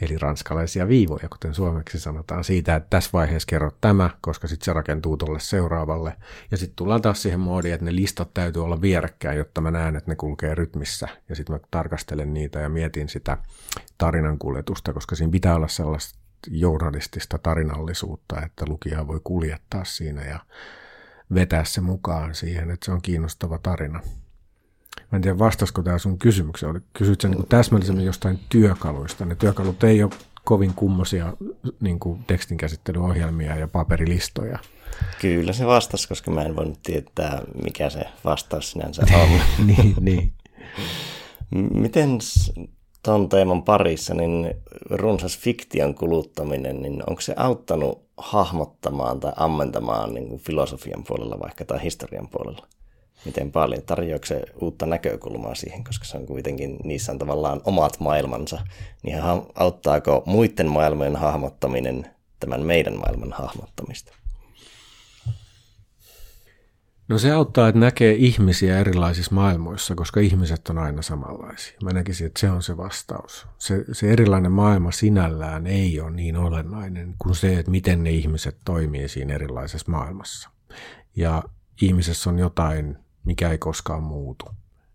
eli 0.00 0.18
ranskalaisia 0.18 0.88
viivoja, 0.88 1.28
kuten 1.28 1.54
suomeksi 1.54 2.00
sanotaan, 2.00 2.44
siitä, 2.44 2.76
että 2.76 2.90
tässä 2.90 3.10
vaiheessa 3.12 3.46
kerrot 3.46 3.80
tämä, 3.80 4.10
koska 4.20 4.48
sitten 4.48 4.64
se 4.64 4.72
rakentuu 4.72 5.16
tuolle 5.16 5.40
seuraavalle. 5.40 6.16
Ja 6.50 6.56
sitten 6.56 6.76
tullaan 6.76 7.02
taas 7.02 7.22
siihen 7.22 7.40
moodiin, 7.40 7.74
että 7.74 7.84
ne 7.84 7.94
listat 7.94 8.34
täytyy 8.34 8.64
olla 8.64 8.80
vierekkäin, 8.80 9.38
jotta 9.38 9.60
mä 9.60 9.70
näen, 9.70 9.96
että 9.96 10.10
ne 10.10 10.16
kulkee 10.16 10.54
rytmissä. 10.54 11.08
Ja 11.28 11.36
sitten 11.36 11.56
mä 11.56 11.60
tarkastelen 11.70 12.34
niitä 12.34 12.60
ja 12.60 12.68
mietin 12.68 13.08
sitä 13.08 13.38
tarinan 13.98 14.38
kuljetusta, 14.38 14.92
koska 14.92 15.16
siinä 15.16 15.30
pitää 15.30 15.54
olla 15.54 15.68
sellaista 15.68 16.18
journalistista 16.50 17.38
tarinallisuutta, 17.38 18.42
että 18.42 18.64
lukija 18.68 19.06
voi 19.06 19.20
kuljettaa 19.24 19.84
siinä 19.84 20.24
ja 20.24 20.40
vetää 21.34 21.64
se 21.64 21.80
mukaan 21.80 22.34
siihen, 22.34 22.70
että 22.70 22.84
se 22.84 22.92
on 22.92 23.02
kiinnostava 23.02 23.58
tarina. 23.58 24.00
Mä 25.12 25.16
en 25.16 25.22
tiedä, 25.22 25.38
vastasiko 25.38 25.82
tämä 25.82 25.98
sun 25.98 26.18
kysymykseen. 26.18 26.70
Oli, 26.70 26.80
kysyt 26.92 27.20
sen 27.20 27.30
niin 27.30 27.48
täsmällisemmin 27.48 28.04
jostain 28.04 28.38
työkaluista. 28.48 29.24
Ne 29.24 29.34
työkalut 29.34 29.84
ei 29.84 30.02
ole 30.02 30.10
kovin 30.44 30.74
kummosia 30.74 31.32
niin 31.80 32.00
kuin 32.00 32.24
tekstinkäsittelyohjelmia 32.24 33.56
ja 33.56 33.68
paperilistoja. 33.68 34.58
Kyllä 35.20 35.52
se 35.52 35.66
vastasi, 35.66 36.08
koska 36.08 36.30
mä 36.30 36.42
en 36.42 36.56
voinut 36.56 36.78
tietää, 36.82 37.42
mikä 37.64 37.90
se 37.90 38.04
vastaus 38.24 38.70
sinänsä 38.70 39.02
on. 39.22 39.66
niin, 39.66 39.94
niin. 40.00 40.32
Miten 41.74 42.18
tuon 43.02 43.28
teeman 43.28 43.62
parissa, 43.62 44.14
niin 44.14 44.54
runsas 44.90 45.38
fiktion 45.38 45.94
kuluttaminen, 45.94 46.82
niin 46.82 47.02
onko 47.06 47.20
se 47.20 47.34
auttanut 47.36 48.06
hahmottamaan 48.16 49.20
tai 49.20 49.32
ammentamaan 49.36 50.14
niin 50.14 50.28
kuin 50.28 50.40
filosofian 50.40 51.04
puolella 51.08 51.40
vaikka 51.40 51.64
tai 51.64 51.82
historian 51.82 52.28
puolella? 52.28 52.66
Miten 53.24 53.52
paljon, 53.52 53.82
tarjoako 53.82 54.26
se 54.26 54.42
uutta 54.60 54.86
näkökulmaa 54.86 55.54
siihen, 55.54 55.84
koska 55.84 56.04
se 56.04 56.16
on 56.16 56.26
kuitenkin, 56.26 56.76
niissä 56.84 57.12
on 57.12 57.18
tavallaan 57.18 57.60
omat 57.64 58.00
maailmansa, 58.00 58.60
niin 59.02 59.18
auttaako 59.54 60.22
muiden 60.26 60.70
maailmojen 60.70 61.16
hahmottaminen 61.16 62.10
tämän 62.40 62.62
meidän 62.62 62.96
maailman 62.96 63.32
hahmottamista? 63.32 64.12
No 67.08 67.18
se 67.18 67.32
auttaa, 67.32 67.68
että 67.68 67.78
näkee 67.78 68.14
ihmisiä 68.14 68.78
erilaisissa 68.78 69.34
maailmoissa, 69.34 69.94
koska 69.94 70.20
ihmiset 70.20 70.68
on 70.68 70.78
aina 70.78 71.02
samanlaisia. 71.02 71.76
Mä 71.82 71.90
näkisin, 71.90 72.26
että 72.26 72.40
se 72.40 72.50
on 72.50 72.62
se 72.62 72.76
vastaus. 72.76 73.46
Se, 73.58 73.84
se 73.92 74.12
erilainen 74.12 74.52
maailma 74.52 74.92
sinällään 74.92 75.66
ei 75.66 76.00
ole 76.00 76.10
niin 76.10 76.36
olennainen 76.36 77.14
kuin 77.18 77.34
se, 77.34 77.58
että 77.58 77.70
miten 77.70 78.04
ne 78.04 78.10
ihmiset 78.10 78.56
toimii 78.64 79.08
siinä 79.08 79.34
erilaisessa 79.34 79.90
maailmassa. 79.90 80.50
Ja 81.16 81.42
ihmisessä 81.82 82.30
on 82.30 82.38
jotain 82.38 82.98
mikä 83.26 83.50
ei 83.50 83.58
koskaan 83.58 84.02
muutu. 84.02 84.44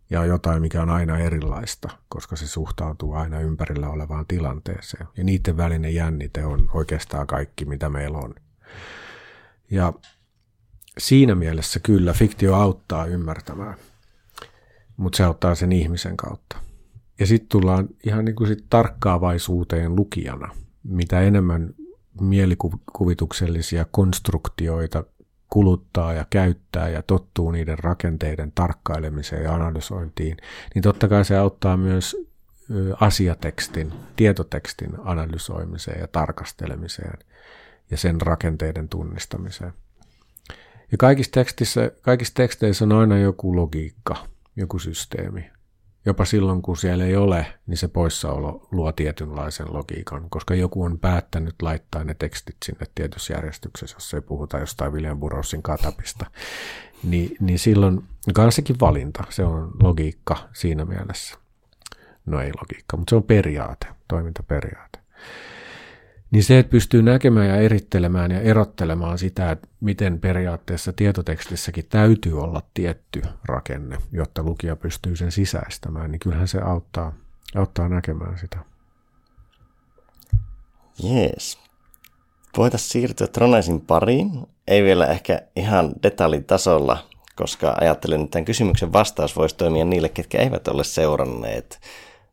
Ja 0.10 0.26
jotain, 0.26 0.62
mikä 0.62 0.82
on 0.82 0.90
aina 0.90 1.18
erilaista, 1.18 1.90
koska 2.10 2.36
se 2.36 2.48
suhtautuu 2.48 3.14
aina 3.14 3.40
ympärillä 3.40 3.90
olevaan 3.90 4.26
tilanteeseen. 4.28 5.08
Ja 5.18 5.24
niiden 5.24 5.58
välinen 5.58 5.96
jännite 5.96 6.46
on 6.46 6.70
oikeastaan 6.74 7.28
kaikki, 7.28 7.66
mitä 7.66 7.90
meillä 7.90 8.18
on. 8.18 8.36
Ja 9.72 9.94
siinä 10.98 11.36
mielessä 11.36 11.80
kyllä 11.80 12.14
fiktio 12.14 12.56
auttaa 12.56 13.06
ymmärtämään, 13.06 13.78
mutta 14.98 15.18
se 15.18 15.24
auttaa 15.24 15.56
sen 15.56 15.72
ihmisen 15.72 16.18
kautta. 16.18 16.58
Ja 17.20 17.28
sitten 17.28 17.50
tullaan 17.50 17.90
ihan 18.06 18.26
niin 18.26 18.36
kuin 18.36 18.48
sit 18.48 18.66
tarkkaavaisuuteen 18.70 19.96
lukijana. 19.96 20.56
Mitä 20.84 21.22
enemmän 21.22 21.74
mielikuvituksellisia 22.22 23.86
konstruktioita 23.92 25.04
kuluttaa 25.52 26.14
ja 26.14 26.26
käyttää 26.30 26.90
ja 26.90 27.02
tottuu 27.02 27.52
niiden 27.52 27.80
rakenteiden 27.80 28.52
tarkkailemiseen 28.52 29.44
ja 29.44 29.54
analysointiin, 29.54 30.38
niin 30.76 30.82
totta 30.82 31.08
kai 31.08 31.26
se 31.26 31.38
auttaa 31.38 31.78
myös 31.78 32.18
asiatekstin, 33.00 33.94
tietotekstin 34.16 34.92
analysoimiseen 35.04 36.00
ja 36.00 36.08
tarkastelemiseen 36.08 37.18
ja 37.92 37.98
sen 37.98 38.22
rakenteiden 38.22 38.90
tunnistamiseen. 38.90 39.74
Ja 40.92 40.98
kaikissa, 40.98 41.32
tekstissä, 41.32 41.92
kaikissa 42.02 42.34
teksteissä 42.34 42.86
on 42.86 42.92
aina 42.92 43.18
joku 43.18 43.56
logiikka, 43.56 44.16
joku 44.56 44.80
systeemi, 44.80 45.52
Jopa 46.06 46.26
silloin, 46.26 46.62
kun 46.62 46.78
siellä 46.78 47.06
ei 47.06 47.16
ole, 47.16 47.46
niin 47.68 47.78
se 47.78 47.88
poissaolo 47.88 48.68
luo 48.72 48.92
tietynlaisen 48.92 49.74
logiikan, 49.74 50.30
koska 50.30 50.56
joku 50.56 50.84
on 50.84 51.00
päättänyt 51.00 51.62
laittaa 51.62 52.04
ne 52.04 52.14
tekstit 52.14 52.56
sinne 52.66 52.86
tietyssä 52.96 53.34
järjestyksessä, 53.34 53.96
jos 53.96 54.14
ei 54.14 54.22
puhuta 54.22 54.60
jostain 54.60 54.94
William 54.94 55.20
Burroughsin 55.20 55.64
katapista. 55.64 56.26
Ni, 57.04 57.36
niin 57.40 57.60
silloin, 57.60 58.04
kansakin 58.34 58.80
valinta, 58.80 59.24
se 59.30 59.44
on 59.44 59.72
logiikka 59.84 60.50
siinä 60.54 60.86
mielessä. 60.86 61.38
No 62.26 62.42
ei 62.42 62.52
logiikka, 62.62 62.98
mutta 62.98 63.10
se 63.10 63.16
on 63.16 63.24
periaate, 63.24 63.88
toimintaperiaate 64.08 65.01
niin 66.32 66.44
se, 66.44 66.60
että 66.60 66.70
pystyy 66.70 67.02
näkemään 67.02 67.48
ja 67.48 67.56
erittelemään 67.56 68.32
ja 68.32 68.42
erottelemaan 68.42 69.18
sitä, 69.18 69.52
että 69.52 69.68
miten 69.82 70.20
periaatteessa 70.20 70.94
tietotekstissäkin 70.94 71.86
täytyy 71.90 72.42
olla 72.42 72.62
tietty 72.74 73.22
rakenne, 73.46 73.98
jotta 74.12 74.44
lukija 74.44 74.76
pystyy 74.76 75.16
sen 75.16 75.32
sisäistämään, 75.32 76.12
niin 76.12 76.20
kyllähän 76.20 76.48
se 76.48 76.60
auttaa, 76.60 77.14
auttaa 77.56 77.90
näkemään 77.90 78.38
sitä. 78.38 78.58
Jees. 81.04 81.60
Voitaisiin 82.58 82.90
siirtyä 82.90 83.28
Tronaisin 83.28 83.82
pariin. 83.82 84.32
Ei 84.68 84.84
vielä 84.84 85.08
ehkä 85.08 85.42
ihan 85.56 85.94
detaljitasolla, 86.04 87.08
koska 87.36 87.76
ajattelen, 87.82 88.22
että 88.22 88.32
tämän 88.32 88.46
kysymyksen 88.46 88.94
vastaus 88.94 89.36
voisi 89.36 89.56
toimia 89.56 89.86
niille, 89.86 90.10
ketkä 90.10 90.38
eivät 90.38 90.68
ole 90.68 90.84
seuranneet 90.84 91.80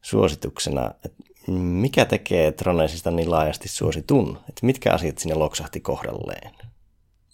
suosituksena, 0.03 0.91
että 1.05 1.28
mikä 1.53 2.05
tekee 2.05 2.53
Tronesista 2.53 3.11
niin 3.11 3.31
laajasti 3.31 3.69
suositun? 3.69 4.39
Että 4.49 4.67
mitkä 4.67 4.93
asiat 4.93 5.19
sinne 5.19 5.35
loksahti 5.35 5.81
kohdalleen? 5.81 6.51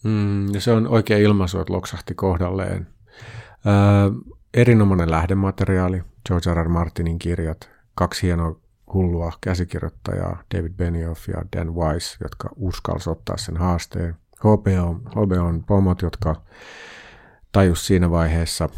Mm, 0.04 0.54
ja 0.54 0.60
se 0.60 0.72
on 0.72 0.88
oikea 0.88 1.18
ilmaisu, 1.18 1.60
että 1.60 1.72
loksahti 1.72 2.14
kohdalleen. 2.14 2.86
Ö, 3.66 4.30
erinomainen 4.54 5.10
lähdemateriaali, 5.10 6.02
George 6.26 6.54
R. 6.54 6.64
R. 6.64 6.68
Martinin 6.68 7.18
kirjat, 7.18 7.70
kaksi 7.94 8.26
hienoa 8.26 8.60
hullua 8.94 9.32
käsikirjoittajaa, 9.40 10.42
David 10.54 10.72
Benioff 10.72 11.28
ja 11.28 11.42
Dan 11.56 11.74
Weiss, 11.74 12.16
jotka 12.22 12.48
uskalsivat 12.56 13.18
ottaa 13.18 13.36
sen 13.36 13.56
haasteen. 13.56 14.14
HBO, 14.40 15.00
on 15.40 15.64
pomot, 15.64 16.02
jotka 16.02 16.42
tajus 17.52 17.86
siinä 17.86 18.10
vaiheessa, 18.10 18.68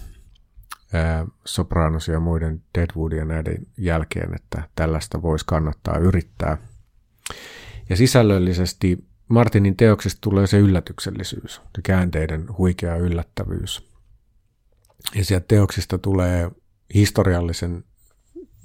Sopranos 1.44 2.08
ja 2.08 2.20
muiden 2.20 2.62
Deadwoodia 2.78 3.24
näiden 3.24 3.66
jälkeen, 3.76 4.34
että 4.34 4.62
tällaista 4.74 5.22
voisi 5.22 5.44
kannattaa 5.46 5.98
yrittää. 5.98 6.58
Ja 7.88 7.96
sisällöllisesti 7.96 9.04
Martinin 9.28 9.76
teoksesta 9.76 10.18
tulee 10.20 10.46
se 10.46 10.58
yllätyksellisyys, 10.58 11.62
se 11.74 11.82
käänteiden 11.82 12.46
huikea 12.58 12.96
yllättävyys. 12.96 13.90
Ja 15.14 15.24
sieltä 15.24 15.44
teoksista 15.48 15.98
tulee 15.98 16.50
historiallisen 16.94 17.84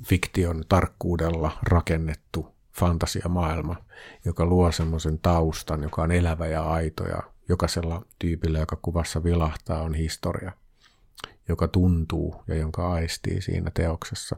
fiktion 0.05 0.63
tarkkuudella 0.69 1.57
rakennettu 1.63 2.55
fantasiamaailma, 2.73 3.75
joka 4.25 4.45
luo 4.45 4.71
semmoisen 4.71 5.19
taustan, 5.19 5.83
joka 5.83 6.01
on 6.01 6.11
elävä 6.11 6.47
ja 6.47 6.63
aito 6.63 7.07
ja 7.07 7.23
jokaisella 7.49 8.05
tyypillä, 8.19 8.59
joka 8.59 8.75
kuvassa 8.81 9.23
vilahtaa, 9.23 9.81
on 9.81 9.93
historia, 9.93 10.51
joka 11.49 11.67
tuntuu 11.67 12.35
ja 12.47 12.55
jonka 12.55 12.93
aistii 12.93 13.41
siinä 13.41 13.71
teoksessa. 13.73 14.35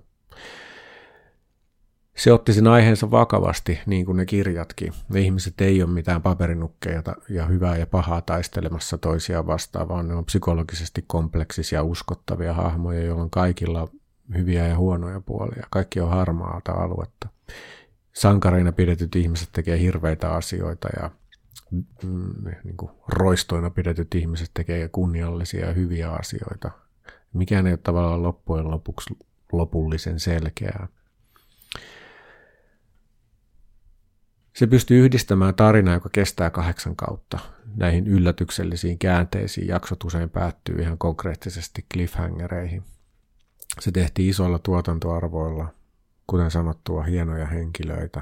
Se 2.16 2.34
otti 2.34 2.54
sen 2.54 2.68
aiheensa 2.68 3.12
vakavasti, 3.12 3.80
niin 3.86 4.06
kuin 4.06 4.18
ne 4.18 4.26
kirjatkin. 4.26 4.94
Ne 5.10 5.20
ihmiset 5.22 5.62
ei 5.62 5.84
ole 5.84 5.92
mitään 5.92 6.22
paperinukkeja 6.22 7.04
ja 7.30 7.46
hyvää 7.46 7.78
ja 7.78 7.88
pahaa 7.88 8.22
taistelemassa 8.22 8.98
toisiaan 8.98 9.48
vastaan, 9.48 9.88
vaan 9.88 10.08
ne 10.08 10.16
on 10.16 10.26
psykologisesti 10.26 11.04
kompleksisia, 11.08 11.84
uskottavia 11.84 12.54
hahmoja, 12.54 13.04
joilla 13.04 13.24
on 13.24 13.30
kaikilla 13.30 13.88
hyviä 14.38 14.68
ja 14.68 14.78
huonoja 14.78 15.22
puolia. 15.22 15.68
Kaikki 15.70 16.00
on 16.00 16.10
harmaata 16.10 16.72
aluetta. 16.72 17.28
Sankareina 18.14 18.72
pidetyt 18.72 19.16
ihmiset 19.16 19.50
tekee 19.52 19.80
hirveitä 19.80 20.34
asioita 20.34 20.88
ja 21.02 21.10
niin 22.64 22.78
kuin 22.78 22.92
roistoina 23.08 23.70
pidetyt 23.70 24.16
ihmiset 24.16 24.52
tekee 24.54 24.90
kunniallisia 24.90 25.66
ja 25.66 25.74
hyviä 25.74 26.12
asioita. 26.12 26.72
Mikään 27.34 27.68
ei 27.68 27.74
ole 27.74 27.80
tavallaan 27.84 28.24
loppujen 28.24 28.72
lopuksi 28.72 29.18
lopullisen 29.52 30.20
selkeää. 30.20 30.88
Se 34.54 34.68
pystyy 34.68 35.06
yhdistämään 35.06 35.56
tarinaa, 35.56 35.94
joka 35.94 36.10
kestää 36.12 36.50
kahdeksan 36.50 36.96
kautta 36.96 37.40
näihin 37.76 38.08
yllätyksellisiin 38.08 39.00
käänteisiin. 39.00 39.68
Jaksot 39.68 40.04
usein 40.04 40.30
päättyy 40.30 40.82
ihan 40.82 40.98
konkreettisesti 40.98 41.86
cliffhangereihin. 41.94 42.84
Se 43.80 43.92
tehtiin 43.92 44.30
isoilla 44.30 44.60
tuotantoarvoilla, 44.60 45.68
kuten 46.28 46.52
sanottua, 46.52 47.04
hienoja 47.04 47.46
henkilöitä. 47.46 48.22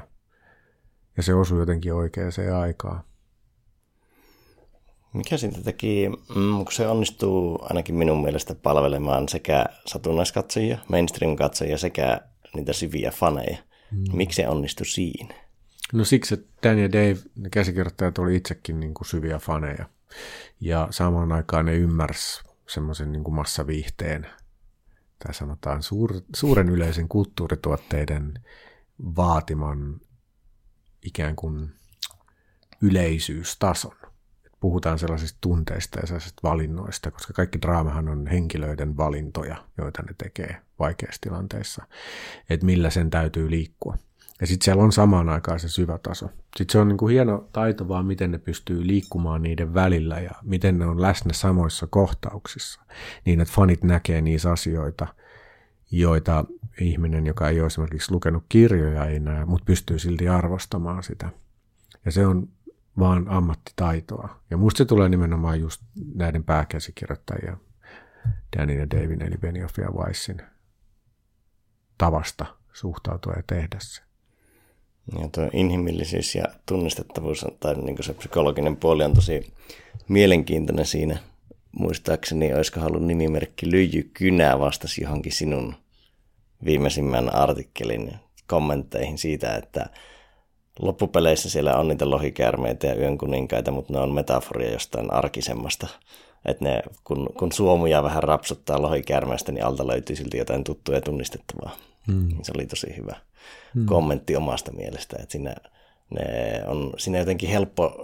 Ja 1.16 1.22
se 1.22 1.34
osui 1.34 1.58
jotenkin 1.58 1.94
oikeaan 1.94 2.32
aikaan. 2.60 3.04
Mikä 5.12 5.36
siitä 5.36 5.62
teki, 5.62 6.08
mm, 6.08 6.64
kun 6.64 6.72
se 6.72 6.88
onnistuu 6.88 7.58
ainakin 7.62 7.94
minun 7.94 8.22
mielestä 8.22 8.54
palvelemaan 8.54 9.28
sekä 9.28 9.66
satunnaiskatsojia, 9.86 10.78
mainstream-katsojia 10.88 11.78
sekä 11.78 12.20
niitä 12.54 12.72
syviä 12.72 13.10
faneja. 13.10 13.56
Mm. 13.90 14.16
Miksi 14.16 14.36
se 14.36 14.48
onnistui 14.48 14.86
siinä? 14.86 15.34
No 15.92 16.04
siksi, 16.04 16.34
että 16.34 16.68
Dan 16.68 16.78
ja 16.78 16.92
Dave, 16.92 17.18
ne 17.36 17.50
käsikirjoittajat, 17.50 18.18
oli 18.18 18.36
itsekin 18.36 18.80
niin 18.80 18.94
kuin 18.94 19.06
syviä 19.06 19.38
faneja. 19.38 19.88
Ja 20.60 20.88
samaan 20.90 21.32
aikaan 21.32 21.66
ne 21.66 21.74
ymmärsi 21.74 22.42
semmoisen 22.68 23.12
niin 23.12 23.24
kuin 23.24 23.34
massaviihteen, 23.34 24.26
tai 25.18 25.34
sanotaan 25.34 25.82
suur, 25.82 26.20
suuren 26.36 26.68
yleisen 26.68 27.08
kulttuurituotteiden 27.08 28.34
vaatiman 29.16 30.00
ikään 31.02 31.36
kuin 31.36 31.70
yleisyystason. 32.82 33.96
Puhutaan 34.62 34.98
sellaisista 34.98 35.38
tunteista 35.40 36.00
ja 36.00 36.06
sellaisista 36.06 36.48
valinnoista, 36.48 37.10
koska 37.10 37.32
kaikki 37.32 37.60
draamahan 37.62 38.08
on 38.08 38.26
henkilöiden 38.26 38.96
valintoja, 38.96 39.56
joita 39.78 40.02
ne 40.02 40.14
tekee 40.18 40.56
vaikeissa 40.78 41.20
tilanteissa, 41.20 41.82
että 42.50 42.66
millä 42.66 42.90
sen 42.90 43.10
täytyy 43.10 43.50
liikkua. 43.50 43.96
Ja 44.40 44.46
sitten 44.46 44.64
siellä 44.64 44.82
on 44.82 44.92
samaan 44.92 45.28
aikaan 45.28 45.60
se 45.60 45.68
syvä 45.68 45.98
taso. 45.98 46.26
Sitten 46.56 46.72
se 46.72 46.78
on 46.78 46.88
niin 46.88 46.96
kuin 46.98 47.12
hieno 47.12 47.48
taito 47.52 47.88
vaan, 47.88 48.06
miten 48.06 48.30
ne 48.30 48.38
pystyy 48.38 48.86
liikkumaan 48.86 49.42
niiden 49.42 49.74
välillä 49.74 50.20
ja 50.20 50.30
miten 50.42 50.78
ne 50.78 50.86
on 50.86 51.02
läsnä 51.02 51.32
samoissa 51.32 51.86
kohtauksissa. 51.86 52.80
Niin, 53.24 53.40
että 53.40 53.54
fanit 53.54 53.84
näkee 53.84 54.20
niissä 54.20 54.52
asioita, 54.52 55.06
joita 55.90 56.44
ihminen, 56.80 57.26
joka 57.26 57.48
ei 57.48 57.60
ole 57.60 57.66
esimerkiksi 57.66 58.12
lukenut 58.12 58.44
kirjoja, 58.48 59.06
ei 59.06 59.20
näe, 59.20 59.44
mutta 59.44 59.64
pystyy 59.64 59.98
silti 59.98 60.28
arvostamaan 60.28 61.02
sitä. 61.02 61.28
Ja 62.04 62.12
se 62.12 62.26
on 62.26 62.48
vaan 62.98 63.28
ammattitaitoa. 63.28 64.40
Ja 64.50 64.56
musta 64.56 64.78
se 64.78 64.84
tulee 64.84 65.08
nimenomaan 65.08 65.60
just 65.60 65.82
näiden 66.14 66.44
pääkäsikirjoittajien, 66.44 67.56
Danin 68.56 68.78
ja 68.78 68.90
Davin, 68.90 69.22
eli 69.22 69.36
Benioff 69.38 69.78
ja 69.78 69.90
Weissin 69.90 70.42
tavasta 71.98 72.46
suhtautua 72.72 73.32
ja 73.32 73.42
tehdä 73.46 73.76
se. 73.80 74.02
Ja 75.18 75.28
tuo 75.34 75.50
inhimillisyys 75.52 76.34
ja 76.34 76.44
tunnistettavuus 76.66 77.46
tai 77.60 77.74
niin 77.74 78.04
se 78.04 78.14
psykologinen 78.14 78.76
puoli 78.76 79.04
on 79.04 79.14
tosi 79.14 79.52
mielenkiintoinen 80.08 80.86
siinä. 80.86 81.18
Muistaakseni, 81.72 82.54
olisiko 82.54 82.80
halunnut 82.80 83.06
nimimerkki 83.06 83.70
Lyijy 83.70 84.10
Kynä 84.14 84.58
vastasi 84.58 85.02
johonkin 85.02 85.32
sinun 85.32 85.74
viimeisimmän 86.64 87.34
artikkelin 87.34 88.14
kommentteihin 88.46 89.18
siitä, 89.18 89.56
että 89.56 89.90
loppupeleissä 90.80 91.50
siellä 91.50 91.76
on 91.76 91.88
niitä 91.88 92.10
lohikäärmeitä 92.10 92.86
ja 92.86 92.94
yön 92.94 93.18
kuninkaita, 93.18 93.70
mutta 93.70 93.92
ne 93.92 93.98
on 93.98 94.12
metaforia 94.12 94.72
jostain 94.72 95.12
arkisemmasta. 95.12 95.86
Että 96.44 96.64
ne, 96.64 96.82
kun, 97.04 97.28
kun 97.38 97.52
suomuja 97.52 98.02
vähän 98.02 98.22
rapsuttaa 98.22 98.82
lohikäärmeistä, 98.82 99.52
niin 99.52 99.64
alta 99.64 99.86
löytyy 99.86 100.16
silti 100.16 100.38
jotain 100.38 100.64
tuttua 100.64 100.94
ja 100.94 101.00
tunnistettavaa. 101.00 101.76
Mm. 102.06 102.28
Se 102.42 102.52
oli 102.54 102.66
tosi 102.66 102.96
hyvä 102.96 103.16
mm. 103.74 103.86
kommentti 103.86 104.36
omasta 104.36 104.72
mielestä, 104.72 105.16
että 105.20 105.32
siinä, 105.32 105.54
ne 106.10 106.24
on, 106.66 106.92
siinä 106.96 107.18
jotenkin 107.18 107.48
helppo 107.48 107.94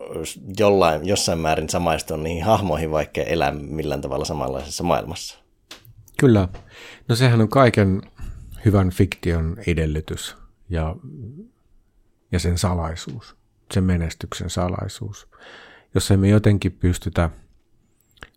jollain, 0.59 1.07
jossain 1.07 1.39
määrin 1.39 1.69
samaistua 1.69 2.17
niihin 2.17 2.45
hahmoihin, 2.45 2.91
vaikka 2.91 3.21
elää 3.21 3.53
millään 3.53 4.01
tavalla 4.01 4.25
samanlaisessa 4.25 4.85
maailmassa. 4.85 5.39
Kyllä. 6.19 6.49
No 7.09 7.17
sehän 7.17 7.41
on 7.41 7.49
kaiken 7.49 8.03
hyvän 8.65 8.91
fiktion 8.91 9.57
edellytys 9.67 10.37
ja, 10.69 10.97
ja 12.33 12.39
sen 12.39 12.59
salaisuus, 12.59 13.37
sen 13.73 13.85
menestyksen 13.85 14.51
salaisuus. 14.51 15.29
Jos 15.95 16.11
emme 16.11 16.29
jotenkin 16.29 16.73
pystytä 16.73 17.31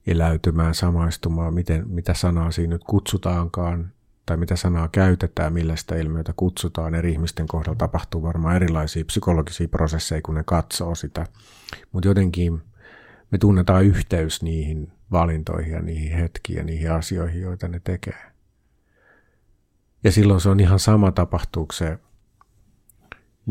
eläytymään, 0.07 0.75
samaistumaan, 0.75 1.53
miten, 1.53 1.83
mitä 1.87 2.13
sanaa 2.13 2.51
siinä 2.51 2.73
nyt 2.73 2.83
kutsutaankaan, 2.83 3.91
tai 4.25 4.37
mitä 4.37 4.55
sanaa 4.55 4.87
käytetään, 4.87 5.53
millä 5.53 5.75
sitä 5.75 5.95
ilmiötä 5.95 6.33
kutsutaan. 6.35 6.95
Eri 6.95 7.11
ihmisten 7.11 7.47
kohdalla 7.47 7.77
tapahtuu 7.77 8.23
varmaan 8.23 8.55
erilaisia 8.55 9.05
psykologisia 9.05 9.67
prosesseja, 9.67 10.21
kun 10.21 10.35
ne 10.35 10.43
katsoo 10.43 10.95
sitä. 10.95 11.25
Mutta 11.91 12.07
jotenkin 12.07 12.61
me 13.31 13.37
tunnetaan 13.37 13.85
yhteys 13.85 14.43
niihin 14.43 14.91
valintoihin 15.11 15.73
ja 15.73 15.81
niihin 15.81 16.17
hetkiin 16.17 16.57
ja 16.57 16.63
niihin 16.63 16.91
asioihin, 16.91 17.41
joita 17.41 17.67
ne 17.67 17.81
tekee. 17.83 18.31
Ja 20.03 20.11
silloin 20.11 20.41
se 20.41 20.49
on 20.49 20.59
ihan 20.59 20.79
sama, 20.79 21.11
tapahtuuko 21.11 21.73
se 21.73 21.99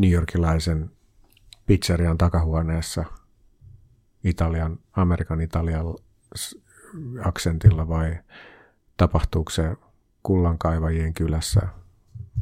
New 0.01 0.11
Yorkilaisen 0.11 0.91
pizzerian 1.65 2.17
takahuoneessa 2.17 3.05
Italian, 4.23 4.79
Amerikan 4.91 5.41
Italian 5.41 5.85
aksentilla 7.25 7.87
vai 7.87 8.19
tapahtuuko 8.97 9.51
se 9.51 9.75
kullankaivajien 10.23 11.13
kylässä 11.13 11.61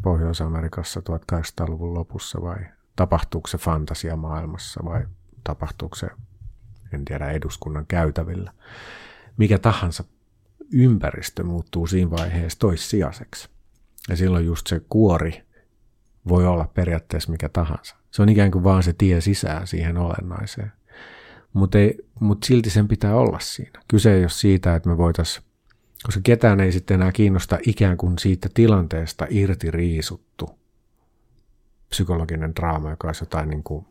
Pohjois-Amerikassa 0.01 0.99
1800-luvun 0.99 1.93
lopussa 1.93 2.41
vai 2.41 2.57
tapahtuuko 2.95 3.47
se 3.47 3.57
fantasiamaailmassa 3.57 4.85
vai 4.85 5.05
tapahtuuko 5.43 5.95
se, 5.95 6.07
en 6.93 7.05
tiedä, 7.05 7.31
eduskunnan 7.31 7.85
käytävillä. 7.87 8.53
Mikä 9.37 9.59
tahansa 9.59 10.03
ympäristö 10.73 11.43
muuttuu 11.43 11.87
siinä 11.87 12.11
vaiheessa 12.11 12.59
toissijaiseksi. 12.59 13.49
Ja 14.09 14.15
silloin 14.15 14.45
just 14.45 14.67
se 14.67 14.81
kuori 14.89 15.48
voi 16.29 16.45
olla 16.45 16.69
periaatteessa 16.73 17.31
mikä 17.31 17.49
tahansa. 17.49 17.95
Se 18.11 18.21
on 18.21 18.29
ikään 18.29 18.51
kuin 18.51 18.63
vaan 18.63 18.83
se 18.83 18.93
tie 18.93 19.21
sisään 19.21 19.67
siihen 19.67 19.97
olennaiseen. 19.97 20.71
Mutta 21.53 21.77
mut 22.19 22.43
silti 22.43 22.69
sen 22.69 22.87
pitää 22.87 23.15
olla 23.15 23.39
siinä. 23.39 23.81
Kyse 23.87 24.13
ei 24.13 24.21
ole 24.21 24.29
siitä, 24.29 24.75
että 24.75 24.89
me 24.89 24.97
voitaisiin 24.97 25.49
koska 26.03 26.21
ketään 26.23 26.59
ei 26.59 26.71
sitten 26.71 26.95
enää 26.95 27.11
kiinnosta 27.11 27.57
ikään 27.67 27.97
kuin 27.97 28.19
siitä 28.19 28.49
tilanteesta 28.53 29.27
irti 29.29 29.71
riisuttu 29.71 30.59
psykologinen 31.89 32.55
draama, 32.55 32.89
joka 32.89 33.07
olisi 33.07 33.23
jotain 33.23 33.49
niin 33.49 33.63
kuin, 33.63 33.85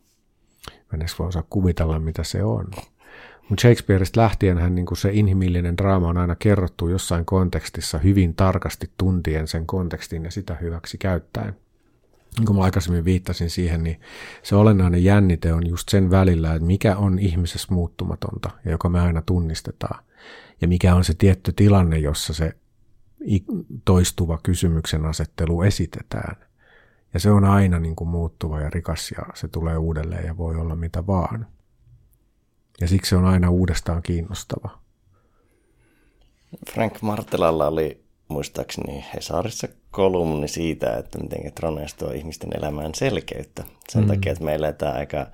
en 0.94 1.00
edes 1.00 1.18
voi 1.18 1.28
osaa 1.28 1.44
kuvitella, 1.50 1.98
mitä 1.98 2.24
se 2.24 2.44
on. 2.44 2.66
Mutta 3.48 3.60
Shakespeareista 3.62 4.20
lähtien 4.20 4.58
hän, 4.58 4.74
niin 4.74 4.86
kuin 4.86 4.98
se 4.98 5.10
inhimillinen 5.12 5.76
draama 5.76 6.08
on 6.08 6.16
aina 6.16 6.36
kerrottu 6.36 6.88
jossain 6.88 7.24
kontekstissa 7.24 7.98
hyvin 7.98 8.34
tarkasti 8.34 8.90
tuntien 8.98 9.48
sen 9.48 9.66
kontekstin 9.66 10.24
ja 10.24 10.30
sitä 10.30 10.54
hyväksi 10.54 10.98
käyttäen. 10.98 11.56
Niin 12.36 12.46
kuin 12.46 12.56
mä 12.56 12.62
aikaisemmin 12.62 13.04
viittasin 13.04 13.50
siihen, 13.50 13.82
niin 13.82 14.00
se 14.42 14.56
olennainen 14.56 15.04
jännite 15.04 15.52
on 15.52 15.66
just 15.66 15.88
sen 15.88 16.10
välillä, 16.10 16.54
että 16.54 16.66
mikä 16.66 16.96
on 16.96 17.18
ihmisessä 17.18 17.74
muuttumatonta 17.74 18.50
ja 18.64 18.70
joka 18.70 18.88
me 18.88 19.00
aina 19.00 19.22
tunnistetaan 19.22 20.04
ja 20.60 20.68
mikä 20.68 20.94
on 20.94 21.04
se 21.04 21.14
tietty 21.14 21.52
tilanne, 21.52 21.98
jossa 21.98 22.34
se 22.34 22.56
toistuva 23.84 24.38
kysymyksen 24.42 25.06
asettelu 25.06 25.62
esitetään. 25.62 26.36
Ja 27.14 27.20
se 27.20 27.30
on 27.30 27.44
aina 27.44 27.78
niin 27.78 27.96
kuin 27.96 28.08
muuttuva 28.08 28.60
ja 28.60 28.70
rikas 28.70 29.10
ja 29.10 29.26
se 29.34 29.48
tulee 29.48 29.76
uudelleen 29.76 30.26
ja 30.26 30.36
voi 30.36 30.56
olla 30.56 30.76
mitä 30.76 31.06
vaan. 31.06 31.46
Ja 32.80 32.88
siksi 32.88 33.08
se 33.08 33.16
on 33.16 33.24
aina 33.24 33.50
uudestaan 33.50 34.02
kiinnostava. 34.02 34.78
Frank 36.70 37.02
Martelalla 37.02 37.66
oli 37.66 38.07
muistaakseni 38.28 39.04
Hesarissa 39.14 39.68
kolumni 39.90 40.48
siitä, 40.48 40.96
että 40.96 41.18
miten 41.18 41.52
Troneus 41.52 41.94
tuo 41.94 42.10
ihmisten 42.10 42.50
elämään 42.58 42.94
selkeyttä. 42.94 43.64
Sen 43.88 44.02
mm. 44.02 44.08
takia, 44.08 44.32
että 44.32 44.44
me 44.44 44.54
eletään 44.54 44.96
aika 44.96 45.26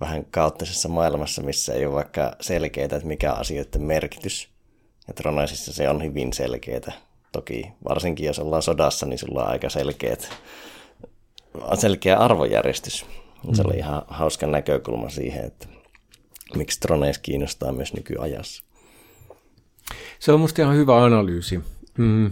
vähän 0.00 0.24
kaoottisessa 0.30 0.88
maailmassa, 0.88 1.42
missä 1.42 1.74
ei 1.74 1.86
ole 1.86 1.94
vaikka 1.94 2.36
selkeää, 2.40 2.84
että 2.84 3.00
mikä 3.04 3.32
on 3.32 3.38
asioiden 3.38 3.82
merkitys. 3.82 4.48
Ja 5.08 5.14
Troneisissa 5.14 5.72
se 5.72 5.88
on 5.88 6.04
hyvin 6.04 6.32
selkeää. 6.32 6.92
Toki 7.32 7.72
varsinkin 7.88 8.26
jos 8.26 8.38
ollaan 8.38 8.62
sodassa, 8.62 9.06
niin 9.06 9.18
sulla 9.18 9.42
on 9.42 9.50
aika 9.50 9.68
selkeät, 9.68 10.30
selkeä 11.74 12.16
arvojärjestys. 12.16 13.06
Mm. 13.46 13.54
Se 13.54 13.62
oli 13.62 13.72
mm. 13.72 13.78
ihan 13.78 14.02
hauska 14.08 14.46
näkökulma 14.46 15.08
siihen, 15.08 15.44
että 15.44 15.66
miksi 16.54 16.80
Troneis 16.80 17.18
kiinnostaa 17.18 17.72
myös 17.72 17.94
nykyajassa. 17.94 18.62
Se 20.18 20.32
on 20.32 20.40
musta 20.40 20.62
ihan 20.62 20.76
hyvä 20.76 21.04
analyysi. 21.04 21.60
Mm. 21.98 22.30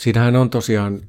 Siinähän 0.00 0.36
on 0.36 0.50
tosiaan 0.50 1.00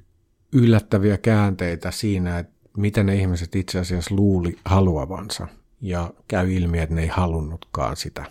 yllättäviä 0.53 1.17
käänteitä 1.17 1.91
siinä, 1.91 2.39
että 2.39 2.59
miten 2.77 3.05
ne 3.05 3.15
ihmiset 3.15 3.55
itse 3.55 3.79
asiassa 3.79 4.15
luuli 4.15 4.57
haluavansa 4.65 5.47
ja 5.81 6.13
käy 6.27 6.53
ilmi, 6.53 6.79
että 6.79 6.95
ne 6.95 7.01
ei 7.01 7.07
halunnutkaan 7.07 7.95
sitä. 7.95 8.25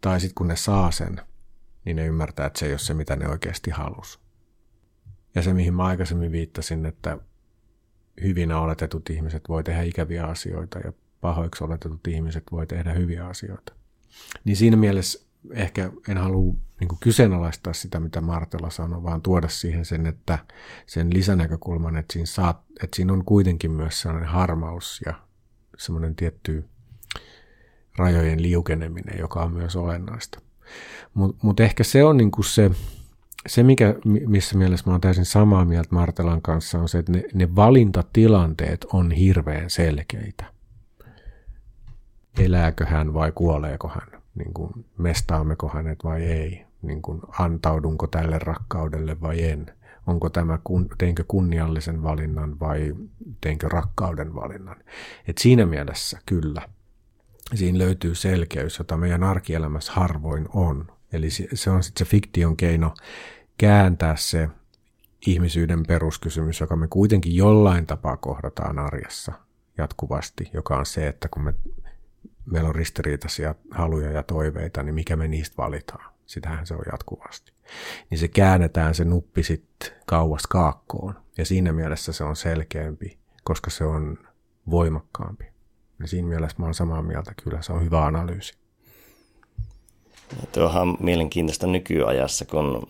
Tai 0.00 0.20
sitten 0.20 0.34
kun 0.34 0.48
ne 0.48 0.56
saa 0.56 0.90
sen, 0.90 1.20
niin 1.84 1.96
ne 1.96 2.06
ymmärtää, 2.06 2.46
että 2.46 2.58
se 2.58 2.66
ei 2.66 2.72
ole 2.72 2.78
se, 2.78 2.94
mitä 2.94 3.16
ne 3.16 3.28
oikeasti 3.28 3.70
halus. 3.70 4.20
Ja 5.34 5.42
se, 5.42 5.54
mihin 5.54 5.74
mä 5.74 5.84
aikaisemmin 5.84 6.32
viittasin, 6.32 6.86
että 6.86 7.18
hyvin 8.22 8.52
oletetut 8.52 9.10
ihmiset 9.10 9.48
voi 9.48 9.64
tehdä 9.64 9.82
ikäviä 9.82 10.26
asioita 10.26 10.78
ja 10.78 10.92
pahoiksi 11.20 11.64
oletetut 11.64 12.06
ihmiset 12.06 12.44
voi 12.52 12.66
tehdä 12.66 12.92
hyviä 12.92 13.26
asioita. 13.26 13.72
Niin 14.44 14.56
siinä 14.56 14.76
mielessä 14.76 15.26
ehkä 15.50 15.90
en 16.08 16.18
halua 16.18 16.54
niin 16.88 16.98
kyseenalaistaa 17.00 17.72
sitä, 17.72 18.00
mitä 18.00 18.20
Martela 18.20 18.70
sanoi, 18.70 19.02
vaan 19.02 19.22
tuoda 19.22 19.48
siihen 19.48 19.84
sen, 19.84 20.06
että 20.06 20.38
sen 20.86 21.14
lisänäkökulman, 21.14 21.96
että 21.96 22.12
siinä, 22.12 22.26
saat, 22.26 22.60
että 22.82 22.96
siinä 22.96 23.12
on 23.12 23.24
kuitenkin 23.24 23.70
myös 23.70 24.00
sellainen 24.00 24.28
harmaus 24.28 25.02
ja 25.06 25.14
semmoinen 25.78 26.16
tietty 26.16 26.64
rajojen 27.96 28.42
liukeneminen, 28.42 29.18
joka 29.18 29.42
on 29.42 29.52
myös 29.52 29.76
olennaista. 29.76 30.40
Mutta 31.14 31.38
mut 31.42 31.60
ehkä 31.60 31.84
se 31.84 32.04
on 32.04 32.16
niin 32.16 32.30
kuin 32.30 32.44
se, 32.44 32.70
se, 33.46 33.62
mikä, 33.62 33.94
missä 34.26 34.58
mielessä 34.58 34.86
mä 34.86 34.92
oon 34.92 35.00
täysin 35.00 35.24
samaa 35.24 35.64
mieltä 35.64 35.88
Martelan 35.94 36.42
kanssa, 36.42 36.78
on 36.78 36.88
se, 36.88 36.98
että 36.98 37.12
ne, 37.12 37.22
ne 37.34 37.54
valintatilanteet 37.56 38.86
on 38.92 39.10
hirveän 39.10 39.70
selkeitä. 39.70 40.44
Elääkö 42.38 42.86
hän 42.86 43.14
vai 43.14 43.32
kuoleeko 43.32 43.88
hän? 43.88 44.22
Niin 44.34 44.54
kuin, 44.54 44.86
mestaammeko 44.98 45.68
hänet 45.68 46.04
vai 46.04 46.22
ei? 46.22 46.63
Niin 46.86 47.02
kuin, 47.02 47.20
antaudunko 47.38 48.06
tälle 48.06 48.38
rakkaudelle 48.38 49.20
vai 49.20 49.42
en? 49.42 49.66
Onko 50.06 50.30
tämä, 50.30 50.58
teinkö 50.98 51.24
kunniallisen 51.28 52.02
valinnan 52.02 52.60
vai 52.60 52.94
teinkö 53.40 53.68
rakkauden 53.68 54.34
valinnan? 54.34 54.76
Et 55.28 55.38
siinä 55.38 55.66
mielessä 55.66 56.18
kyllä. 56.26 56.62
Siinä 57.54 57.78
löytyy 57.78 58.14
selkeys, 58.14 58.78
jota 58.78 58.96
meidän 58.96 59.22
arkielämässä 59.22 59.92
harvoin 59.92 60.48
on. 60.54 60.86
Eli 61.12 61.28
se 61.54 61.70
on 61.70 61.82
sitten 61.82 62.06
se 62.06 62.10
fiktion 62.10 62.56
keino 62.56 62.94
kääntää 63.58 64.16
se 64.16 64.48
ihmisyyden 65.26 65.82
peruskysymys, 65.86 66.60
joka 66.60 66.76
me 66.76 66.88
kuitenkin 66.88 67.36
jollain 67.36 67.86
tapaa 67.86 68.16
kohdataan 68.16 68.78
arjessa 68.78 69.32
jatkuvasti, 69.78 70.50
joka 70.52 70.78
on 70.78 70.86
se, 70.86 71.08
että 71.08 71.28
kun 71.28 71.44
me, 71.44 71.54
meillä 72.44 72.68
on 72.68 72.74
ristiriitaisia 72.74 73.54
haluja 73.70 74.10
ja 74.10 74.22
toiveita, 74.22 74.82
niin 74.82 74.94
mikä 74.94 75.16
me 75.16 75.28
niistä 75.28 75.56
valitaan. 75.56 76.13
Sitähän 76.26 76.66
se 76.66 76.74
on 76.74 76.82
jatkuvasti. 76.92 77.52
Niin 78.10 78.18
se 78.18 78.28
käännetään 78.28 78.94
se 78.94 79.04
nuppi 79.04 79.42
sitten 79.42 79.90
kauas 80.06 80.46
kaakkoon. 80.46 81.14
Ja 81.38 81.44
siinä 81.44 81.72
mielessä 81.72 82.12
se 82.12 82.24
on 82.24 82.36
selkeämpi, 82.36 83.18
koska 83.44 83.70
se 83.70 83.84
on 83.84 84.18
voimakkaampi. 84.70 85.44
Ja 86.00 86.08
siinä 86.08 86.28
mielessä 86.28 86.56
mä 86.58 86.64
oon 86.64 86.74
samaa 86.74 87.02
mieltä, 87.02 87.34
kyllä 87.42 87.62
se 87.62 87.72
on 87.72 87.84
hyvä 87.84 88.04
analyysi. 88.06 88.54
Tuohan 90.52 90.82
on 90.82 90.96
mielenkiintoista 91.00 91.66
nykyajassa, 91.66 92.44
kun 92.44 92.88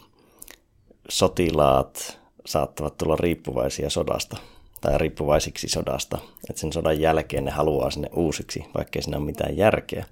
sotilaat 1.09 2.20
saattavat 2.47 2.99
tulla 2.99 3.16
riippuvaisia 3.16 3.91
sodasta 3.91 4.37
tai 4.80 4.99
riippuvaisiksi 4.99 5.68
sodasta. 5.68 6.18
Että 6.51 6.61
sen 6.61 6.72
sodan 6.72 7.01
jälkeen 7.01 7.45
ne 7.45 7.51
haluaa 7.51 7.91
sinne 7.91 8.09
uusiksi, 8.12 8.64
vaikkei 8.74 9.03
siinä 9.03 9.16
ole 9.16 9.26
mitään 9.26 9.57
järkeä. 9.57 10.05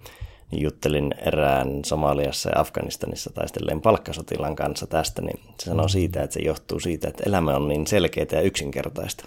Niin 0.52 0.62
juttelin 0.62 1.14
erään 1.18 1.84
Somaliassa 1.84 2.50
ja 2.50 2.60
Afganistanissa 2.60 3.30
taistelleen 3.34 3.80
palkkasotilan 3.80 4.56
kanssa 4.56 4.86
tästä, 4.86 5.22
niin 5.22 5.40
se 5.60 5.64
sanoo 5.64 5.88
siitä, 5.88 6.22
että 6.22 6.34
se 6.34 6.40
johtuu 6.40 6.80
siitä, 6.80 7.08
että 7.08 7.22
elämä 7.26 7.56
on 7.56 7.68
niin 7.68 7.86
selkeää 7.86 8.26
ja 8.32 8.40
yksinkertaista. 8.40 9.24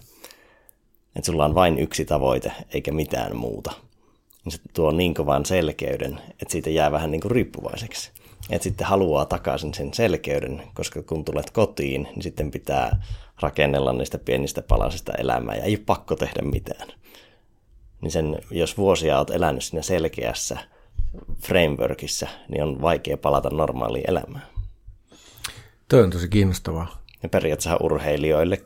Että 1.16 1.26
sulla 1.26 1.46
on 1.46 1.56
vain 1.56 1.80
yksi 1.80 2.06
tavoite, 2.06 2.52
eikä 2.74 2.92
mitään 2.92 3.36
muuta. 3.36 3.72
Niin 4.46 4.52
se 4.52 4.60
tuo 4.74 4.92
niin 4.92 5.14
kovan 5.14 5.46
selkeyden, 5.46 6.22
että 6.32 6.52
siitä 6.52 6.70
jää 6.70 6.92
vähän 6.92 7.12
niin 7.12 7.22
kuin 7.22 7.32
riippuvaiseksi 7.32 8.12
että 8.50 8.64
sitten 8.64 8.88
haluaa 8.88 9.26
takaisin 9.26 9.74
sen 9.74 9.94
selkeyden, 9.94 10.62
koska 10.74 11.02
kun 11.02 11.26
tulet 11.26 11.52
kotiin, 11.52 12.04
niin 12.04 12.22
sitten 12.22 12.52
pitää 12.52 13.04
rakennella 13.40 13.94
niistä 13.94 14.18
pienistä 14.18 14.62
palasista 14.62 15.14
elämää 15.14 15.56
ja 15.56 15.64
ei 15.64 15.76
ole 15.76 15.84
pakko 15.86 16.16
tehdä 16.16 16.42
mitään. 16.42 16.88
Niin 18.02 18.12
sen, 18.12 18.40
jos 18.52 18.78
vuosia 18.78 19.18
olet 19.18 19.30
elänyt 19.30 19.64
siinä 19.64 19.82
selkeässä 19.82 20.58
frameworkissa, 21.42 22.28
niin 22.50 22.64
on 22.64 22.82
vaikea 22.82 23.18
palata 23.18 23.50
normaaliin 23.50 24.10
elämään. 24.10 24.48
Tuo 25.90 26.00
on 26.00 26.10
tosi 26.10 26.30
kiinnostavaa. 26.30 27.04
Ja 27.24 27.30
periaatteessa 27.30 27.78
urheilijoille, 27.84 28.62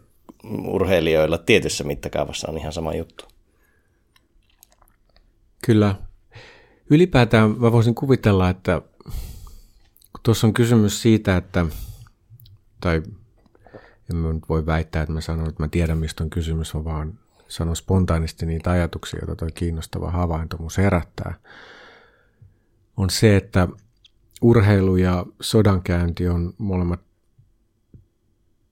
urheilijoilla 0.67 1.37
tietyssä 1.37 1.83
mittakaavassa 1.83 2.47
on 2.51 2.57
ihan 2.57 2.73
sama 2.73 2.93
juttu. 2.93 3.25
Kyllä. 5.65 5.95
Ylipäätään 6.89 7.51
mä 7.51 7.71
voisin 7.71 7.95
kuvitella, 7.95 8.49
että 8.49 8.81
Tuossa 10.23 10.47
on 10.47 10.53
kysymys 10.53 11.01
siitä, 11.01 11.37
että, 11.37 11.65
tai 12.81 13.01
en 14.09 14.15
mä 14.15 14.33
nyt 14.33 14.49
voi 14.49 14.65
väittää, 14.65 15.01
että 15.01 15.13
mä 15.13 15.21
sanon, 15.21 15.49
että 15.49 15.63
mä 15.63 15.67
tiedän, 15.67 15.97
mistä 15.97 16.23
on 16.23 16.29
kysymys, 16.29 16.75
vaan 16.75 17.19
sanon 17.47 17.75
spontaanisti 17.75 18.45
niitä 18.45 18.71
ajatuksia, 18.71 19.19
joita 19.19 19.35
tuo 19.35 19.47
kiinnostava 19.53 20.11
havainto 20.11 20.57
mun 20.57 20.69
herättää, 20.77 21.33
on 22.99 23.09
se, 23.09 23.37
että 23.37 23.67
urheilu 24.41 24.95
ja 24.95 25.25
sodankäynti 25.41 26.27
on 26.27 26.53
molemmat, 26.57 26.99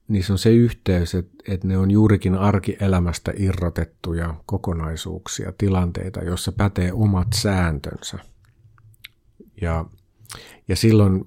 niissä 0.07 0.34
on 0.34 0.39
se 0.39 0.49
yhteys, 0.49 1.15
että, 1.15 1.36
että 1.47 1.67
ne 1.67 1.78
on 1.78 1.91
juurikin 1.91 2.36
arkielämästä 2.36 3.34
irrotettuja 3.38 4.36
kokonaisuuksia, 4.45 5.53
tilanteita, 5.57 6.19
joissa 6.19 6.51
pätee 6.51 6.93
omat 6.93 7.28
sääntönsä. 7.36 8.19
Ja, 9.61 9.86
ja 10.67 10.75
silloin 10.75 11.25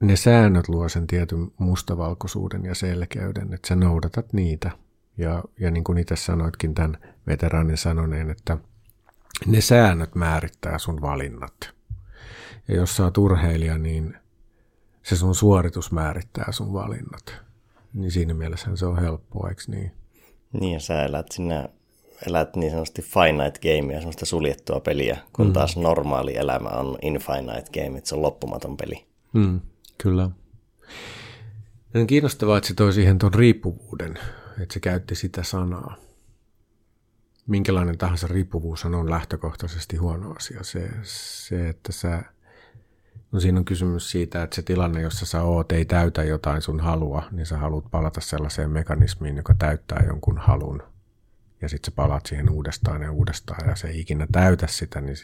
ne 0.00 0.16
säännöt 0.16 0.68
luo 0.68 0.88
sen 0.88 1.06
tietyn 1.06 1.50
mustavalkoisuuden 1.58 2.64
ja 2.64 2.74
selkeyden, 2.74 3.54
että 3.54 3.68
sä 3.68 3.76
noudatat 3.76 4.32
niitä. 4.32 4.70
Ja, 5.18 5.44
ja 5.60 5.70
niin 5.70 5.84
kuin 5.84 5.98
itse 5.98 6.16
sanoitkin 6.16 6.74
tämän 6.74 6.98
veteraanin 7.26 7.76
sanoneen, 7.76 8.30
että 8.30 8.58
ne 9.46 9.60
säännöt 9.60 10.14
määrittää 10.14 10.78
sun 10.78 11.00
valinnat. 11.00 11.70
Ja 12.68 12.76
jos 12.76 12.96
sä 12.96 13.04
oot 13.04 13.18
urheilija, 13.18 13.78
niin 13.78 14.16
se 15.02 15.16
sun 15.16 15.34
suoritus 15.34 15.92
määrittää 15.92 16.52
sun 16.52 16.72
valinnat. 16.72 17.34
Niin 17.92 18.10
siinä 18.10 18.34
mielessä 18.34 18.76
se 18.76 18.86
on 18.86 19.00
helppoa, 19.00 19.48
eikö 19.48 19.62
niin? 19.66 19.92
Niin, 20.60 20.72
ja 20.72 20.80
sä 20.80 21.04
elät 21.04 21.26
sinä 21.32 21.68
elät 22.26 22.56
niin 22.56 22.70
sanotusti 22.70 23.02
finite 23.02 23.60
gamea, 23.62 23.98
semmoista 23.98 24.26
suljettua 24.26 24.80
peliä, 24.80 25.18
kun 25.32 25.46
mm. 25.46 25.52
taas 25.52 25.76
normaali 25.76 26.36
elämä 26.36 26.68
on 26.68 26.98
infinite 27.02 27.82
game, 27.82 27.98
että 27.98 28.08
se 28.08 28.14
on 28.14 28.22
loppumaton 28.22 28.76
peli. 28.76 29.04
Mm. 29.32 29.60
Kyllä. 29.98 30.30
On 31.94 32.06
kiinnostavaa, 32.06 32.58
että 32.58 32.68
se 32.68 32.74
toi 32.74 32.92
siihen 32.92 33.18
tuon 33.18 33.34
riippuvuuden, 33.34 34.18
että 34.60 34.74
se 34.74 34.80
käytti 34.80 35.14
sitä 35.14 35.42
sanaa. 35.42 35.96
Minkälainen 37.46 37.98
tahansa 37.98 38.26
riippuvuus 38.26 38.84
on 38.84 39.10
lähtökohtaisesti 39.10 39.96
huono 39.96 40.34
asia. 40.36 40.62
Se, 40.62 40.90
se 41.02 41.68
että 41.68 41.92
sä, 41.92 42.22
no 43.32 43.40
siinä 43.40 43.58
on 43.58 43.64
kysymys 43.64 44.10
siitä, 44.10 44.42
että 44.42 44.56
se 44.56 44.62
tilanne, 44.62 45.00
jossa 45.00 45.26
sä 45.26 45.42
oot, 45.42 45.72
ei 45.72 45.84
täytä 45.84 46.24
jotain 46.24 46.62
sun 46.62 46.80
halua, 46.80 47.22
niin 47.30 47.46
sä 47.46 47.58
haluat 47.58 47.84
palata 47.90 48.20
sellaiseen 48.20 48.70
mekanismiin, 48.70 49.36
joka 49.36 49.54
täyttää 49.54 50.04
jonkun 50.06 50.38
halun. 50.38 50.82
Ja 51.60 51.68
sitten 51.68 51.92
sä 51.92 51.96
palaat 51.96 52.26
siihen 52.26 52.50
uudestaan 52.50 53.02
ja 53.02 53.12
uudestaan 53.12 53.68
ja 53.68 53.76
se 53.76 53.88
ei 53.88 54.00
ikinä 54.00 54.26
täytä 54.32 54.66
sitä, 54.66 55.00
niin 55.00 55.16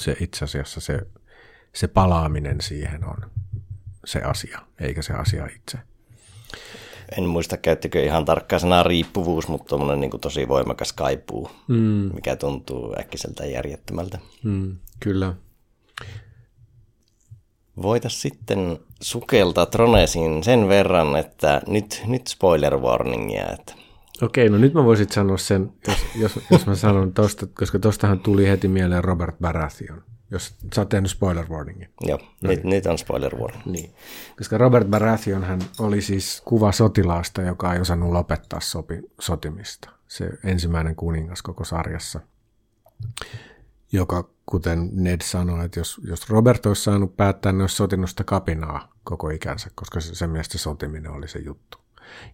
se 0.00 0.16
itse 0.20 0.44
asiassa 0.44 0.80
se, 0.80 1.00
se 1.72 1.88
palaaminen 1.88 2.60
siihen 2.60 3.04
on 3.04 3.30
se 4.04 4.22
asia, 4.22 4.60
eikä 4.80 5.02
se 5.02 5.12
asia 5.12 5.46
itse. 5.46 5.78
En 7.18 7.24
muista, 7.24 7.56
käyttikö 7.56 8.02
ihan 8.02 8.24
tarkkaan 8.24 8.60
sanaa 8.60 8.82
riippuvuus, 8.82 9.48
mutta 9.48 9.68
tuommoinen 9.68 10.00
niin 10.00 10.20
tosi 10.20 10.48
voimakas 10.48 10.92
kaipuu, 10.92 11.50
mm. 11.68 12.10
mikä 12.14 12.36
tuntuu 12.36 12.94
äkkiseltä 13.00 13.46
järjettömältä. 13.46 14.18
Mm, 14.44 14.76
kyllä. 15.00 15.34
Voitaisiin 17.82 18.20
sitten 18.20 18.78
sukeltaa 19.02 19.66
Tronesiin 19.66 20.44
sen 20.44 20.68
verran, 20.68 21.16
että 21.16 21.62
nyt, 21.66 22.02
nyt 22.06 22.26
spoiler 22.26 22.76
warningia. 22.76 23.46
Että... 23.52 23.74
Okei, 24.22 24.48
no 24.48 24.58
nyt 24.58 24.74
mä 24.74 24.84
voisin 24.84 25.12
sanoa 25.12 25.36
sen, 25.36 25.72
jos, 25.88 25.98
jos, 26.16 26.38
jos 26.50 26.66
mä 26.66 26.74
sanon 26.74 27.12
tosta, 27.12 27.46
koska 27.46 27.78
tostahan 27.78 28.20
tuli 28.20 28.48
heti 28.48 28.68
mieleen 28.68 29.04
Robert 29.04 29.38
Baratheon 29.38 30.02
jos 30.30 30.56
sä 30.74 30.80
oot 30.80 30.88
tehnyt 30.88 31.10
spoiler 31.10 31.46
warningin. 31.48 31.88
Joo, 32.00 32.18
no 32.42 32.50
niin. 32.64 32.90
on 32.90 32.98
spoiler 32.98 33.36
warning. 33.36 33.66
Niin. 33.66 33.94
Koska 34.38 34.58
Robert 34.58 34.88
Baratheon 34.88 35.44
hän 35.44 35.60
oli 35.78 36.02
siis 36.02 36.42
kuva 36.44 36.72
sotilaasta, 36.72 37.42
joka 37.42 37.74
ei 37.74 37.80
osannut 37.80 38.12
lopettaa 38.12 38.60
sopi, 38.60 39.02
sotimista. 39.20 39.90
Se 40.08 40.30
ensimmäinen 40.44 40.96
kuningas 40.96 41.42
koko 41.42 41.64
sarjassa, 41.64 42.20
joka 43.92 44.28
kuten 44.46 44.88
Ned 44.92 45.20
sanoi, 45.24 45.64
että 45.64 45.80
jos, 45.80 46.00
jos 46.04 46.30
Robert 46.30 46.66
olisi 46.66 46.82
saanut 46.82 47.16
päättää, 47.16 47.52
niin 47.52 47.60
olisi 47.60 47.76
sotinut 47.76 48.10
sitä 48.10 48.24
kapinaa 48.24 48.92
koko 49.04 49.30
ikänsä, 49.30 49.70
koska 49.74 50.00
se, 50.00 50.14
sen 50.14 50.30
mielestä 50.30 50.58
sotiminen 50.58 51.12
oli 51.12 51.28
se 51.28 51.38
juttu. 51.38 51.78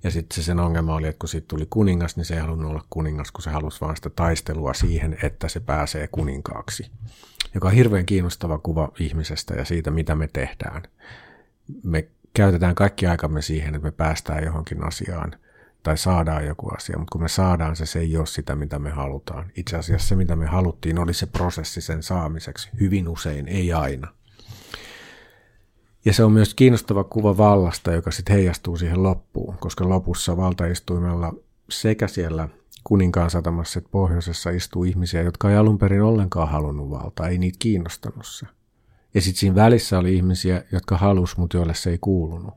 Ja 0.02 0.10
sitten 0.10 0.36
se 0.36 0.42
sen 0.42 0.60
ongelma 0.60 0.94
oli, 0.94 1.06
että 1.06 1.18
kun 1.18 1.28
siitä 1.28 1.48
tuli 1.48 1.66
kuningas, 1.70 2.16
niin 2.16 2.24
se 2.24 2.34
ei 2.34 2.40
halunnut 2.40 2.70
olla 2.70 2.84
kuningas, 2.90 3.32
kun 3.32 3.42
se 3.42 3.50
halusi 3.50 3.80
vaan 3.80 3.96
sitä 3.96 4.10
taistelua 4.10 4.74
siihen, 4.74 5.16
että 5.22 5.48
se 5.48 5.60
pääsee 5.60 6.08
kuninkaaksi 6.08 6.90
joka 7.56 7.68
on 7.68 7.74
hirveän 7.74 8.06
kiinnostava 8.06 8.58
kuva 8.58 8.92
ihmisestä 9.00 9.54
ja 9.54 9.64
siitä, 9.64 9.90
mitä 9.90 10.14
me 10.14 10.28
tehdään. 10.32 10.82
Me 11.82 12.08
käytetään 12.34 12.74
kaikki 12.74 13.06
aikamme 13.06 13.42
siihen, 13.42 13.74
että 13.74 13.86
me 13.86 13.90
päästään 13.90 14.44
johonkin 14.44 14.84
asiaan 14.84 15.32
tai 15.82 15.98
saadaan 15.98 16.46
joku 16.46 16.68
asia, 16.68 16.98
mutta 16.98 17.12
kun 17.12 17.22
me 17.22 17.28
saadaan 17.28 17.76
se, 17.76 17.86
se 17.86 17.98
ei 17.98 18.16
ole 18.16 18.26
sitä, 18.26 18.56
mitä 18.56 18.78
me 18.78 18.90
halutaan. 18.90 19.52
Itse 19.56 19.76
asiassa 19.76 20.08
se, 20.08 20.16
mitä 20.16 20.36
me 20.36 20.46
haluttiin, 20.46 20.98
oli 20.98 21.14
se 21.14 21.26
prosessi 21.26 21.80
sen 21.80 22.02
saamiseksi. 22.02 22.70
Hyvin 22.80 23.08
usein, 23.08 23.48
ei 23.48 23.72
aina. 23.72 24.08
Ja 26.04 26.12
se 26.12 26.24
on 26.24 26.32
myös 26.32 26.54
kiinnostava 26.54 27.04
kuva 27.04 27.36
vallasta, 27.36 27.92
joka 27.92 28.10
sitten 28.10 28.36
heijastuu 28.36 28.76
siihen 28.76 29.02
loppuun, 29.02 29.58
koska 29.58 29.88
lopussa 29.88 30.36
valtaistuimella 30.36 31.34
sekä 31.70 32.08
siellä 32.08 32.48
kuninkaan 32.86 33.30
satamassa, 33.30 33.78
että 33.78 33.90
pohjoisessa 33.90 34.50
istuu 34.50 34.84
ihmisiä, 34.84 35.22
jotka 35.22 35.50
ei 35.50 35.56
alun 35.56 35.78
perin 35.78 36.02
ollenkaan 36.02 36.48
halunnut 36.48 36.90
valtaa, 36.90 37.28
ei 37.28 37.38
niitä 37.38 37.56
kiinnostanut 37.58 38.26
se. 38.26 38.46
Ja 39.14 39.20
sitten 39.20 39.40
siinä 39.40 39.54
välissä 39.54 39.98
oli 39.98 40.16
ihmisiä, 40.16 40.64
jotka 40.72 40.96
halus, 40.96 41.36
mutta 41.36 41.56
joille 41.56 41.74
se 41.74 41.90
ei 41.90 41.98
kuulunut. 42.00 42.54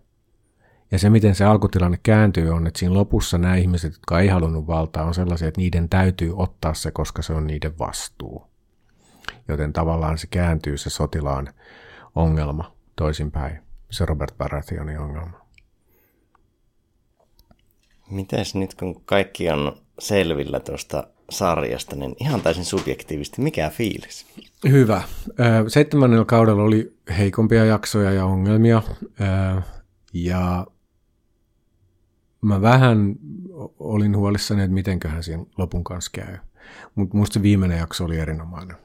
Ja 0.92 1.00
se, 1.00 1.10
miten 1.10 1.36
se 1.36 1.46
alkutilanne 1.46 2.00
kääntyy, 2.04 2.50
on, 2.50 2.68
että 2.68 2.80
siinä 2.80 2.94
lopussa 2.94 3.38
nämä 3.38 3.56
ihmiset, 3.56 3.94
jotka 3.94 4.20
ei 4.20 4.28
halunnut 4.28 4.68
valtaa, 4.68 5.06
on 5.06 5.14
sellaisia, 5.14 5.48
että 5.48 5.62
niiden 5.62 5.90
täytyy 5.90 6.34
ottaa 6.36 6.74
se, 6.74 6.92
koska 6.92 7.22
se 7.22 7.34
on 7.34 7.48
niiden 7.48 7.80
vastuu. 7.80 8.44
Joten 9.48 9.74
tavallaan 9.74 10.18
se 10.18 10.28
kääntyy 10.28 10.78
se 10.78 10.90
sotilaan 10.90 11.54
ongelma 12.16 12.76
toisinpäin, 12.96 13.60
se 13.92 14.06
Robert 14.06 14.38
Baratheonin 14.38 15.00
ongelma. 15.00 15.46
Mites 18.10 18.56
nyt, 18.56 18.76
kun 18.76 19.02
kaikki 19.06 19.50
on 19.50 19.78
selvillä 20.00 20.60
tuosta 20.60 21.08
sarjasta, 21.30 21.96
niin 21.96 22.16
ihan 22.20 22.42
täysin 22.42 22.66
subjektiivisesti, 22.66 23.42
mikä 23.42 23.70
fiilis? 23.70 24.26
Hyvä. 24.70 25.02
Seitsemännellä 25.68 26.26
kaudella 26.26 26.64
oli 26.64 26.98
heikompia 27.18 27.66
jaksoja 27.66 28.12
ja 28.12 28.26
ongelmia, 28.26 28.82
ja 30.14 30.68
mä 32.42 32.62
vähän 32.62 33.16
olin 33.80 34.18
huolissani, 34.18 34.64
että 34.64 34.74
mitenköhän 34.74 35.24
siinä 35.24 35.46
lopun 35.58 35.84
kanssa 35.84 36.12
käy. 36.14 36.38
Mutta 36.96 37.18
musta 37.18 37.34
se 37.34 37.42
viimeinen 37.42 37.78
jakso 37.78 38.06
oli 38.06 38.20
erinomainen. 38.20 38.78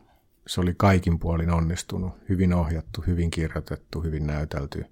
Se 0.46 0.60
oli 0.60 0.74
kaikin 0.76 1.18
puolin 1.18 1.50
onnistunut, 1.50 2.12
hyvin 2.28 2.54
ohjattu, 2.54 3.04
hyvin 3.06 3.30
kirjoitettu, 3.30 4.00
hyvin 4.00 4.26
näytelty. 4.26 4.84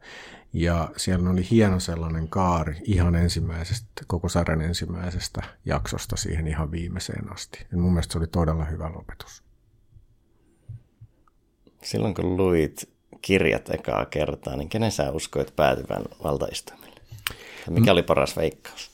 Ja 0.52 0.90
siellä 0.96 1.30
oli 1.30 1.50
hieno 1.50 1.80
sellainen 1.80 2.28
kaari 2.28 2.76
ihan 2.84 3.14
ensimmäisestä, 3.14 4.04
koko 4.06 4.28
sarjan 4.28 4.60
ensimmäisestä 4.60 5.42
jaksosta 5.64 6.16
siihen 6.16 6.46
ihan 6.46 6.70
viimeiseen 6.70 7.32
asti. 7.32 7.66
Ja 7.72 7.78
mun 7.78 7.92
mielestä 7.92 8.12
se 8.12 8.18
oli 8.18 8.26
todella 8.26 8.64
hyvä 8.64 8.90
lopetus. 8.94 9.42
Silloin 11.82 12.14
kun 12.14 12.36
luit 12.36 12.90
kirjat 13.22 13.70
ekaa 13.70 14.06
kertaa, 14.06 14.56
niin 14.56 14.68
kenen 14.68 14.92
sä 14.92 15.10
uskoit 15.10 15.56
päätyvän 15.56 16.02
valtaistuimelle? 16.24 17.00
Ja 17.66 17.72
mikä 17.72 17.90
M- 17.90 17.92
oli 17.92 18.02
paras 18.02 18.36
veikkaus? 18.36 18.90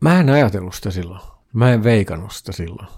Mä 0.00 0.20
en 0.20 0.28
ajatellut 0.28 0.74
sitä 0.74 0.90
silloin. 0.90 1.20
Mä 1.52 1.72
en 1.72 1.84
veikannut 1.84 2.32
sitä 2.32 2.52
silloin. 2.52 2.88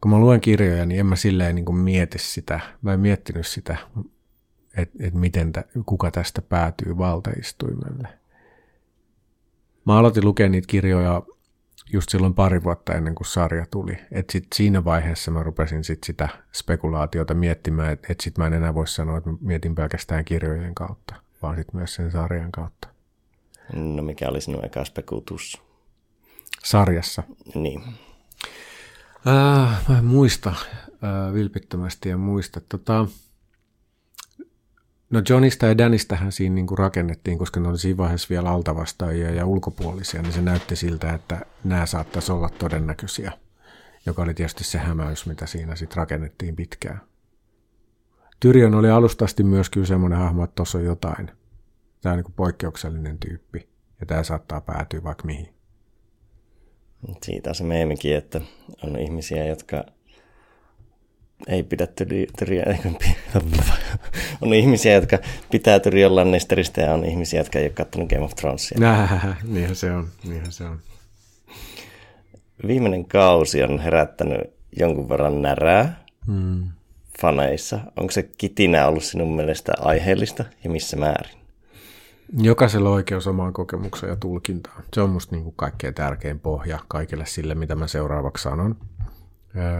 Kun 0.00 0.10
mä 0.10 0.18
luen 0.18 0.40
kirjoja, 0.40 0.86
niin 0.86 1.00
en 1.00 1.06
mä 1.06 1.16
silleen 1.16 1.54
niin 1.54 1.76
mieti 1.76 2.18
sitä. 2.18 2.60
Mä 2.82 2.92
en 2.92 3.00
miettinyt 3.00 3.46
sitä 3.46 3.76
että 4.78 4.98
et 5.00 5.14
miten 5.14 5.52
tä, 5.52 5.64
kuka 5.86 6.10
tästä 6.10 6.42
päätyy 6.42 6.98
valtaistuimelle. 6.98 8.08
Mä 9.84 9.98
aloitin 9.98 10.24
lukea 10.24 10.48
niitä 10.48 10.66
kirjoja 10.66 11.22
just 11.92 12.08
silloin 12.10 12.34
pari 12.34 12.64
vuotta 12.64 12.94
ennen 12.94 13.14
kuin 13.14 13.26
sarja 13.26 13.66
tuli. 13.70 13.98
Et 14.12 14.30
sit 14.30 14.46
siinä 14.54 14.84
vaiheessa 14.84 15.30
mä 15.30 15.42
rupesin 15.42 15.84
sit 15.84 16.04
sitä 16.04 16.28
spekulaatiota 16.52 17.34
miettimään, 17.34 17.92
että 17.92 18.12
et 18.12 18.20
sit 18.20 18.38
mä 18.38 18.46
en 18.46 18.52
enää 18.52 18.74
voi 18.74 18.88
sanoa, 18.88 19.18
että 19.18 19.30
mietin 19.40 19.74
pelkästään 19.74 20.24
kirjojen 20.24 20.74
kautta, 20.74 21.14
vaan 21.42 21.56
sit 21.56 21.72
myös 21.72 21.94
sen 21.94 22.10
sarjan 22.10 22.52
kautta. 22.52 22.88
No 23.72 24.02
mikä 24.02 24.28
oli 24.28 24.40
sinun 24.40 24.64
eka 24.64 24.84
spekutus? 24.84 25.62
Sarjassa? 26.64 27.22
Niin. 27.54 27.82
Äh, 29.26 29.88
mä 29.88 29.98
en 29.98 30.04
muista 30.04 30.50
äh, 30.50 31.34
vilpittömästi 31.34 32.08
ja 32.08 32.16
muista. 32.16 32.60
Tota, 32.68 33.06
No 35.10 35.22
Johnista 35.28 35.66
ja 35.66 35.78
Danistähän 35.78 36.32
siinä 36.32 36.54
niin 36.54 36.66
kuin 36.66 36.78
rakennettiin, 36.78 37.38
koska 37.38 37.60
ne 37.60 37.68
oli 37.68 37.78
siinä 37.78 37.96
vaiheessa 37.96 38.28
vielä 38.30 38.50
altavastaajia 38.50 39.30
ja 39.30 39.46
ulkopuolisia, 39.46 40.22
niin 40.22 40.32
se 40.32 40.42
näytti 40.42 40.76
siltä, 40.76 41.14
että 41.14 41.40
nämä 41.64 41.86
saattaisi 41.86 42.32
olla 42.32 42.48
todennäköisiä, 42.48 43.32
joka 44.06 44.22
oli 44.22 44.34
tietysti 44.34 44.64
se 44.64 44.78
hämäys, 44.78 45.26
mitä 45.26 45.46
siinä 45.46 45.76
sitten 45.76 45.96
rakennettiin 45.96 46.56
pitkään. 46.56 47.00
Tyrion 48.40 48.74
oli 48.74 48.90
alustasti 48.90 49.42
myös 49.42 49.70
kyllä 49.70 49.86
semmoinen 49.86 50.18
hahmo, 50.18 50.44
että 50.44 50.54
tuossa 50.54 50.78
on 50.78 50.84
jotain. 50.84 51.30
Tämä 52.00 52.12
on 52.12 52.22
niin 52.22 52.34
poikkeuksellinen 52.36 53.18
tyyppi, 53.18 53.68
ja 54.00 54.06
tämä 54.06 54.22
saattaa 54.22 54.60
päätyä 54.60 55.04
vaikka 55.04 55.24
mihin. 55.24 55.54
Siitä 57.22 57.50
on 57.50 57.54
se 57.54 57.64
meemikin, 57.64 58.16
että 58.16 58.40
on 58.84 58.98
ihmisiä, 58.98 59.44
jotka 59.44 59.84
ei 61.46 61.62
pidä 61.62 61.86
Tyrion, 61.86 62.64
on 64.40 64.54
ihmisiä, 64.54 64.92
jotka 64.92 65.18
pitää 65.50 65.80
Tyrion 65.80 66.16
Lannisterista 66.16 66.80
ja 66.80 66.92
on 66.92 67.04
ihmisiä, 67.04 67.40
jotka 67.40 67.58
ei 67.58 67.64
ole 67.64 67.72
katsonut 67.72 68.08
Game 68.08 68.24
of 68.24 68.34
Thronesia. 68.34 68.78
Niinhän 69.44 69.76
se 69.76 69.92
on, 69.92 70.08
niinhän 70.24 70.52
se 70.52 70.64
on. 70.64 70.78
Viimeinen 72.66 73.04
kausi 73.04 73.62
on 73.62 73.78
herättänyt 73.78 74.40
jonkun 74.76 75.08
verran 75.08 75.42
närää 75.42 76.04
hmm. 76.26 76.68
faneissa. 77.20 77.80
Onko 77.96 78.10
se 78.10 78.22
kitinä 78.38 78.86
ollut 78.86 79.04
sinun 79.04 79.36
mielestä 79.36 79.72
aiheellista 79.78 80.44
ja 80.64 80.70
missä 80.70 80.96
määrin? 80.96 81.38
Jokaisella 82.38 82.88
on 82.88 82.94
oikeus 82.94 83.26
omaan 83.26 83.52
kokemukseen 83.52 84.10
ja 84.10 84.16
tulkintaan. 84.16 84.84
Se 84.94 85.00
on 85.00 85.10
musta 85.10 85.36
niin 85.36 85.44
kuin 85.44 85.54
kaikkein 85.56 85.94
tärkein 85.94 86.40
pohja 86.40 86.78
kaikille 86.88 87.26
sille, 87.26 87.54
mitä 87.54 87.74
mä 87.74 87.86
seuraavaksi 87.86 88.42
sanon. 88.42 88.76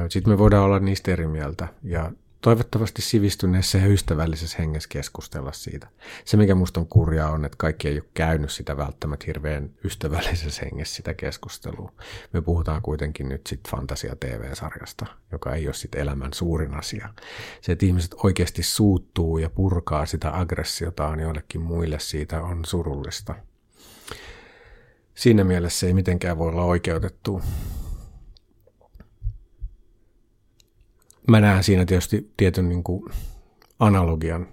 Sitten 0.09 0.33
me 0.33 0.39
voidaan 0.39 0.65
olla 0.65 0.79
niistä 0.79 1.11
eri 1.13 1.27
mieltä 1.27 1.69
ja 1.83 2.13
toivottavasti 2.41 3.03
sivistyneessä 3.03 3.79
ja 3.79 3.87
ystävällisessä 3.87 4.59
hengessä 4.59 4.89
keskustella 4.93 5.53
siitä. 5.53 5.89
Se, 6.25 6.37
mikä 6.37 6.55
musta 6.55 6.81
on 6.81 6.87
kurjaa, 6.87 7.31
on, 7.31 7.45
että 7.45 7.57
kaikki 7.59 7.89
ei 7.89 7.95
ole 7.95 8.09
käynyt 8.15 8.51
sitä 8.51 8.77
välttämättä 8.77 9.25
hirveän 9.27 9.71
ystävällisessä 9.85 10.63
hengessä 10.65 10.97
sitä 10.97 11.15
keskustelua. 11.15 11.93
Me 12.33 12.43
puhutaan 12.43 12.83
kuitenkin 12.83 13.29
nyt 13.29 13.47
sitten 13.47 13.71
Fantasia 13.71 14.17
TV-sarjasta, 14.17 15.07
joka 15.33 15.55
ei 15.55 15.67
ole 15.67 15.75
sitten 15.75 16.01
elämän 16.01 16.33
suurin 16.33 16.75
asia. 16.75 17.09
Se, 17.61 17.73
että 17.73 17.87
ihmiset 17.87 18.15
oikeasti 18.23 18.63
suuttuu 18.63 19.39
ja 19.39 19.51
purkaa 19.51 20.07
sitä 20.07 20.39
aggressiotaan 20.39 21.21
jollekin 21.21 21.61
muille, 21.61 21.99
siitä 21.99 22.43
on 22.43 22.65
surullista. 22.65 23.35
Siinä 25.15 25.45
mielessä 25.45 25.79
se 25.81 25.87
ei 25.87 25.95
mitenkään 25.95 26.39
voi 26.39 26.49
olla 26.49 26.65
oikeutettu 26.65 27.43
mä 31.29 31.41
näen 31.41 31.65
siinä 31.65 31.85
tietysti 31.85 32.33
tietyn 32.37 32.69
niin 32.69 32.85
kuin 32.85 33.13
analogian 33.79 34.49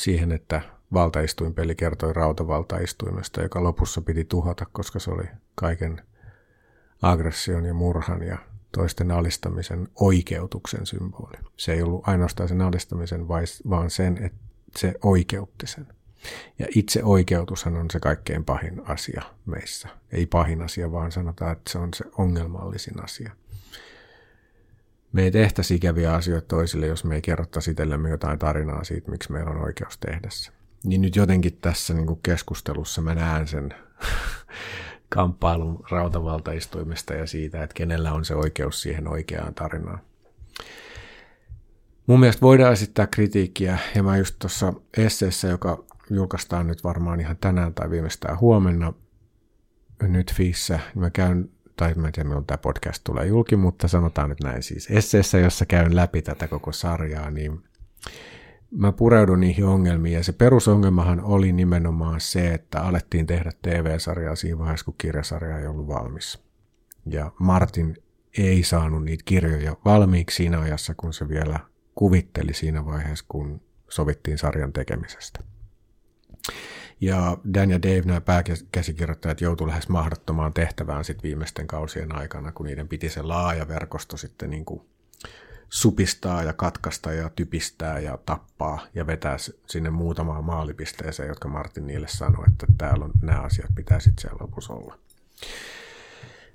siihen, 0.00 0.32
että 0.32 0.62
valtaistuinpeli 0.92 1.74
kertoi 1.74 2.12
rautavaltaistuimesta, 2.12 3.42
joka 3.42 3.62
lopussa 3.62 4.02
piti 4.02 4.24
tuhota, 4.24 4.66
koska 4.72 4.98
se 4.98 5.10
oli 5.10 5.24
kaiken 5.54 6.02
aggression 7.02 7.64
ja 7.64 7.74
murhan 7.74 8.22
ja 8.22 8.38
toisten 8.72 9.10
alistamisen 9.10 9.88
oikeutuksen 10.00 10.86
symboli. 10.86 11.38
Se 11.56 11.72
ei 11.72 11.82
ollut 11.82 12.08
ainoastaan 12.08 12.48
sen 12.48 12.60
alistamisen, 12.60 13.28
vaan 13.70 13.90
sen, 13.90 14.24
että 14.24 14.38
se 14.76 14.94
oikeutti 15.02 15.66
sen. 15.66 15.86
Ja 16.58 16.66
itse 16.74 17.04
oikeutushan 17.04 17.76
on 17.76 17.90
se 17.90 18.00
kaikkein 18.00 18.44
pahin 18.44 18.82
asia 18.84 19.22
meissä. 19.46 19.88
Ei 20.12 20.26
pahin 20.26 20.62
asia, 20.62 20.92
vaan 20.92 21.12
sanotaan, 21.12 21.52
että 21.52 21.72
se 21.72 21.78
on 21.78 21.88
se 21.94 22.04
ongelmallisin 22.18 23.04
asia. 23.04 23.32
Me 25.12 25.22
ei 25.22 25.30
tehtäisi 25.30 25.74
ikäviä 25.74 26.14
asioita 26.14 26.46
toisille, 26.48 26.86
jos 26.86 27.04
me 27.04 27.14
ei 27.14 27.22
kerrottaisi 27.22 27.70
itsellemme 27.70 28.10
jotain 28.10 28.38
tarinaa 28.38 28.84
siitä, 28.84 29.10
miksi 29.10 29.32
meillä 29.32 29.50
on 29.50 29.64
oikeus 29.64 29.98
tehdä 29.98 30.28
se. 30.30 30.50
Niin 30.84 31.00
nyt 31.00 31.16
jotenkin 31.16 31.58
tässä 31.60 31.94
niin 31.94 32.06
kuin 32.06 32.20
keskustelussa 32.22 33.02
mä 33.02 33.14
näen 33.14 33.48
sen 33.48 33.74
kamppailun 35.14 35.84
rautavaltaistuimesta 35.90 37.14
ja 37.14 37.26
siitä, 37.26 37.62
että 37.62 37.74
kenellä 37.74 38.12
on 38.12 38.24
se 38.24 38.34
oikeus 38.34 38.82
siihen 38.82 39.08
oikeaan 39.08 39.54
tarinaan. 39.54 40.00
Mun 42.06 42.20
mielestä 42.20 42.40
voidaan 42.40 42.72
esittää 42.72 43.06
kritiikkiä, 43.06 43.78
ja 43.94 44.02
mä 44.02 44.16
just 44.16 44.34
tuossa 44.38 44.72
esseessä, 44.96 45.48
joka 45.48 45.84
julkaistaan 46.10 46.66
nyt 46.66 46.84
varmaan 46.84 47.20
ihan 47.20 47.36
tänään 47.40 47.74
tai 47.74 47.90
viimeistään 47.90 48.40
huomenna 48.40 48.92
nyt 50.02 50.34
Fiissä, 50.34 50.80
niin 50.94 51.00
mä 51.00 51.10
käyn, 51.10 51.50
tai 51.80 51.94
mä 51.94 52.06
en 52.06 52.12
tiedä 52.12 52.28
milloin 52.28 52.46
tämä 52.46 52.58
podcast 52.58 53.04
tulee 53.04 53.26
julki, 53.26 53.56
mutta 53.56 53.88
sanotaan 53.88 54.28
nyt 54.28 54.40
näin 54.40 54.62
siis 54.62 54.88
esseessä, 54.90 55.38
jossa 55.38 55.66
käyn 55.66 55.96
läpi 55.96 56.22
tätä 56.22 56.48
koko 56.48 56.72
sarjaa, 56.72 57.30
niin 57.30 57.62
mä 58.70 58.92
pureudun 58.92 59.40
niihin 59.40 59.64
ongelmiin, 59.64 60.14
ja 60.14 60.24
se 60.24 60.32
perusongelmahan 60.32 61.20
oli 61.20 61.52
nimenomaan 61.52 62.20
se, 62.20 62.54
että 62.54 62.82
alettiin 62.82 63.26
tehdä 63.26 63.50
TV-sarjaa 63.62 64.36
siinä 64.36 64.58
vaiheessa, 64.58 64.84
kun 64.84 64.94
kirjasarja 64.98 65.58
ei 65.58 65.66
ollut 65.66 65.88
valmis. 65.88 66.38
Ja 67.06 67.32
Martin 67.38 67.96
ei 68.38 68.62
saanut 68.62 69.04
niitä 69.04 69.22
kirjoja 69.24 69.76
valmiiksi 69.84 70.36
siinä 70.36 70.60
ajassa, 70.60 70.94
kun 70.94 71.12
se 71.12 71.28
vielä 71.28 71.60
kuvitteli 71.94 72.54
siinä 72.54 72.86
vaiheessa, 72.86 73.24
kun 73.28 73.60
sovittiin 73.88 74.38
sarjan 74.38 74.72
tekemisestä. 74.72 75.40
Ja 77.00 77.38
Dan 77.54 77.70
ja 77.70 77.82
Dave, 77.82 78.02
nämä 78.04 78.20
pääkäsikirjoittajat, 78.20 79.40
joutuivat 79.40 79.70
lähes 79.70 79.88
mahdottomaan 79.88 80.52
tehtävään 80.52 81.04
sit 81.04 81.22
viimeisten 81.22 81.66
kausien 81.66 82.14
aikana, 82.14 82.52
kun 82.52 82.66
niiden 82.66 82.88
piti 82.88 83.08
se 83.08 83.22
laaja 83.22 83.68
verkosto 83.68 84.16
sitten 84.16 84.50
niin 84.50 84.64
kuin 84.64 84.82
supistaa 85.68 86.42
ja 86.42 86.52
katkasta 86.52 87.12
ja 87.12 87.30
typistää 87.36 87.98
ja 87.98 88.18
tappaa 88.26 88.86
ja 88.94 89.06
vetää 89.06 89.36
sinne 89.66 89.90
muutamaan 89.90 90.44
maalipisteeseen, 90.44 91.28
jotka 91.28 91.48
Martin 91.48 91.86
niille 91.86 92.08
sanoi, 92.08 92.44
että 92.48 92.66
täällä 92.78 93.04
on 93.04 93.12
nämä 93.22 93.40
asiat 93.40 93.70
pitää 93.74 94.00
sitten 94.00 94.22
siellä 94.22 94.38
lopussa 94.40 94.72
olla. 94.72 94.98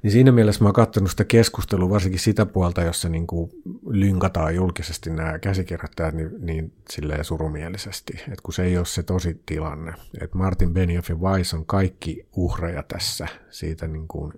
Niin 0.05 0.11
siinä 0.11 0.31
mielessä 0.31 0.63
mä 0.63 0.67
oon 0.67 0.73
katsonut 0.73 1.09
sitä 1.09 1.23
keskustelua, 1.23 1.89
varsinkin 1.89 2.19
sitä 2.19 2.45
puolta, 2.45 2.81
jossa 2.81 3.09
niin 3.09 3.27
kuin 3.27 3.51
lynkataan 3.89 4.55
julkisesti 4.55 5.09
nämä 5.09 5.39
käsikirjoittajat 5.39 6.15
niin, 6.15 6.29
niin 6.39 6.73
silleen 6.89 7.25
surumielisesti, 7.25 8.13
että 8.13 8.41
kun 8.43 8.53
se 8.53 8.63
ei 8.63 8.77
ole 8.77 8.85
se 8.85 9.03
tosi 9.03 9.41
tilanne. 9.45 9.93
Että 10.21 10.37
Martin 10.37 10.73
Benioff 10.73 11.09
ja 11.09 11.15
Weiss 11.15 11.53
on 11.53 11.65
kaikki 11.65 12.27
uhreja 12.35 12.83
tässä 12.83 13.27
siitä 13.49 13.87
niin 13.87 14.07
kuin 14.07 14.33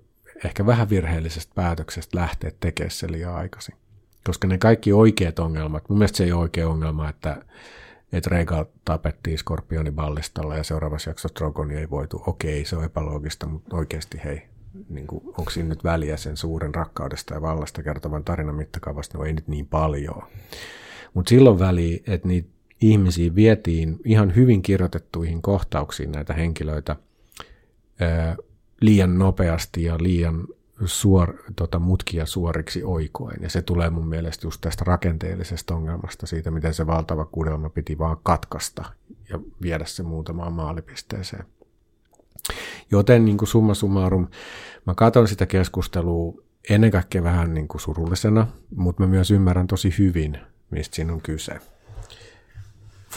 ehkä 0.45 0.65
vähän 0.65 0.89
virheellisestä 0.89 1.51
päätöksestä 1.55 2.17
lähteä 2.17 2.51
tekemään 2.59 2.91
se 2.91 3.11
liian 3.11 3.35
aikaisin. 3.35 3.75
Koska 4.25 4.47
ne 4.47 4.57
kaikki 4.57 4.93
oikeat 4.93 5.39
ongelmat, 5.39 5.89
mun 5.89 5.97
mielestä 5.97 6.17
se 6.17 6.23
ei 6.23 6.31
ole 6.31 6.41
oikea 6.41 6.69
ongelma, 6.69 7.09
että 7.09 7.41
että 8.13 8.29
Regal 8.29 8.65
tapettiin 8.85 9.37
skorpioniballistalla 9.37 10.57
ja 10.57 10.63
seuraavassa 10.63 11.09
jaksossa 11.09 11.35
Drogoni 11.39 11.75
ei 11.75 11.89
voitu. 11.89 12.23
Okei, 12.27 12.65
se 12.65 12.75
on 12.75 12.83
epäloogista, 12.83 13.47
mutta 13.47 13.75
oikeasti 13.75 14.21
hei, 14.23 14.41
niin 14.89 15.07
kuin, 15.07 15.23
onko 15.25 15.49
siinä 15.49 15.69
nyt 15.69 15.83
väliä 15.83 16.17
sen 16.17 16.37
suuren 16.37 16.75
rakkaudesta 16.75 17.33
ja 17.33 17.41
vallasta 17.41 17.83
kertovan 17.83 18.23
tarinan 18.23 18.55
mittakaavasta, 18.55 19.17
no 19.17 19.23
ei 19.23 19.33
nyt 19.33 19.47
niin 19.47 19.67
paljon. 19.67 20.23
Mutta 21.13 21.29
silloin 21.29 21.59
väliä, 21.59 21.99
että 22.07 22.27
niitä 22.27 22.49
ihmisiä 22.81 23.35
vietiin 23.35 23.99
ihan 24.05 24.35
hyvin 24.35 24.61
kirjoitettuihin 24.61 25.41
kohtauksiin 25.41 26.11
näitä 26.11 26.33
henkilöitä 26.33 26.95
ää, 27.99 28.35
liian 28.81 29.19
nopeasti 29.19 29.83
ja 29.83 29.97
liian 29.99 30.47
suor, 30.85 31.33
tota, 31.55 31.79
mutkia 31.79 32.25
suoriksi 32.25 32.83
oikoen. 32.83 33.37
Ja 33.41 33.49
se 33.49 33.61
tulee 33.61 33.89
mun 33.89 34.07
mielestä 34.07 34.47
just 34.47 34.61
tästä 34.61 34.83
rakenteellisesta 34.87 35.75
ongelmasta, 35.75 36.27
siitä 36.27 36.51
miten 36.51 36.73
se 36.73 36.87
valtava 36.87 37.25
kudelma 37.25 37.69
piti 37.69 37.97
vaan 37.97 38.17
katkaista 38.23 38.85
ja 39.29 39.39
viedä 39.61 39.85
se 39.85 40.03
muutamaan 40.03 40.53
maalipisteeseen. 40.53 41.45
Joten 42.91 43.25
niin 43.25 43.37
kuin 43.37 43.47
summa 43.47 43.73
summarum, 43.73 44.27
mä 44.85 44.95
katson 44.95 45.27
sitä 45.27 45.45
keskustelua 45.45 46.33
ennen 46.69 46.91
kaikkea 46.91 47.23
vähän 47.23 47.53
niin 47.53 47.67
kuin 47.67 47.81
surullisena, 47.81 48.47
mutta 48.75 49.03
mä 49.03 49.07
myös 49.09 49.31
ymmärrän 49.31 49.67
tosi 49.67 49.93
hyvin, 49.97 50.37
mistä 50.71 50.95
siinä 50.95 51.13
on 51.13 51.21
kyse. 51.21 51.59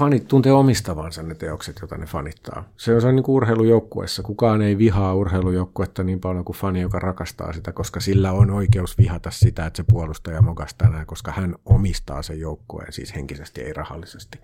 Fanit 0.00 0.28
tuntee 0.28 0.52
omistavansa 0.52 1.22
ne 1.22 1.34
teokset, 1.34 1.76
joita 1.80 1.96
ne 1.96 2.06
fanittaa. 2.06 2.64
Se 2.76 2.94
on 2.94 3.16
niin 3.16 3.22
kuin 3.22 3.36
urheilujoukkuessa. 3.36 4.22
Kukaan 4.22 4.62
ei 4.62 4.78
vihaa 4.78 5.14
urheilujoukkuetta 5.14 6.02
niin 6.02 6.20
paljon 6.20 6.44
kuin 6.44 6.56
fani, 6.56 6.80
joka 6.80 6.98
rakastaa 6.98 7.52
sitä, 7.52 7.72
koska 7.72 8.00
sillä 8.00 8.32
on 8.32 8.50
oikeus 8.50 8.98
vihata 8.98 9.30
sitä, 9.30 9.66
että 9.66 9.76
se 9.76 9.84
puolustaja 9.90 10.42
mokastaa 10.42 10.88
näin, 10.88 11.06
koska 11.06 11.32
hän 11.32 11.54
omistaa 11.64 12.22
sen 12.22 12.40
joukkueen, 12.40 12.92
siis 12.92 13.14
henkisesti, 13.14 13.60
ei 13.60 13.72
rahallisesti. 13.72 14.38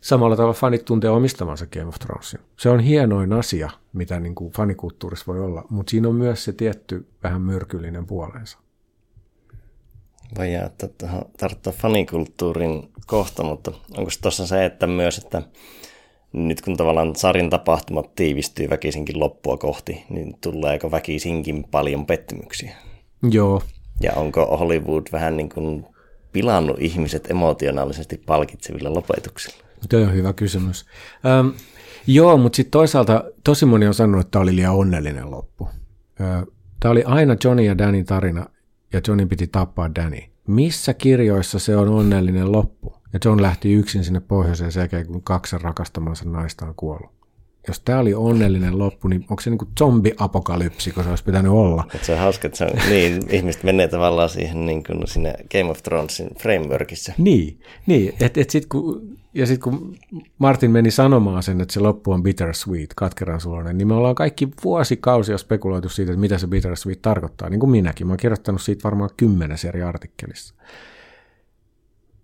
Samalla 0.00 0.36
tavalla 0.36 0.54
fanit 0.54 0.84
tuntee 0.84 1.10
omistavansa 1.10 1.66
Game 1.66 1.86
of 1.86 1.98
Thronesin. 1.98 2.40
Se 2.56 2.68
on 2.68 2.80
hienoin 2.80 3.32
asia, 3.32 3.70
mitä 3.92 4.20
niin 4.20 4.34
kuin 4.34 4.52
fanikulttuurissa 4.52 5.26
voi 5.26 5.40
olla, 5.40 5.64
mutta 5.68 5.90
siinä 5.90 6.08
on 6.08 6.14
myös 6.14 6.44
se 6.44 6.52
tietty 6.52 7.06
vähän 7.22 7.42
myrkyllinen 7.42 8.06
puolensa. 8.06 8.58
Voi 10.38 10.54
että 10.54 10.88
tarttua 11.38 11.72
fanikulttuurin 11.72 12.92
kohta, 13.06 13.42
mutta 13.42 13.72
onko 13.96 14.10
se 14.10 14.20
tuossa 14.20 14.46
se, 14.46 14.64
että 14.64 14.86
myös, 14.86 15.18
että 15.18 15.42
nyt 16.32 16.60
kun 16.60 16.76
tavallaan 16.76 17.16
sarin 17.16 17.50
tapahtumat 17.50 18.14
tiivistyy 18.14 18.70
väkisinkin 18.70 19.20
loppua 19.20 19.56
kohti, 19.56 20.04
niin 20.10 20.36
tuleeko 20.40 20.90
väkisinkin 20.90 21.64
paljon 21.70 22.06
pettymyksiä? 22.06 22.76
Joo. 23.30 23.62
Ja 24.00 24.12
onko 24.12 24.56
Hollywood 24.56 25.06
vähän 25.12 25.36
niin 25.36 25.48
kuin 25.48 25.86
pilannut 26.32 26.76
ihmiset 26.80 27.30
emotionaalisesti 27.30 28.22
palkitsevilla 28.26 28.94
lopetuksilla? 28.94 29.64
Tuo 29.88 30.00
on 30.00 30.14
hyvä 30.14 30.32
kysymys. 30.32 30.86
Ähm, 31.26 31.48
joo, 32.06 32.36
mutta 32.36 32.56
sitten 32.56 32.70
toisaalta 32.70 33.24
tosi 33.44 33.66
moni 33.66 33.86
on 33.86 33.94
sanonut, 33.94 34.20
että 34.20 34.30
tämä 34.30 34.42
oli 34.42 34.56
liian 34.56 34.74
onnellinen 34.74 35.30
loppu. 35.30 35.68
Tämä 36.80 36.92
oli 36.92 37.02
aina 37.04 37.36
Johnny 37.44 37.64
ja 37.64 37.78
Danin 37.78 38.04
tarina, 38.04 38.46
ja 38.92 39.00
Johnny 39.08 39.26
piti 39.26 39.46
tappaa 39.46 39.94
Danny. 39.94 40.20
Missä 40.46 40.94
kirjoissa 40.94 41.58
se 41.58 41.76
on 41.76 41.88
onnellinen 41.88 42.52
loppu? 42.52 42.96
Ja 43.12 43.18
John 43.24 43.42
lähti 43.42 43.72
yksin 43.72 44.04
sinne 44.04 44.20
pohjoiseen 44.20 44.72
sekä 44.72 45.04
kun 45.04 45.22
kaksi 45.22 45.58
rakastamansa 45.58 46.24
naista 46.24 46.66
on 46.66 46.74
kuollut 46.74 47.15
jos 47.68 47.80
tämä 47.80 47.98
oli 47.98 48.14
onnellinen 48.14 48.78
loppu, 48.78 49.08
niin 49.08 49.20
onko 49.30 49.40
se 49.40 49.50
niin 49.50 49.58
zombi-apokalypsi, 49.78 50.90
kun 50.90 51.04
se 51.04 51.10
olisi 51.10 51.24
pitänyt 51.24 51.52
olla? 51.52 51.84
Et 51.94 52.04
se 52.04 52.12
on 52.12 52.18
hauska, 52.18 52.46
että 52.46 52.58
se 52.58 52.64
on, 52.64 52.70
niin, 52.90 53.22
ihmiset 53.30 53.62
menee 53.62 53.88
tavallaan 53.88 54.28
siihen 54.28 54.66
niin 54.66 54.84
kuin 54.84 55.08
siinä 55.08 55.34
Game 55.52 55.70
of 55.70 55.82
Thronesin 55.82 56.28
frameworkissa. 56.38 57.12
Niin, 57.18 57.60
niin 57.86 58.14
et, 58.20 58.36
et 58.36 58.50
sit 58.50 58.66
kun, 58.66 59.16
ja 59.34 59.46
sitten 59.46 59.72
kun 59.72 59.96
Martin 60.38 60.70
meni 60.70 60.90
sanomaan 60.90 61.42
sen, 61.42 61.60
että 61.60 61.74
se 61.74 61.80
loppu 61.80 62.12
on 62.12 62.22
bittersweet, 62.22 62.94
katkeran 62.96 63.40
sulonen, 63.40 63.78
niin 63.78 63.88
me 63.88 63.94
ollaan 63.94 64.14
kaikki 64.14 64.48
vuosikausia 64.64 65.38
spekuloitu 65.38 65.88
siitä, 65.88 66.12
että 66.12 66.20
mitä 66.20 66.38
se 66.38 66.46
bittersweet 66.46 67.02
tarkoittaa, 67.02 67.50
niin 67.50 67.60
kuin 67.60 67.70
minäkin. 67.70 68.06
Mä 68.06 68.12
oon 68.12 68.18
kirjoittanut 68.18 68.62
siitä 68.62 68.84
varmaan 68.84 69.10
kymmenes 69.16 69.64
eri 69.64 69.82
artikkelissa 69.82 70.54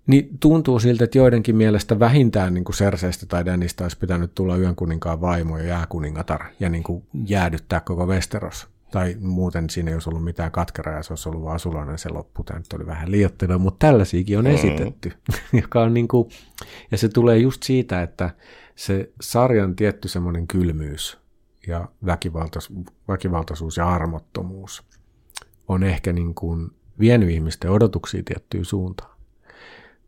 niin 0.07 0.38
tuntuu 0.40 0.78
siltä, 0.78 1.05
että 1.05 1.18
joidenkin 1.18 1.57
mielestä 1.57 1.98
vähintään 1.98 2.55
niin 2.55 2.64
kuin 2.64 2.76
Serseistä 2.76 3.26
tai 3.26 3.44
Danista 3.44 3.84
olisi 3.84 3.98
pitänyt 3.98 4.34
tulla 4.34 4.57
yön 4.57 4.76
kuninkaan 4.76 5.20
vaimo 5.20 5.59
ja 5.59 5.64
jääkuningatar 5.64 6.44
ja 6.61 6.68
niin 6.68 6.82
kuin 6.82 7.05
jäädyttää 7.26 7.80
koko 7.80 8.07
Westeros. 8.07 8.68
Tai 8.90 9.16
muuten 9.20 9.70
siinä 9.70 9.90
ei 9.90 9.94
olisi 9.94 10.11
ollut 10.11 10.24
mitään 10.24 10.53
katkeraa 10.53 10.94
ja 10.94 11.03
se 11.03 11.12
olisi 11.12 11.28
ollut 11.28 11.44
vaan 11.44 11.59
sulainen 11.59 11.98
se 11.98 12.09
loppu. 12.09 12.44
Tämä 12.44 12.59
nyt 12.59 12.72
oli 12.72 12.86
vähän 12.86 13.11
liioittelua, 13.11 13.59
mutta 13.59 13.86
tällaisiakin 13.86 14.38
on 14.38 14.44
mm. 14.44 14.50
esitetty. 14.50 15.12
Joka 15.62 15.82
on 15.82 15.94
niin 15.94 16.09
kuin, 16.09 16.28
ja 16.90 16.98
se 16.98 17.09
tulee 17.09 17.38
just 17.38 17.62
siitä, 17.62 18.03
että 18.03 18.30
se 18.74 19.11
sarjan 19.20 19.76
tietty 19.76 20.09
semmoinen 20.09 20.46
kylmyys 20.46 21.18
ja 21.66 21.88
väkivaltais, 22.07 22.68
väkivaltaisuus 23.09 23.76
ja 23.76 23.88
armottomuus 23.88 24.82
on 25.68 25.82
ehkä 25.82 26.12
niin 26.12 26.34
kuin 26.34 26.70
vienyt 26.98 27.30
ihmisten 27.30 27.70
odotuksia 27.70 28.22
tiettyyn 28.24 28.64
suuntaan. 28.64 29.11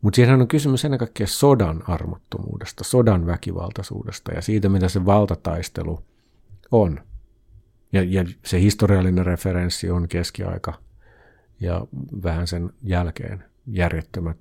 Mutta 0.05 0.15
siinähän 0.15 0.41
on 0.41 0.47
kysymys 0.47 0.85
ennen 0.85 0.99
kaikkea 0.99 1.27
sodan 1.27 1.83
armottomuudesta, 1.87 2.83
sodan 2.83 3.25
väkivaltaisuudesta 3.25 4.31
ja 4.33 4.41
siitä, 4.41 4.69
mitä 4.69 4.89
se 4.89 5.05
valtataistelu 5.05 5.99
on. 6.71 6.99
Ja, 7.93 8.03
ja 8.03 8.25
se 8.45 8.61
historiallinen 8.61 9.25
referenssi 9.25 9.89
on 9.89 10.07
keskiaika 10.07 10.73
ja 11.59 11.87
vähän 12.23 12.47
sen 12.47 12.69
jälkeen 12.83 13.43
järjettömät 13.67 14.37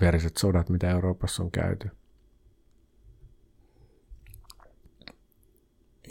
veriset 0.00 0.36
sodat, 0.36 0.68
mitä 0.68 0.90
Euroopassa 0.90 1.42
on 1.42 1.50
käyty. 1.50 1.90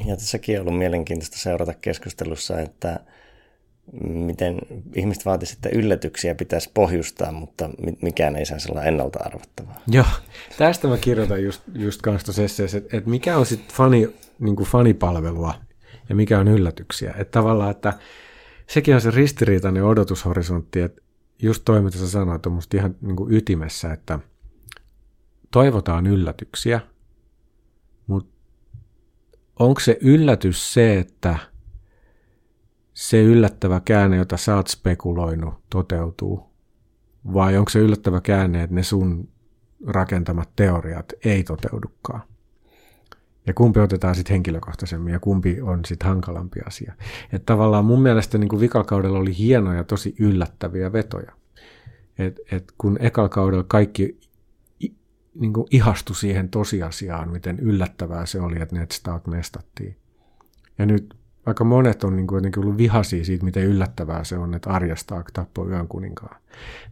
Ja 0.05 0.15
tässäkin 0.15 0.59
on 0.59 0.67
ollut 0.67 0.79
mielenkiintoista 0.79 1.37
seurata 1.37 1.73
keskustelussa, 1.73 2.59
että 2.59 2.99
miten 4.03 4.59
ihmiset 4.95 5.25
vaatisivat, 5.25 5.65
että 5.65 5.79
yllätyksiä 5.79 6.35
pitäisi 6.35 6.71
pohjustaa, 6.73 7.31
mutta 7.31 7.69
mikään 8.01 8.35
ei 8.35 8.45
saisi 8.45 8.71
olla 8.71 8.83
ennalta 8.83 9.19
arvattavaa. 9.19 9.81
Joo, 9.87 10.05
tästä 10.57 10.87
mä 10.87 10.97
kirjoitan 10.97 11.43
just, 11.43 11.61
just 11.75 12.01
kanssa 12.01 12.25
tuossa 12.25 12.63
että, 12.77 12.97
että 12.97 13.09
mikä 13.09 13.37
on 13.37 13.45
sitten 13.45 13.75
fani, 13.75 14.13
niin 14.39 14.55
fanipalvelua 14.55 15.53
ja 16.09 16.15
mikä 16.15 16.39
on 16.39 16.47
yllätyksiä. 16.47 17.11
Että 17.17 17.31
tavallaan, 17.31 17.71
että 17.71 17.93
sekin 18.67 18.95
on 18.95 19.01
se 19.01 19.11
ristiriitainen 19.11 19.83
odotushorisontti, 19.83 20.81
että 20.81 21.01
just 21.41 21.61
toi, 21.65 21.81
mitä 21.81 21.97
sä 21.97 22.09
sanoit, 22.09 22.45
on 22.45 22.51
musta 22.51 22.77
ihan 22.77 22.95
niin 23.01 23.15
kuin 23.15 23.33
ytimessä, 23.33 23.93
että 23.93 24.19
toivotaan 25.51 26.07
yllätyksiä, 26.07 26.79
mutta 28.07 28.35
onko 29.59 29.79
se 29.79 29.97
yllätys 30.01 30.73
se, 30.73 30.99
että 30.99 31.37
se 32.95 33.23
yllättävä 33.23 33.81
käänne, 33.85 34.17
jota 34.17 34.37
sä 34.37 34.55
oot 34.55 34.67
spekuloinut, 34.67 35.53
toteutuu? 35.69 36.49
Vai 37.33 37.57
onko 37.57 37.69
se 37.69 37.79
yllättävä 37.79 38.21
käänne, 38.21 38.63
että 38.63 38.75
ne 38.75 38.83
sun 38.83 39.29
rakentamat 39.87 40.49
teoriat 40.55 41.13
ei 41.25 41.43
toteudukaan? 41.43 42.21
Ja 43.47 43.53
kumpi 43.53 43.79
otetaan 43.79 44.15
sitten 44.15 44.33
henkilökohtaisemmin 44.33 45.13
ja 45.13 45.19
kumpi 45.19 45.61
on 45.61 45.85
sitten 45.85 46.07
hankalampi 46.07 46.59
asia. 46.65 46.93
Että 47.33 47.45
tavallaan 47.45 47.85
mun 47.85 48.01
mielestä 48.01 48.37
niin 48.37 48.59
vikakaudella 48.59 49.19
oli 49.19 49.37
hienoja, 49.37 49.83
tosi 49.83 50.15
yllättäviä 50.19 50.93
vetoja. 50.93 51.31
Et, 52.17 52.39
et 52.51 52.73
kun 52.77 52.97
ekalla 53.01 53.63
kaikki 53.67 54.19
niin 55.39 55.53
kuin 55.53 55.67
ihastu 55.71 56.13
siihen 56.13 56.49
tosiasiaan, 56.49 57.31
miten 57.31 57.59
yllättävää 57.59 58.25
se 58.25 58.41
oli, 58.41 58.61
että 58.61 58.75
Ned 58.75 58.91
Stark 58.93 59.27
mestattiin. 59.27 59.97
Ja 60.77 60.85
nyt 60.85 61.24
aika 61.45 61.63
monet 61.63 62.03
on 62.03 62.15
niin 62.15 62.27
kuin 62.27 62.37
jotenkin 62.37 62.63
ollut 62.63 62.77
vihaisia 62.77 63.25
siitä, 63.25 63.45
miten 63.45 63.63
yllättävää 63.63 64.23
se 64.23 64.37
on, 64.37 64.53
että 64.53 64.69
Arya 64.69 64.95
Stark 64.95 65.31
tappoi 65.31 65.69
yön 65.69 65.87
kuninkaan. 65.87 66.41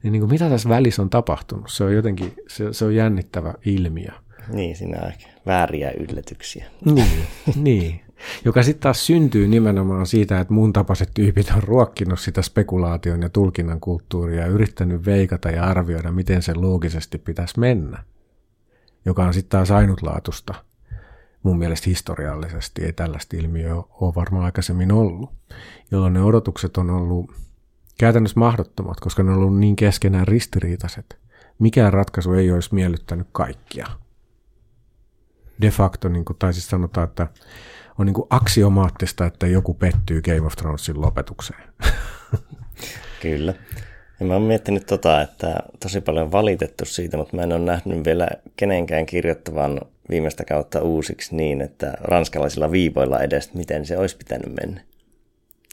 Niin, 0.04 0.12
niin 0.12 0.20
kuin 0.22 0.32
mitä 0.32 0.50
tässä 0.50 0.70
välissä 0.70 1.02
on 1.02 1.10
tapahtunut? 1.10 1.72
Se 1.72 1.84
on 1.84 1.94
jotenkin, 1.94 2.34
se, 2.48 2.74
se 2.74 2.86
on 2.86 2.96
jännittävä 2.96 3.54
ilmiö. 3.66 4.12
Niin, 4.54 4.76
siinä 4.76 5.00
on 5.02 5.08
ehkä 5.08 5.28
vääriä 5.46 5.92
yllätyksiä. 5.92 6.66
Niin, 6.86 7.28
niin. 7.56 8.02
joka 8.46 8.64
sitten 8.64 8.82
taas 8.82 9.06
syntyy 9.06 9.48
nimenomaan 9.48 10.06
siitä, 10.06 10.40
että 10.40 10.54
mun 10.54 10.74
tapaiset 10.74 11.10
tyypit 11.14 11.54
on 11.56 11.64
ruokkinut 11.64 12.20
sitä 12.20 12.42
spekulaation 12.42 13.22
ja 13.22 13.30
tulkinnan 13.30 13.80
kulttuuria 13.80 14.42
ja 14.42 14.48
yrittänyt 14.48 15.06
veikata 15.06 15.50
ja 15.50 15.64
arvioida, 15.64 16.12
miten 16.12 16.42
se 16.42 16.54
loogisesti 16.54 17.18
pitäisi 17.18 17.60
mennä, 17.60 18.04
joka 19.06 19.24
on 19.24 19.34
sitten 19.34 19.50
taas 19.50 19.72
ainutlaatusta 19.72 20.54
mun 21.44 21.58
mielestä 21.58 21.90
historiallisesti. 21.90 22.86
Ei 22.86 22.94
tällaista 22.94 23.38
ilmiöä 23.38 23.76
ole 23.76 24.16
varmaan 24.16 24.46
aikaisemmin 24.46 24.92
ollut, 24.92 25.30
jolloin 25.92 26.14
ne 26.14 26.22
odotukset 26.22 26.78
on 26.78 26.90
ollut 26.90 27.32
käytännössä 28.00 28.40
mahdottomat, 28.40 29.00
koska 29.00 29.24
ne 29.24 29.32
on 29.32 29.38
ollut 29.38 29.60
niin 29.60 29.76
keskenään 29.76 30.28
ristiriitaiset. 30.28 31.18
Mikään 31.60 31.94
ratkaisu 31.94 32.34
ei 32.34 32.52
olisi 32.52 32.76
miellyttänyt 32.76 33.28
kaikkia 33.32 33.88
de 35.62 35.70
facto, 35.70 36.10
niin 36.10 36.26
kuin, 36.26 36.38
tai 36.38 36.54
siis 36.54 36.70
sanotaan, 36.70 37.08
että 37.08 37.28
on 38.00 38.06
niin 38.06 38.14
kuin 38.14 38.28
aksiomaattista, 38.30 39.26
että 39.26 39.48
joku 39.48 39.74
pettyy 39.74 40.22
Game 40.22 40.42
of 40.42 40.56
Thronesin 40.56 41.02
lopetukseen. 41.02 41.64
Kyllä. 43.22 43.54
Ja 44.20 44.26
mä 44.26 44.34
oon 44.34 44.42
miettinyt 44.42 44.86
tota, 44.86 45.22
että 45.22 45.56
tosi 45.80 46.02
paljon 46.02 46.32
valitettu 46.32 46.86
siitä, 46.86 47.18
mutta 47.18 47.36
mä 47.36 47.44
en 47.44 47.52
ole 47.54 47.60
nähnyt 47.60 48.06
vielä 48.06 48.28
kenenkään 48.56 49.06
kirjoittavan 49.06 49.82
viimeistä 50.10 50.46
kautta 50.46 50.82
uusiksi 50.82 51.36
niin, 51.36 51.62
että 51.62 51.94
ranskalaisilla 52.02 52.72
viivoilla 52.72 53.20
edes, 53.20 53.54
miten 53.54 53.86
se 53.86 53.98
olisi 53.98 54.18
pitänyt 54.18 54.56
mennä. 54.62 54.82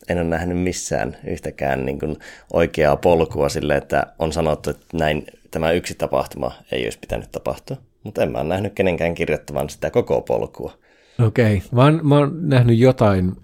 En 0.09 0.19
ole 0.19 0.27
nähnyt 0.27 0.59
missään 0.59 1.17
yhtäkään 1.27 1.87
niin 1.87 1.99
kuin 1.99 2.17
oikeaa 2.53 2.97
polkua 2.97 3.49
sille, 3.49 3.77
että 3.77 4.07
on 4.19 4.33
sanottu, 4.33 4.71
että 4.71 4.87
näin 4.93 5.27
tämä 5.51 5.73
yksi 5.73 5.95
tapahtuma 5.95 6.53
ei 6.73 6.87
olisi 6.87 6.99
pitänyt 6.99 7.33
tapahtua 7.33 7.77
mutta 8.05 8.23
en 8.23 8.33
mä 8.33 8.39
ole 8.39 8.49
nähnyt 8.49 8.73
kenenkään 8.75 9.15
kirjoittavan 9.15 9.71
sitä 9.71 9.91
koko 9.91 10.21
polkua. 10.21 10.79
Okei, 11.27 11.57
okay. 11.57 11.69
vaan 11.75 12.01
mä 12.03 12.19
oon 12.19 12.49
nähnyt 12.49 12.79
jotain, 12.79 13.37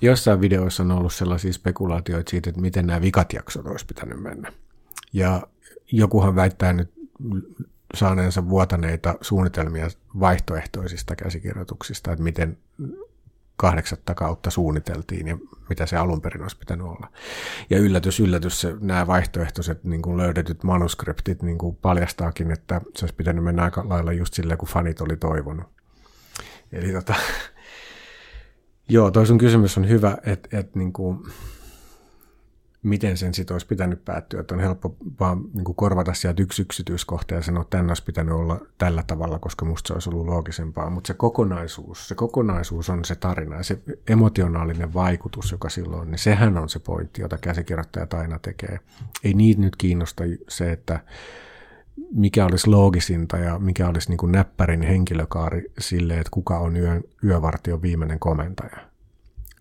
jossain 0.00 0.40
videoissa 0.40 0.82
on 0.82 0.90
ollut 0.90 1.12
sellaisia 1.12 1.52
spekulaatioita 1.52 2.30
siitä, 2.30 2.50
että 2.50 2.62
miten 2.62 2.86
nämä 2.86 3.02
vikat 3.02 3.32
jaksot 3.32 3.66
olisi 3.66 3.86
pitänyt 3.86 4.22
mennä. 4.22 4.52
Ja 5.12 5.42
jokuhan 5.92 6.36
väittää 6.36 6.72
nyt 6.72 6.92
saaneensa 7.94 8.48
vuotaneita 8.48 9.14
suunnitelmia 9.20 9.88
vaihtoehtoisista 10.20 11.16
käsikirjoituksista, 11.16 12.12
että 12.12 12.24
miten 12.24 12.58
kahdeksatta 13.56 14.14
kautta 14.14 14.50
suunniteltiin 14.50 15.28
ja 15.28 15.38
mitä 15.68 15.86
se 15.86 15.96
alun 15.96 16.20
perin 16.20 16.42
olisi 16.42 16.58
pitänyt 16.58 16.86
olla. 16.86 17.08
Ja 17.70 17.78
yllätys, 17.78 18.20
yllätys, 18.20 18.60
se, 18.60 18.74
nämä 18.80 19.06
vaihtoehtoiset 19.06 19.84
niin 19.84 20.02
kuin 20.02 20.16
löydetyt 20.16 20.62
manuskriptit 20.62 21.42
niin 21.42 21.58
kuin 21.58 21.76
paljastaakin, 21.76 22.50
että 22.50 22.80
se 22.96 23.04
olisi 23.04 23.14
pitänyt 23.14 23.44
mennä 23.44 23.62
aika 23.62 23.88
lailla 23.88 24.12
just 24.12 24.34
silleen, 24.34 24.58
kun 24.58 24.68
fanit 24.68 25.00
oli 25.00 25.16
toivonut. 25.16 25.66
Eli 26.72 26.92
tota, 26.92 27.14
joo, 28.88 29.10
toi 29.10 29.26
sun 29.26 29.38
kysymys 29.38 29.78
on 29.78 29.88
hyvä, 29.88 30.18
että, 30.26 30.58
että 30.58 30.78
niin 30.78 30.92
kuin, 30.92 31.18
miten 32.84 33.16
sen 33.16 33.34
sitten 33.34 33.54
olisi 33.54 33.66
pitänyt 33.66 34.04
päättyä. 34.04 34.40
Että 34.40 34.54
on 34.54 34.60
helppo 34.60 34.96
vaan 35.20 35.44
niin 35.54 35.64
kuin 35.64 35.76
korvata 35.76 36.14
sieltä 36.14 36.42
yksi 36.42 36.62
yksityiskohta 36.62 37.34
ja 37.34 37.42
sanoa, 37.42 37.62
että 37.62 37.70
tämän 37.70 37.90
olisi 37.90 38.04
pitänyt 38.04 38.34
olla 38.34 38.60
tällä 38.78 39.04
tavalla, 39.06 39.38
koska 39.38 39.64
musta 39.64 39.88
se 39.88 39.92
olisi 39.92 40.10
ollut 40.10 40.26
loogisempaa. 40.26 40.90
Mutta 40.90 41.08
se 41.08 41.14
kokonaisuus, 41.14 42.08
se 42.08 42.14
kokonaisuus 42.14 42.90
on 42.90 43.04
se 43.04 43.14
tarina 43.14 43.56
ja 43.56 43.62
se 43.62 43.78
emotionaalinen 44.08 44.94
vaikutus, 44.94 45.52
joka 45.52 45.68
silloin 45.68 46.02
on, 46.02 46.10
niin 46.10 46.18
sehän 46.18 46.58
on 46.58 46.68
se 46.68 46.78
pointti, 46.78 47.22
jota 47.22 47.38
käsikirjoittajat 47.38 48.14
aina 48.14 48.38
tekee. 48.38 48.78
Ei 49.24 49.34
niitä 49.34 49.60
nyt 49.60 49.76
kiinnosta 49.76 50.24
se, 50.48 50.72
että 50.72 51.00
mikä 52.12 52.46
olisi 52.46 52.70
loogisinta 52.70 53.36
ja 53.36 53.58
mikä 53.58 53.88
olisi 53.88 54.08
niin 54.08 54.18
kuin 54.18 54.32
näppärin 54.32 54.82
henkilökaari 54.82 55.72
sille, 55.78 56.14
että 56.14 56.30
kuka 56.30 56.58
on 56.58 56.76
yö, 56.76 57.00
yövartion 57.24 57.82
viimeinen 57.82 58.18
komentaja 58.18 58.93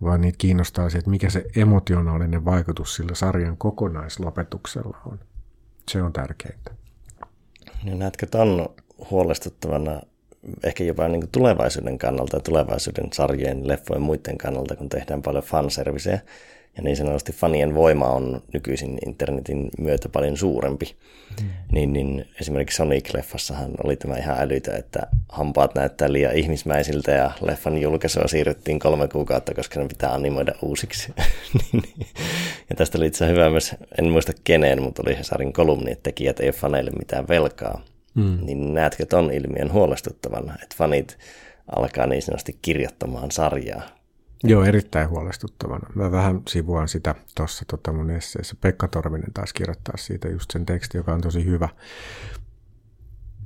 vaan 0.04 0.22
niitä 0.22 0.38
kiinnostaa 0.38 0.90
se, 0.90 0.98
että 0.98 1.10
mikä 1.10 1.30
se 1.30 1.46
emotionaalinen 1.56 2.46
vaikutus 2.46 2.96
sillä 2.96 3.16
sarjan 3.16 3.58
kokonaislopetuksella 3.58 4.98
on. 5.06 5.20
Se 5.92 6.02
on 6.02 6.14
tärkeintä. 6.14 6.72
Ja 7.84 7.96
näetkö 7.96 8.26
ton 8.26 8.70
huolestuttavana 9.12 10.02
ehkä 10.64 10.84
jopa 10.84 11.08
niin 11.08 11.30
tulevaisuuden 11.32 11.98
kannalta, 11.98 12.40
tulevaisuuden 12.40 13.10
sarjojen, 13.14 13.68
leffojen 13.68 14.02
muiden 14.02 14.38
kannalta, 14.38 14.76
kun 14.76 14.90
tehdään 14.90 15.22
paljon 15.22 15.44
fanserviceä, 15.44 16.20
ja 16.78 16.84
niin 16.84 16.98
sanotusti 16.98 17.34
fanien 17.34 17.76
voima 17.76 18.06
on 18.06 18.42
nykyisin 18.54 18.98
internetin 19.06 19.70
myötä 19.80 20.10
paljon 20.10 20.38
suurempi. 20.38 20.96
Mm. 21.42 21.50
Niin, 21.72 21.94
niin 21.94 22.26
esimerkiksi 22.42 22.84
Sonic-leffassahan 22.84 23.76
oli 23.84 23.96
tämä 23.96 24.18
ihan 24.18 24.38
älytä, 24.40 24.76
että 24.76 25.08
hampaat 25.30 25.76
näyttää 25.76 26.14
liian 26.14 26.36
ihmismäisiltä 26.36 27.12
ja 27.12 27.32
leffan 27.42 27.82
julkaisua 27.82 28.28
siirryttiin 28.28 28.80
kolme 28.80 29.08
kuukautta, 29.08 29.54
koska 29.54 29.80
ne 29.80 29.88
pitää 29.88 30.14
animoida 30.14 30.54
uusiksi. 30.62 31.14
Niin, 31.54 31.84
niin. 31.98 32.08
ja 32.70 32.76
tästä 32.76 32.98
oli 32.98 33.08
itse 33.08 33.28
hyvä 33.28 33.50
myös, 33.50 33.76
en 33.98 34.10
muista 34.10 34.32
keneen, 34.44 34.82
mutta 34.82 35.02
oli 35.06 35.18
Hesarin 35.18 35.54
kolumni, 35.54 35.92
että 35.92 36.04
tekijät 36.04 36.40
ei 36.40 36.48
ole 36.48 36.54
faneille 36.54 36.92
mitään 37.00 37.28
velkaa. 37.28 37.82
Mm. 38.16 38.38
Niin 38.42 38.74
näetkö 38.74 39.06
ton 39.06 39.32
ilmiön 39.32 39.74
huolestuttavana, 39.74 40.54
että 40.64 40.76
fanit 40.78 41.18
alkaa 41.76 42.08
niin 42.08 42.22
sanotusti 42.22 42.58
kirjoittamaan 42.62 43.32
sarjaa 43.32 44.03
Joo, 44.44 44.64
erittäin 44.64 45.10
huolestuttavana. 45.10 45.90
Mä 45.96 46.12
vähän 46.12 46.42
sivuan 46.48 46.88
sitä 46.88 47.16
tuossa 47.36 47.66
tota 47.68 47.94
mun 47.94 48.10
esseessä. 48.10 48.56
Pekka 48.62 48.88
Torvinen 48.88 49.34
taas 49.34 49.54
kirjoittaa 49.54 49.98
siitä 49.98 50.28
just 50.28 50.52
sen 50.52 50.66
teksti, 50.66 50.98
joka 50.98 51.14
on 51.14 51.22
tosi 51.22 51.46
hyvä. 51.46 51.70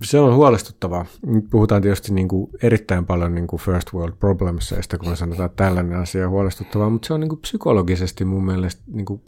Se 0.04 0.20
on 0.20 0.36
huolestuttavaa. 0.36 1.06
Nyt 1.26 1.46
puhutaan 1.50 1.82
tietysti 1.82 2.14
niin 2.14 2.28
kuin 2.28 2.52
erittäin 2.62 3.06
paljon 3.06 3.36
niin 3.36 3.48
kuin 3.48 3.60
first 3.60 3.94
world 3.94 4.16
problems, 4.20 4.74
kun 5.00 5.18
sanotaan, 5.18 5.46
että 5.46 5.64
tällainen 5.64 6.00
asia 6.00 6.26
on 6.26 6.32
huolestuttavaa, 6.32 6.90
mutta 6.90 7.08
se 7.08 7.14
on 7.14 7.20
niin 7.20 7.30
kuin 7.30 7.42
psykologisesti 7.42 8.26
mun 8.26 8.46
mielestä 8.46 8.82
niin 8.88 9.06
kuin 9.06 9.22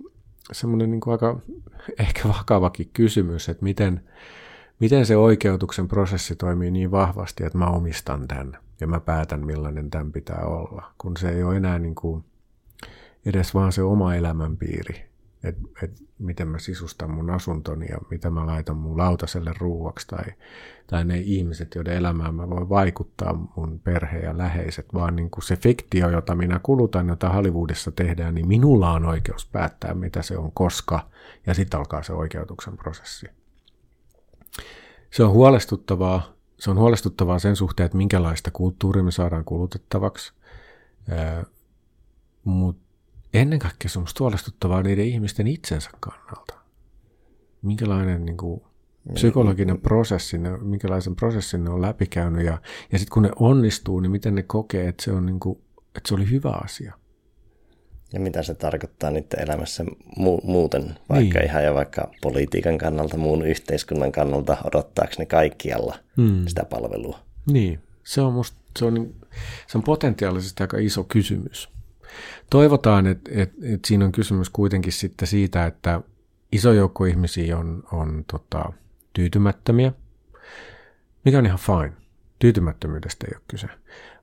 semmoinen 0.51 0.91
niin 0.91 1.01
kuin 1.01 1.11
aika 1.11 1.39
ehkä 1.99 2.27
vakavakin 2.27 2.89
kysymys, 2.93 3.49
että 3.49 3.63
miten, 3.63 4.01
miten 4.79 5.05
se 5.05 5.17
oikeutuksen 5.17 5.87
prosessi 5.87 6.35
toimii 6.35 6.71
niin 6.71 6.91
vahvasti, 6.91 7.43
että 7.43 7.57
mä 7.57 7.65
omistan 7.65 8.27
tämän 8.27 8.57
ja 8.81 8.87
mä 8.87 8.99
päätän 8.99 9.45
millainen 9.45 9.89
tämän 9.89 10.11
pitää 10.11 10.45
olla, 10.45 10.91
kun 10.97 11.17
se 11.17 11.29
ei 11.29 11.43
ole 11.43 11.57
enää 11.57 11.79
niin 11.79 11.95
kuin 11.95 12.23
edes 13.25 13.53
vaan 13.53 13.71
se 13.71 13.81
oma 13.81 14.15
elämänpiiri, 14.15 15.09
että 15.43 15.61
et 15.83 16.09
miten 16.19 16.47
mä 16.47 16.59
sisustan 16.59 17.11
mun 17.11 17.29
asuntoni 17.29 17.85
ja 17.89 17.97
mitä 18.11 18.29
mä 18.29 18.45
laitan 18.45 18.77
mun 18.77 18.97
lautaselle 18.97 19.53
ruuaksi 19.57 20.07
tai, 20.07 20.25
tai 20.87 21.05
ne 21.05 21.17
ihmiset, 21.17 21.75
joiden 21.75 21.93
elämään 21.93 22.35
mä 22.35 22.49
voin 22.49 22.69
vaikuttaa, 22.69 23.33
mun 23.33 23.79
perhe 23.83 24.19
ja 24.19 24.37
läheiset, 24.37 24.93
vaan 24.93 25.15
niin 25.15 25.29
kuin 25.29 25.43
se 25.43 25.55
fiktio, 25.55 26.09
jota 26.09 26.35
minä 26.35 26.59
kulutan, 26.63 27.07
jota 27.07 27.29
Hollywoodissa 27.29 27.91
tehdään, 27.91 28.35
niin 28.35 28.47
minulla 28.47 28.91
on 28.91 29.05
oikeus 29.05 29.45
päättää, 29.45 29.93
mitä 29.93 30.21
se 30.21 30.37
on, 30.37 30.51
koska, 30.51 31.09
ja 31.45 31.53
sitten 31.53 31.79
alkaa 31.79 32.03
se 32.03 32.13
oikeutuksen 32.13 32.77
prosessi. 32.77 33.27
Se 35.11 35.23
on 35.23 35.31
huolestuttavaa, 35.31 36.38
se 36.59 36.71
on 36.71 36.77
huolestuttavaa 36.77 37.39
sen 37.39 37.55
suhteen, 37.55 37.85
että 37.85 37.97
minkälaista 37.97 38.51
kulttuuria 38.51 39.03
me 39.03 39.11
saadaan 39.11 39.45
kulutettavaksi, 39.45 40.33
mutta 42.43 42.83
ennen 43.33 43.59
kaikkea 43.59 43.89
se 43.89 43.99
on 43.99 44.05
huolestuttavaa 44.19 44.83
niiden 44.83 45.05
ihmisten 45.05 45.47
itsensä 45.47 45.89
kannalta. 45.99 46.53
Minkälainen 47.61 48.25
niin 48.25 48.37
kuin, 48.37 48.61
psykologinen 49.13 49.81
prosessi, 49.81 50.37
ne, 50.37 50.57
minkälaisen 50.57 51.15
prosessin 51.15 51.63
ne 51.63 51.69
on 51.69 51.81
läpikäynyt 51.81 52.45
ja, 52.45 52.61
ja 52.91 52.99
sitten 52.99 53.13
kun 53.13 53.23
ne 53.23 53.31
onnistuu, 53.35 53.99
niin 53.99 54.11
miten 54.11 54.35
ne 54.35 54.43
kokee, 54.43 54.87
että 54.87 55.03
se, 55.03 55.11
on 55.11 55.25
niin 55.25 55.39
kuin, 55.39 55.61
että 55.77 56.07
se 56.07 56.13
oli 56.15 56.29
hyvä 56.29 56.51
asia. 56.63 56.98
Ja 58.13 58.19
mitä 58.19 58.43
se 58.43 58.53
tarkoittaa 58.53 59.11
niiden 59.11 59.39
elämässä 59.39 59.83
mu- 60.19 60.43
muuten, 60.43 60.95
vaikka 61.09 61.39
niin. 61.39 61.49
ihan 61.49 61.63
jo 61.63 61.73
vaikka 61.75 62.11
politiikan 62.21 62.77
kannalta, 62.77 63.17
muun 63.17 63.47
yhteiskunnan 63.47 64.11
kannalta, 64.11 64.57
odottaako 64.63 65.13
ne 65.19 65.25
kaikkialla 65.25 65.95
hmm. 66.17 66.47
sitä 66.47 66.65
palvelua? 66.65 67.19
Niin, 67.51 67.79
se 68.03 68.21
on, 68.21 68.33
musta, 68.33 68.57
se, 68.79 68.85
on, 68.85 69.13
se 69.67 69.77
on 69.77 69.83
potentiaalisesti 69.83 70.63
aika 70.63 70.77
iso 70.77 71.03
kysymys. 71.03 71.69
Toivotaan, 72.49 73.07
että, 73.07 73.31
että, 73.33 73.55
että 73.63 73.87
siinä 73.87 74.05
on 74.05 74.11
kysymys 74.11 74.49
kuitenkin 74.49 74.93
sitten 74.93 75.27
siitä, 75.27 75.65
että 75.65 76.01
iso 76.51 76.73
joukko 76.73 77.05
ihmisiä 77.05 77.57
on, 77.57 77.83
on 77.91 78.25
tota, 78.31 78.73
tyytymättömiä, 79.13 79.91
mikä 81.25 81.37
on 81.37 81.45
ihan 81.45 81.59
fine. 81.59 81.93
Tyytymättömyydestä 82.39 83.27
ei 83.27 83.35
ole 83.35 83.43
kyse, 83.47 83.67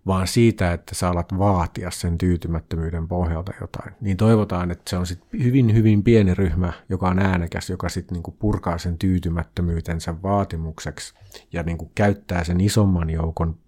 vaan 0.06 0.26
siitä, 0.26 0.72
että 0.72 0.94
sä 0.94 1.08
alat 1.08 1.38
vaatia 1.38 1.90
sen 1.90 2.18
tyytymättömyyden 2.18 3.08
pohjalta 3.08 3.52
jotain. 3.60 3.94
Niin 4.00 4.16
toivotaan, 4.16 4.70
että 4.70 4.90
se 4.90 4.96
on 4.96 5.06
sit 5.06 5.20
hyvin, 5.42 5.74
hyvin 5.74 6.02
pieni 6.02 6.34
ryhmä, 6.34 6.72
joka 6.88 7.08
on 7.08 7.18
äänekäs, 7.18 7.70
joka 7.70 7.88
sitten 7.88 8.14
niinku 8.14 8.30
purkaa 8.30 8.78
sen 8.78 8.98
tyytymättömyytensä 8.98 10.22
vaatimukseksi 10.22 11.14
ja 11.52 11.62
niinku 11.62 11.92
käyttää 11.94 12.44
sen 12.44 12.60
isomman 12.60 13.10
joukon 13.10 13.58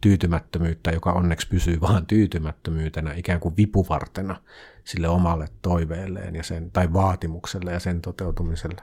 tyytymättömyyttä, 0.00 0.90
joka 0.90 1.12
onneksi 1.12 1.48
pysyy 1.48 1.80
vaan 1.80 2.06
tyytymättömyytenä 2.06 3.14
ikään 3.14 3.40
kuin 3.40 3.56
vipuvartena 3.56 4.36
sille 4.84 5.08
omalle 5.08 5.48
toiveelleen 5.62 6.36
ja 6.36 6.42
sen, 6.42 6.70
tai 6.70 6.92
vaatimukselle 6.92 7.72
ja 7.72 7.80
sen 7.80 8.00
toteutumiselle. 8.00 8.82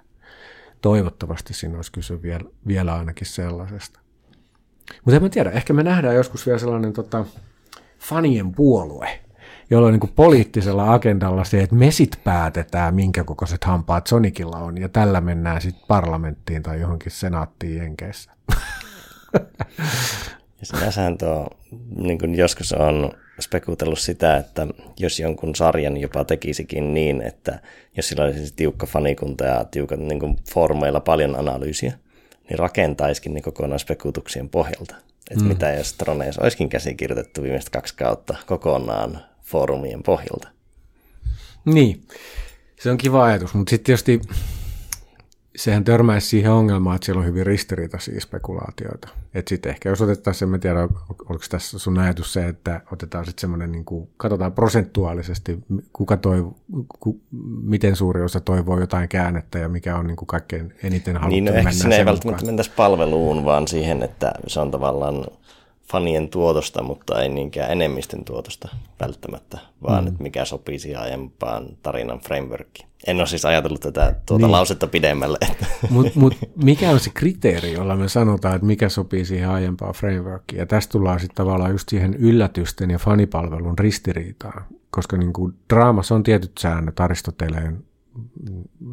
Toivottavasti 0.82 1.54
siinä 1.54 1.76
olisi 1.76 1.92
kyse 1.92 2.22
vielä, 2.22 2.50
vielä 2.68 2.96
ainakin 2.96 3.28
sellaisesta. 3.28 4.05
Mutta 5.06 5.16
en 5.16 5.24
mä 5.24 5.30
tiedä, 5.30 5.50
ehkä 5.50 5.74
me 5.74 5.84
nähdään 5.84 6.16
joskus 6.16 6.46
vielä 6.46 6.60
sellainen 6.60 6.94
tota, 6.94 7.26
fanien 8.00 8.52
puolue, 8.52 9.20
jolloin 9.70 10.00
niin 10.00 10.14
poliittisella 10.16 10.94
agendalla 10.94 11.44
se, 11.44 11.62
että 11.62 11.76
me 11.76 11.92
sit 11.92 12.20
päätetään, 12.24 12.96
minkä 12.96 13.24
kokoiset 13.24 13.64
hampaat 13.64 14.08
Sonicilla 14.08 14.58
on, 14.58 14.78
ja 14.78 14.90
tällä 14.90 15.22
mennään 15.22 15.62
sitten 15.62 15.88
parlamenttiin 15.88 16.64
tai 16.64 16.80
johonkin 16.80 17.12
senaattiin 17.12 17.78
Jenkeissä. 17.78 18.32
Sinänsähän 20.64 21.18
tuo, 21.18 21.48
niin 21.96 22.18
kuin 22.18 22.36
joskus 22.36 22.74
on 22.74 23.12
spekutellut 23.40 24.00
sitä, 24.00 24.38
että 24.38 24.68
jos 25.00 25.20
jonkun 25.20 25.56
sarjan 25.56 25.98
jopa 25.98 26.24
tekisikin 26.24 26.94
niin, 26.94 27.22
että 27.22 27.60
jos 27.98 28.10
sillä 28.10 28.24
olisi 28.24 28.54
tiukka 28.56 28.86
fanikunta 28.86 29.46
ja 29.46 29.66
tiukat 29.66 30.00
niin 30.00 30.38
formeilla 30.54 31.00
paljon 31.00 31.40
analyysiä, 31.40 31.94
niin 32.50 32.60
rakentaisikin 32.60 33.34
ne 33.34 33.42
kokonaan 33.42 33.80
spekutuksien 33.80 34.50
pohjalta. 34.50 34.96
Että 35.32 35.44
mm. 35.44 35.48
mitä 35.48 35.72
jos 35.72 35.94
Troneissa 35.94 36.42
olisikin 36.42 36.70
käsikirjoitettu 36.70 37.44
viimeiset 37.44 37.70
kaksi 37.70 37.96
kautta 37.96 38.36
kokonaan 38.46 39.20
foorumien 39.42 40.04
pohjalta. 40.04 40.48
Niin, 41.66 42.08
se 42.80 42.92
on 42.92 42.98
kiva 42.98 43.26
ajatus, 43.26 43.54
mutta 43.54 43.70
sitten 43.70 43.86
tietysti 43.86 44.22
sehän 45.56 45.84
törmäisi 45.84 46.28
siihen 46.28 46.52
ongelmaan, 46.52 46.96
että 46.96 47.06
siellä 47.06 47.20
on 47.20 47.26
hyvin 47.26 47.46
ristiriitaisia 47.46 48.22
spekulaatioita. 48.22 49.08
Että 49.34 49.50
sitten 49.50 49.70
ehkä 49.70 49.90
jos 49.90 50.02
otettaisiin, 50.02 50.54
en 50.54 50.60
tiedä, 50.60 50.82
oliko 51.10 51.46
tässä 51.50 51.80
sun 51.80 52.00
ajatus 52.00 52.34
se, 52.34 52.48
että 52.48 52.82
otetaan 52.92 53.26
sitten 53.26 53.42
semmoinen, 53.42 53.72
niin 53.72 53.86
kuin, 53.86 54.10
katsotaan 54.18 54.52
prosentuaalisesti, 54.52 55.60
kuka 55.94 56.18
toi, 56.18 56.46
ku, 57.00 57.22
miten 57.64 57.96
suuri 57.96 58.22
osa 58.22 58.40
toivoo 58.40 58.80
jotain 58.80 59.10
käännettä 59.10 59.60
ja 59.60 59.70
mikä 59.70 59.98
on 59.98 60.08
niin 60.08 60.18
kuin 60.18 60.28
kaikkein 60.28 60.74
eniten 60.84 61.18
haluttu 61.18 61.30
niin, 61.30 61.46
no, 61.46 61.52
mennä 61.52 61.70
ehkä 61.70 61.96
ei 61.96 62.06
välttämättä 62.06 62.46
mentäisi 62.46 62.72
palveluun, 62.76 63.46
vaan 63.46 63.68
siihen, 63.68 64.04
että 64.04 64.34
se 64.48 64.60
on 64.60 64.72
tavallaan 64.72 65.26
fanien 65.92 66.30
tuotosta, 66.30 66.84
mutta 66.84 67.22
ei 67.22 67.30
niinkään 67.30 67.72
enemmistön 67.72 68.26
tuotosta 68.26 68.70
välttämättä, 69.00 69.58
vaan 69.84 70.04
mm. 70.04 70.08
että 70.08 70.24
mikä 70.24 70.46
sopii 70.46 70.80
siihen 70.80 71.02
aiempaan 71.02 71.68
tarinan 71.84 72.20
frameworkiin. 72.20 72.88
En 73.08 73.18
ole 73.18 73.28
siis 73.28 73.46
ajatellut 73.46 73.82
tätä 73.82 74.16
tuota 74.26 74.46
niin. 74.46 74.52
lausetta 74.52 74.88
pidemmälle. 74.88 75.38
Mutta 75.90 76.12
mut, 76.16 76.34
mikä 76.64 76.90
on 76.90 77.00
se 77.00 77.10
kriteeri, 77.14 77.74
jolla 77.74 77.96
me 77.96 78.10
sanotaan, 78.10 78.56
että 78.56 78.68
mikä 78.68 78.90
sopii 78.90 79.26
siihen 79.26 79.50
aiempaan 79.50 79.94
frameworkiin? 79.94 80.60
Ja 80.60 80.66
tästä 80.66 80.92
tullaan 80.92 81.20
sitten 81.20 81.36
tavallaan 81.36 81.72
just 81.72 81.90
siihen 81.90 82.14
yllätysten 82.14 82.92
ja 82.92 83.00
fanipalvelun 83.00 83.80
ristiriitaan, 83.80 84.66
koska 84.90 85.18
niin 85.18 85.34
kuin 85.34 85.54
draamassa 85.74 86.16
on 86.16 86.24
tietyt 86.24 86.58
säännöt, 86.60 87.00
Aristoteleen 87.00 87.84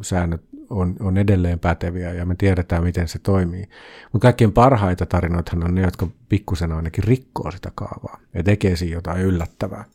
säännöt 0.01 0.41
on, 0.73 0.95
on 0.99 1.17
edelleen 1.17 1.59
päteviä 1.59 2.13
ja 2.13 2.25
me 2.25 2.35
tiedetään, 2.35 2.83
miten 2.83 3.07
se 3.07 3.19
toimii. 3.19 3.69
Mutta 4.13 4.25
kaikkein 4.25 4.53
parhaita 4.53 5.05
tarinoitahan 5.05 5.63
on 5.63 5.75
ne, 5.75 5.81
jotka 5.81 6.07
pikkusen 6.29 6.71
ainakin 6.71 7.03
rikkoo 7.03 7.51
sitä 7.51 7.71
kaavaa 7.75 8.19
ja 8.33 8.43
tekee 8.43 8.75
siinä 8.75 8.95
jotain 8.95 9.21
yllättävää. 9.21 9.85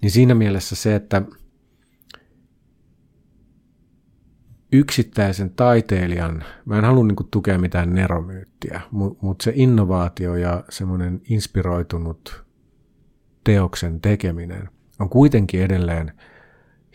Niin 0.00 0.10
siinä 0.10 0.34
mielessä 0.34 0.76
se, 0.76 0.94
että 0.94 1.22
yksittäisen 4.72 5.50
taiteilijan, 5.50 6.44
mä 6.64 6.78
en 6.78 6.84
halua 6.84 7.04
niin 7.04 7.16
tukea 7.30 7.58
mitään 7.58 7.94
neromyyttiä, 7.94 8.80
mutta 9.20 9.44
se 9.44 9.52
innovaatio 9.54 10.36
ja 10.36 10.64
semmoinen 10.68 11.20
inspiroitunut 11.28 12.44
teoksen 13.44 14.00
tekeminen 14.00 14.68
on 14.98 15.08
kuitenkin 15.08 15.62
edelleen 15.62 16.12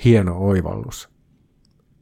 hieno 0.05 0.37
oivallus 0.37 1.18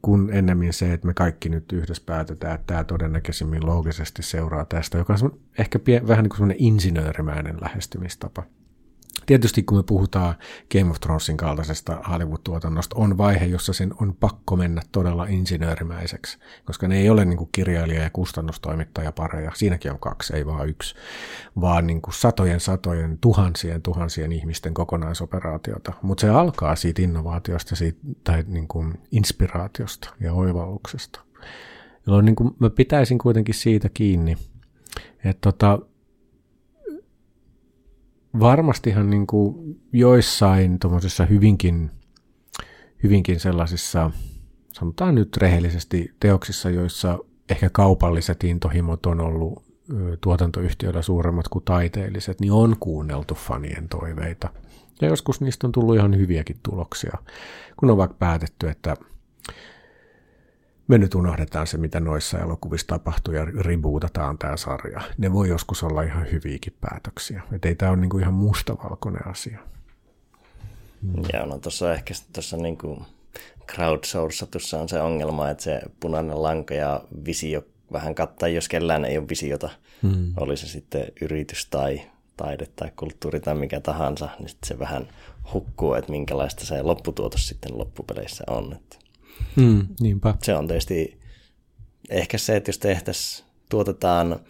kun 0.08 0.30
ennemmin 0.32 0.72
se, 0.72 0.92
että 0.92 1.06
me 1.06 1.14
kaikki 1.14 1.48
nyt 1.48 1.72
yhdessä 1.72 2.02
päätetään, 2.06 2.54
että 2.54 2.66
tämä 2.66 2.84
todennäköisimmin 2.84 3.66
loogisesti 3.66 4.22
seuraa 4.22 4.64
tästä, 4.64 4.98
joka 4.98 5.14
on 5.22 5.40
ehkä 5.58 5.78
pie, 5.78 6.08
vähän 6.08 6.22
niin 6.22 6.28
kuin 6.28 6.36
semmoinen 6.36 6.56
insinöörimäinen 6.60 7.56
lähestymistapa. 7.60 8.42
Tietysti 9.28 9.62
kun 9.62 9.78
me 9.78 9.82
puhutaan 9.82 10.34
Game 10.72 10.90
of 10.90 11.00
Thronesin 11.00 11.36
kaltaisesta 11.36 12.02
Hollywood-tuotannosta, 12.08 12.96
on 12.96 13.18
vaihe, 13.18 13.44
jossa 13.44 13.72
sen 13.72 13.94
on 14.00 14.16
pakko 14.20 14.56
mennä 14.56 14.82
todella 14.92 15.26
insinöörimäiseksi, 15.26 16.38
koska 16.64 16.88
ne 16.88 16.98
ei 16.98 17.10
ole 17.10 17.24
niin 17.24 17.36
kuin 17.36 17.48
kirjailija- 17.52 18.02
ja 18.02 18.10
kustannustoimittaja 18.10 19.12
pareja. 19.12 19.52
Siinäkin 19.54 19.92
on 19.92 19.98
kaksi, 19.98 20.36
ei 20.36 20.46
vaan 20.46 20.68
yksi, 20.68 20.94
vaan 21.60 21.86
niin 21.86 22.02
kuin 22.02 22.14
satojen, 22.14 22.60
satojen, 22.60 23.18
tuhansien, 23.18 23.82
tuhansien 23.82 24.32
ihmisten 24.32 24.74
kokonaisoperaatiota. 24.74 25.92
Mutta 26.02 26.20
se 26.20 26.28
alkaa 26.28 26.76
siitä 26.76 27.02
innovaatiosta 27.02 27.76
siitä, 27.76 27.98
tai 28.24 28.44
niin 28.46 28.68
kuin 28.68 28.94
inspiraatiosta 29.10 30.14
ja 30.20 30.32
oivalluksesta. 30.32 31.20
Jolloin 32.06 32.24
niin 32.24 32.36
kuin 32.36 32.56
mä 32.58 32.70
pitäisin 32.70 33.18
kuitenkin 33.18 33.54
siitä 33.54 33.88
kiinni, 33.94 34.36
että 35.24 35.40
tota, 35.40 35.78
varmastihan 38.40 39.10
niin 39.10 39.26
kuin 39.26 39.80
joissain 39.92 40.78
tuommoisissa 40.78 41.24
hyvinkin, 41.26 41.90
hyvinkin 43.02 43.40
sellaisissa, 43.40 44.10
sanotaan 44.72 45.14
nyt 45.14 45.36
rehellisesti, 45.36 46.14
teoksissa, 46.20 46.70
joissa 46.70 47.18
ehkä 47.50 47.70
kaupalliset 47.70 48.44
intohimot 48.44 49.06
on 49.06 49.20
ollut 49.20 49.68
tuotantoyhtiöillä 50.20 51.02
suuremmat 51.02 51.48
kuin 51.48 51.64
taiteelliset, 51.64 52.40
niin 52.40 52.52
on 52.52 52.76
kuunneltu 52.80 53.34
fanien 53.34 53.88
toiveita. 53.88 54.48
Ja 55.02 55.08
joskus 55.08 55.40
niistä 55.40 55.66
on 55.66 55.72
tullut 55.72 55.96
ihan 55.96 56.16
hyviäkin 56.16 56.56
tuloksia, 56.62 57.18
kun 57.76 57.90
on 57.90 57.96
vaikka 57.96 58.16
päätetty, 58.18 58.68
että 58.68 58.96
me 60.88 60.98
nyt 60.98 61.14
unohdetaan 61.14 61.66
se, 61.66 61.78
mitä 61.78 62.00
noissa 62.00 62.38
elokuvissa 62.38 62.86
tapahtuu 62.86 63.34
ja 63.34 63.44
rebootataan 63.44 64.38
tämä 64.38 64.56
sarja. 64.56 65.00
Ne 65.18 65.32
voi 65.32 65.48
joskus 65.48 65.82
olla 65.82 66.02
ihan 66.02 66.30
hyviäkin 66.32 66.74
päätöksiä. 66.80 67.42
Että 67.52 67.68
ei 67.68 67.74
tämä 67.74 67.90
ole 67.90 68.00
niinku 68.00 68.18
ihan 68.18 68.34
mustavalkoinen 68.34 69.26
asia. 69.26 69.58
Mm. 71.02 71.22
Joo, 71.32 71.46
no 71.46 71.58
tuossa 71.58 71.94
ehkä 71.94 72.14
tuossa 72.32 72.56
niinku 72.56 73.02
crowdsourcatussa 73.72 74.80
on 74.80 74.88
se 74.88 75.00
ongelma, 75.00 75.50
että 75.50 75.64
se 75.64 75.80
punainen 76.00 76.42
lanka 76.42 76.74
ja 76.74 77.00
visio 77.26 77.62
vähän 77.92 78.14
kattaa, 78.14 78.48
jos 78.48 78.68
kellään 78.68 79.04
ei 79.04 79.18
ole 79.18 79.28
visiota, 79.28 79.70
mm. 80.02 80.32
oli 80.36 80.56
se 80.56 80.66
sitten 80.66 81.04
yritys 81.20 81.66
tai 81.66 82.02
taide 82.36 82.66
tai 82.76 82.90
kulttuuri 82.96 83.40
tai 83.40 83.54
mikä 83.54 83.80
tahansa, 83.80 84.28
niin 84.38 84.48
se 84.64 84.78
vähän 84.78 85.08
hukkuu, 85.52 85.94
että 85.94 86.12
minkälaista 86.12 86.66
se 86.66 86.82
lopputuotos 86.82 87.48
sitten 87.48 87.78
loppupeleissä 87.78 88.44
on. 88.46 88.72
Että 88.72 89.07
Mm, 89.56 89.86
niinpä. 90.00 90.34
Se 90.42 90.54
on 90.54 90.68
tietysti 90.68 91.18
ehkä 92.10 92.38
se, 92.38 92.56
että 92.56 92.68
jos 92.68 92.78
tehtäisiin, 92.78 93.48
tuotetaan 93.68 94.40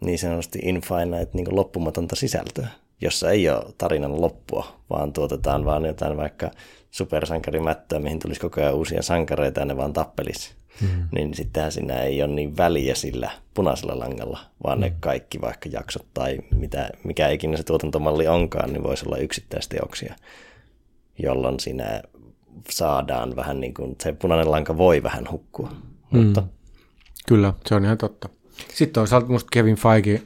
niin 0.00 0.18
sanotusti 0.18 0.58
infinite 0.62 1.28
niin 1.32 1.56
loppumatonta 1.56 2.16
sisältöä, 2.16 2.68
jossa 3.00 3.30
ei 3.30 3.50
ole 3.50 3.74
tarinan 3.78 4.20
loppua, 4.20 4.80
vaan 4.90 5.12
tuotetaan 5.12 5.64
vaan 5.64 5.84
jotain 5.84 6.16
vaikka 6.16 6.50
supersankarimättöä, 6.90 7.98
mihin 7.98 8.18
tulisi 8.18 8.40
koko 8.40 8.60
ajan 8.60 8.74
uusia 8.74 9.02
sankareita 9.02 9.60
ja 9.60 9.66
ne 9.66 9.76
vaan 9.76 9.92
tappelisi. 9.92 10.54
Mm. 10.80 11.08
Niin 11.14 11.34
sittenhän 11.34 11.72
siinä 11.72 12.02
ei 12.02 12.22
ole 12.22 12.32
niin 12.32 12.56
väliä 12.56 12.94
sillä 12.94 13.30
punaisella 13.54 13.98
langalla, 13.98 14.38
vaan 14.64 14.78
mm. 14.78 14.82
ne 14.82 14.92
kaikki 15.00 15.40
vaikka 15.40 15.68
jaksot 15.72 16.06
tai 16.14 16.38
mitä, 16.54 16.90
mikä 17.04 17.28
ikinä 17.28 17.56
se 17.56 17.62
tuotantomalli 17.62 18.28
onkaan, 18.28 18.72
niin 18.72 18.82
voisi 18.82 19.06
olla 19.06 19.16
yksittäisteoksia, 19.16 20.14
jolloin 21.18 21.60
siinä 21.60 22.02
saadaan 22.70 23.36
vähän 23.36 23.60
niin 23.60 23.74
kuin, 23.74 23.96
se 24.02 24.12
punainen 24.12 24.50
lanka 24.50 24.76
voi 24.76 25.02
vähän 25.02 25.30
hukkua. 25.30 25.72
Mm. 26.10 26.18
Mutta... 26.18 26.42
Kyllä, 27.28 27.54
se 27.66 27.74
on 27.74 27.84
ihan 27.84 27.98
totta. 27.98 28.28
Sitten 28.74 28.92
toisaalta 28.92 29.32
musta 29.32 29.48
Kevin 29.52 29.76
Feige, 29.76 30.22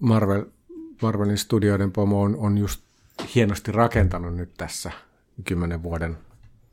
Marvel, 0.00 0.44
Marvelin 1.02 1.38
studioiden 1.38 1.92
pomo 1.92 2.22
on, 2.22 2.36
on 2.36 2.58
just 2.58 2.80
hienosti 3.34 3.72
rakentanut 3.72 4.36
nyt 4.36 4.54
tässä 4.56 4.90
kymmenen 5.44 5.82
vuoden 5.82 6.18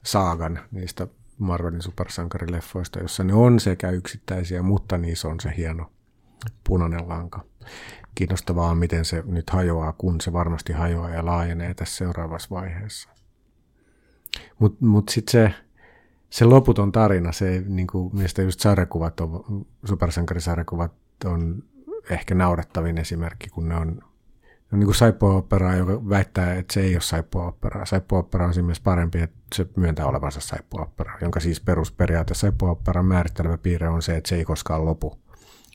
saagan 0.04 0.60
niistä 0.72 1.08
Marvelin 1.38 1.82
supersankarileffoista, 1.82 3.00
jossa 3.00 3.24
ne 3.24 3.34
on 3.34 3.60
sekä 3.60 3.90
yksittäisiä, 3.90 4.62
mutta 4.62 4.98
niissä 4.98 5.28
on 5.28 5.40
se 5.40 5.54
hieno 5.58 5.92
punainen 6.64 7.10
lanka. 7.10 7.44
Kiinnostavaa 8.16 8.70
on, 8.70 8.78
miten 8.78 9.06
se 9.06 9.24
nyt 9.26 9.50
hajoaa, 9.50 9.94
kun 9.94 10.22
se 10.22 10.34
varmasti 10.34 10.74
hajoaa 10.74 11.10
ja 11.10 11.26
laajenee 11.26 11.74
tässä 11.74 11.98
seuraavassa 11.98 12.50
vaiheessa. 12.50 13.10
Mutta 14.60 14.86
mut 14.86 15.10
sitten 15.10 15.32
se, 15.32 15.54
se 16.30 16.46
loputon 16.46 16.92
tarina, 16.92 17.32
se 17.32 17.64
niin 17.68 17.88
kuin, 17.88 18.16
mistä 18.16 18.42
just 18.42 18.60
sarjakuvat 18.60 19.20
on, 19.20 19.66
supersankarisarjakuvat 19.86 20.94
on 21.26 21.64
ehkä 22.10 22.36
naurettavin 22.36 22.98
esimerkki, 22.98 23.50
kun 23.50 23.70
ne 23.70 23.76
on 23.76 24.02
on 24.76 24.80
niin 24.80 24.88
kuin 24.88 24.96
saippua 24.96 25.46
joka 25.78 26.10
väittää, 26.10 26.56
että 26.56 26.74
se 26.74 26.82
ei 26.82 26.96
ole 26.96 27.02
saippua-operaa. 27.02 27.86
Saippua-opera 27.86 28.46
on 28.48 28.54
siinä 28.54 28.66
mielessä 28.66 28.84
parempi, 28.84 29.22
että 29.22 29.38
se 29.56 29.68
myöntää 29.76 30.06
olevansa 30.06 30.40
saippua 30.40 30.92
jonka 31.22 31.40
siis 31.40 31.62
perusperiaate 31.62 32.34
saippua-operan 32.34 33.06
määrittelevä 33.06 33.58
piirre 33.58 33.90
on 33.90 34.02
se, 34.02 34.18
että 34.18 34.30
se 34.30 34.36
ei 34.36 34.46
koskaan 34.46 34.86
lopu. 34.86 35.18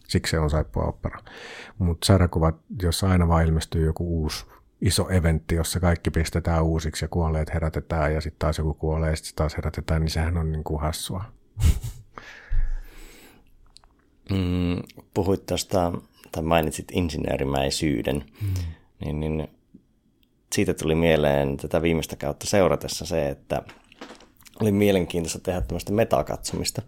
Siksi 0.08 0.30
se 0.30 0.38
on 0.38 0.50
saippua-opera. 0.50 1.18
Mutta 1.78 2.06
sarjakuvat, 2.06 2.56
jossa 2.82 3.10
aina 3.10 3.28
vaan 3.28 3.44
ilmestyy 3.44 3.84
joku 3.84 4.22
uusi 4.22 4.46
iso 4.80 5.10
eventti, 5.10 5.54
jossa 5.54 5.80
kaikki 5.80 6.10
pistetään 6.10 6.64
uusiksi 6.64 7.04
ja 7.04 7.08
kuolleet 7.08 7.54
herätetään 7.54 8.14
ja 8.14 8.20
sitten 8.20 8.38
taas 8.38 8.58
joku 8.58 8.74
kuolee 8.74 9.10
ja 9.10 9.16
sitten 9.16 9.34
taas 9.36 9.56
herätetään, 9.56 10.00
niin 10.00 10.10
sehän 10.10 10.36
on 10.36 10.52
niin 10.52 10.64
kuin 10.64 10.80
hassua. 10.80 11.24
Mm, 14.30 14.82
puhuit 15.14 15.46
tuosta, 15.46 15.92
tai 16.32 16.42
mainitsit 16.42 16.88
insinöörimäisyyden. 16.92 18.24
Mm 18.42 18.54
niin, 19.04 19.20
niin 19.20 19.48
siitä 20.52 20.74
tuli 20.74 20.94
mieleen 20.94 21.56
tätä 21.56 21.82
viimeistä 21.82 22.16
kautta 22.16 22.46
seuratessa 22.46 23.06
se, 23.06 23.28
että 23.28 23.62
oli 24.60 24.72
mielenkiintoista 24.72 25.38
tehdä 25.38 25.60
tämmöistä 25.60 25.92
metakatsomista, 25.92 26.82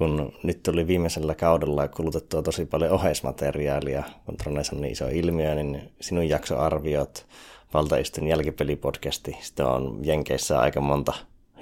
kun 0.00 0.32
nyt 0.42 0.62
tuli 0.62 0.86
viimeisellä 0.86 1.34
kaudella 1.34 1.88
kulutettua 1.88 2.42
tosi 2.42 2.66
paljon 2.66 2.92
oheismateriaalia, 2.92 4.02
kun 4.26 4.36
Trones 4.36 4.70
on 4.70 4.80
niin 4.80 4.92
iso 4.92 5.08
ilmiö, 5.08 5.54
niin 5.54 5.92
sinun 6.00 6.28
jaksoarviot, 6.28 7.26
Valtaistun 7.74 8.28
jälkipelipodcasti, 8.28 9.36
sitten 9.40 9.66
on 9.66 9.98
Jenkeissä 10.02 10.60
aika 10.60 10.80
monta 10.80 11.12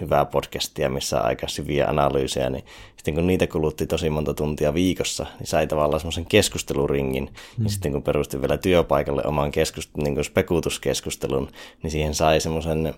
hyvää 0.01 0.24
podcastia, 0.24 0.91
missä 0.91 1.20
on 1.20 1.26
aika 1.26 1.49
syviä 1.49 1.86
analyysejä, 1.86 2.51
niin 2.51 2.64
sitten 2.97 3.14
kun 3.14 3.26
niitä 3.26 3.47
kulutti 3.47 3.86
tosi 3.86 4.11
monta 4.11 4.34
tuntia 4.34 4.74
viikossa, 4.74 5.26
niin 5.39 5.47
sai 5.47 5.66
tavallaan 5.66 6.01
semmoisen 6.01 6.26
keskusteluringin. 6.26 7.30
Mm. 7.59 7.64
Ja 7.64 7.70
sitten 7.70 7.93
kun 7.93 8.03
perustin 8.03 8.41
vielä 8.41 8.59
työpaikalle 8.59 9.22
oman 9.24 9.51
keskust- 9.51 10.03
niin 10.03 10.14
kuin 10.14 10.24
spekutuskeskustelun, 10.24 11.49
niin 11.82 11.91
siihen 11.91 12.14
sai 12.14 12.41
semmoisen 12.41 12.95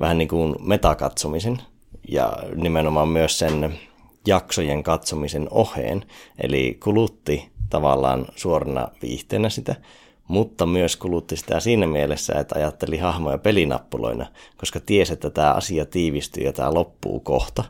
vähän 0.00 0.18
niin 0.18 0.28
kuin 0.28 0.54
metakatsomisen 0.60 1.58
ja 2.08 2.32
nimenomaan 2.54 3.08
myös 3.08 3.38
sen 3.38 3.78
jaksojen 4.26 4.82
katsomisen 4.82 5.48
oheen. 5.50 6.04
Eli 6.38 6.78
kulutti 6.84 7.48
tavallaan 7.70 8.26
suorana 8.36 8.88
viihteenä 9.02 9.48
sitä, 9.48 9.74
mutta 10.28 10.66
myös 10.66 10.96
kulutti 10.96 11.36
sitä 11.36 11.60
siinä 11.60 11.86
mielessä, 11.86 12.32
että 12.40 12.54
ajatteli 12.58 12.98
hahmoja 12.98 13.38
pelinappuloina, 13.38 14.26
koska 14.56 14.80
tiesi, 14.80 15.12
että 15.12 15.30
tämä 15.30 15.52
asia 15.52 15.86
tiivistyy 15.86 16.44
ja 16.44 16.52
tämä 16.52 16.74
loppuu 16.74 17.20
kohta. 17.20 17.64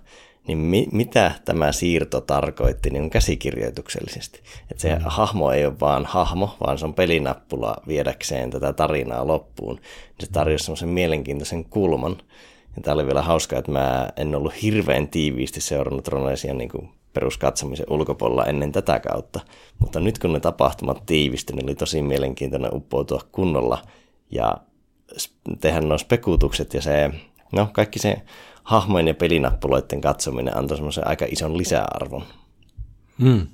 Niin 0.46 0.58
mi- 0.58 0.88
mitä 0.92 1.32
tämä 1.44 1.72
siirto 1.72 2.20
tarkoitti 2.20 2.90
niin 2.90 3.10
käsikirjoituksellisesti? 3.10 4.40
Että 4.70 4.80
se 4.80 4.94
mm. 4.94 5.00
hahmo 5.04 5.52
ei 5.52 5.66
ole 5.66 5.80
vaan 5.80 6.06
hahmo, 6.06 6.56
vaan 6.66 6.78
se 6.78 6.84
on 6.84 6.94
pelinappula 6.94 7.76
viedäkseen 7.88 8.50
tätä 8.50 8.72
tarinaa 8.72 9.26
loppuun. 9.26 9.80
Se 10.20 10.26
tarjosi 10.32 10.64
semmoisen 10.64 10.88
mielenkiintoisen 10.88 11.64
kulman. 11.64 12.16
Ja 12.78 12.82
tämä 12.82 12.94
oli 12.94 13.06
vielä 13.06 13.22
hauskaa, 13.22 13.58
että 13.58 13.72
mä 13.72 14.08
en 14.16 14.34
ollut 14.34 14.62
hirveän 14.62 15.08
tiiviisti 15.08 15.60
seurannut 15.60 16.08
Ronesia 16.08 16.54
niin 16.54 16.68
kuin 16.68 16.88
peruskatsomisen 17.12 17.86
ulkopuolella 17.90 18.44
ennen 18.44 18.72
tätä 18.72 19.00
kautta. 19.00 19.40
Mutta 19.78 20.00
nyt 20.00 20.18
kun 20.18 20.32
ne 20.32 20.40
tapahtumat 20.40 21.06
tiivistyi, 21.06 21.56
niin 21.56 21.66
oli 21.66 21.74
tosi 21.74 22.02
mielenkiintoinen 22.02 22.74
uppoutua 22.74 23.20
kunnolla 23.32 23.82
ja 24.30 24.56
tehdä 25.60 25.80
nuo 25.80 25.98
spekuutukset 25.98 26.74
ja 26.74 26.82
se, 26.82 27.10
no 27.52 27.68
kaikki 27.72 27.98
se 27.98 28.22
hahmojen 28.62 29.08
ja 29.08 29.14
pelinappuloiden 29.14 30.00
katsominen 30.00 30.56
antoi 30.56 30.76
semmoisen 30.76 31.06
aika 31.06 31.26
ison 31.28 31.58
lisäarvon. 31.58 32.24
Mm. 33.18 33.46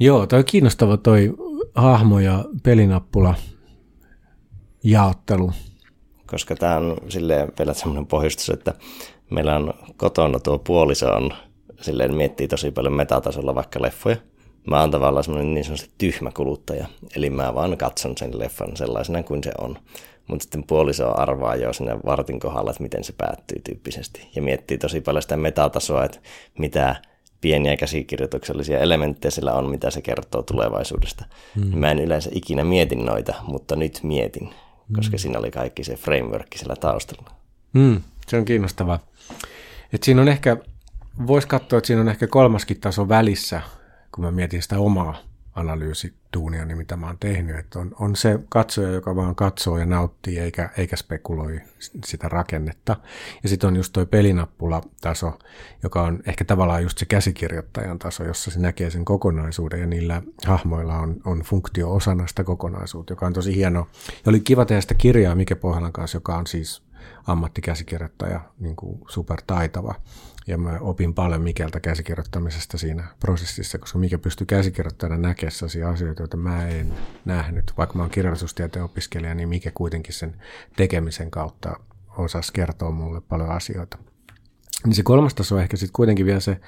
Joo, 0.00 0.26
toi 0.26 0.38
on 0.38 0.44
kiinnostava 0.44 0.96
toi 0.96 1.34
hahmo 1.74 2.20
ja 2.20 2.44
pelinappula 2.62 3.34
jaottelu. 4.84 5.52
Koska 6.26 6.54
tämä 6.54 6.76
on 6.76 6.96
silleen 7.08 7.52
vielä 7.58 7.74
semmoinen 7.74 8.06
pohjustus, 8.06 8.50
että 8.50 8.74
meillä 9.30 9.56
on 9.56 9.74
kotona 9.96 10.38
tuo 10.38 10.58
puoliso 10.58 11.10
on 11.10 11.32
silleen 11.80 12.14
miettii 12.14 12.48
tosi 12.48 12.70
paljon 12.70 12.92
metatasolla 12.92 13.54
vaikka 13.54 13.82
leffoja. 13.82 14.16
Mä 14.70 14.80
oon 14.80 14.90
tavallaan 14.90 15.24
semmoinen 15.24 15.54
niin 15.54 15.64
sanotusti 15.64 15.90
tyhmä 15.98 16.30
kuluttaja, 16.30 16.86
eli 17.16 17.30
mä 17.30 17.54
vaan 17.54 17.78
katson 17.78 18.16
sen 18.18 18.38
leffan 18.38 18.76
sellaisena 18.76 19.22
kuin 19.22 19.44
se 19.44 19.52
on. 19.58 19.78
Mutta 20.26 20.42
sitten 20.42 20.64
puoliso 20.64 21.20
arvaa 21.20 21.56
jo 21.56 21.72
sinne 21.72 21.96
vartin 22.06 22.40
kohdalla, 22.40 22.70
että 22.70 22.82
miten 22.82 23.04
se 23.04 23.12
päättyy 23.18 23.60
tyyppisesti. 23.64 24.28
Ja 24.36 24.42
miettii 24.42 24.78
tosi 24.78 25.00
paljon 25.00 25.22
sitä 25.22 25.36
metatasoa, 25.36 26.04
että 26.04 26.18
mitä 26.58 26.96
pieniä 27.40 27.76
käsikirjoituksellisia 27.76 28.78
elementtejä 28.78 29.30
sillä 29.30 29.52
on, 29.52 29.70
mitä 29.70 29.90
se 29.90 30.02
kertoo 30.02 30.42
tulevaisuudesta. 30.42 31.24
Mm. 31.54 31.78
Mä 31.78 31.90
en 31.90 31.98
yleensä 31.98 32.30
ikinä 32.32 32.64
mietin 32.64 33.04
noita, 33.04 33.34
mutta 33.42 33.76
nyt 33.76 34.00
mietin, 34.02 34.50
koska 34.94 35.16
mm. 35.16 35.18
siinä 35.18 35.38
oli 35.38 35.50
kaikki 35.50 35.84
se 35.84 35.96
framework 35.96 36.46
siellä 36.56 36.76
taustalla. 36.76 37.30
Mm, 37.72 38.00
se 38.28 38.36
on 38.36 38.44
kiinnostavaa. 38.44 38.98
Et 39.92 40.02
siinä 40.02 40.22
on 40.22 40.28
ehkä 40.28 40.56
Voisi 41.26 41.48
katsoa, 41.48 41.78
että 41.78 41.86
siinä 41.86 42.02
on 42.02 42.08
ehkä 42.08 42.26
kolmaskin 42.26 42.80
taso 42.80 43.08
välissä, 43.08 43.62
kun 44.12 44.24
mä 44.24 44.30
mietin 44.30 44.62
sitä 44.62 44.78
omaa 44.78 45.16
analyysituunia, 45.56 46.64
niin 46.64 46.78
mitä 46.78 46.96
mä 46.96 47.06
oon 47.06 47.18
tehnyt. 47.18 47.56
Että 47.56 47.78
on, 47.78 47.94
on 48.00 48.16
se 48.16 48.38
katsoja, 48.48 48.90
joka 48.90 49.16
vaan 49.16 49.34
katsoo 49.34 49.78
ja 49.78 49.86
nauttii 49.86 50.38
eikä, 50.38 50.70
eikä 50.76 50.96
spekuloi 50.96 51.60
sitä 52.04 52.28
rakennetta. 52.28 52.96
Ja 53.42 53.48
sitten 53.48 53.68
on 53.68 53.76
just 53.76 53.92
toi 53.92 54.06
pelinappulataso, 54.06 55.38
joka 55.82 56.02
on 56.02 56.20
ehkä 56.26 56.44
tavallaan 56.44 56.82
just 56.82 56.98
se 56.98 57.06
käsikirjoittajan 57.06 57.98
taso, 57.98 58.24
jossa 58.24 58.50
se 58.50 58.60
näkee 58.60 58.90
sen 58.90 59.04
kokonaisuuden 59.04 59.80
ja 59.80 59.86
niillä 59.86 60.22
hahmoilla 60.46 60.98
on, 60.98 61.16
on 61.24 61.40
funktio 61.40 61.94
osana 61.94 62.26
sitä 62.26 62.44
kokonaisuutta, 62.44 63.12
joka 63.12 63.26
on 63.26 63.32
tosi 63.32 63.56
hieno. 63.56 63.86
Ja 64.08 64.30
oli 64.30 64.40
kiva 64.40 64.64
tehdä 64.64 64.80
sitä 64.80 64.94
kirjaa 64.94 65.34
Mike 65.34 65.54
Pohjalan 65.54 65.92
kanssa, 65.92 66.16
joka 66.16 66.36
on 66.36 66.46
siis 66.46 66.82
ammattikäsikirjoittaja, 67.26 68.40
niin 68.58 68.76
kuin 68.76 69.00
supertaitava. 69.08 69.94
Ja 70.46 70.58
mä 70.58 70.78
opin 70.80 71.14
paljon 71.14 71.42
Mikeltä 71.42 71.80
käsikirjoittamisesta 71.80 72.78
siinä 72.78 73.04
prosessissa, 73.20 73.78
koska 73.78 73.98
Mike 73.98 74.18
pystyy 74.18 74.46
käsikirjoittajana 74.46 75.18
näkemään 75.18 75.52
sellaisia 75.52 75.90
asioita, 75.90 76.22
joita 76.22 76.36
mä 76.36 76.68
en 76.68 76.92
nähnyt. 77.24 77.72
Vaikka 77.78 77.94
mä 77.94 78.02
oon 78.02 78.10
kirjallisuustieteen 78.10 78.84
opiskelija, 78.84 79.34
niin 79.34 79.48
Mike 79.48 79.70
kuitenkin 79.70 80.14
sen 80.14 80.36
tekemisen 80.76 81.30
kautta 81.30 81.76
osasi 82.16 82.52
kertoa 82.52 82.90
mulle 82.90 83.20
paljon 83.20 83.50
asioita. 83.50 83.98
Niin 84.84 84.94
se 84.94 85.02
kolmas 85.02 85.34
taso 85.34 85.54
on 85.54 85.62
ehkä 85.62 85.76
sitten 85.76 85.92
kuitenkin 85.92 86.26
vielä 86.26 86.40
se, 86.40 86.60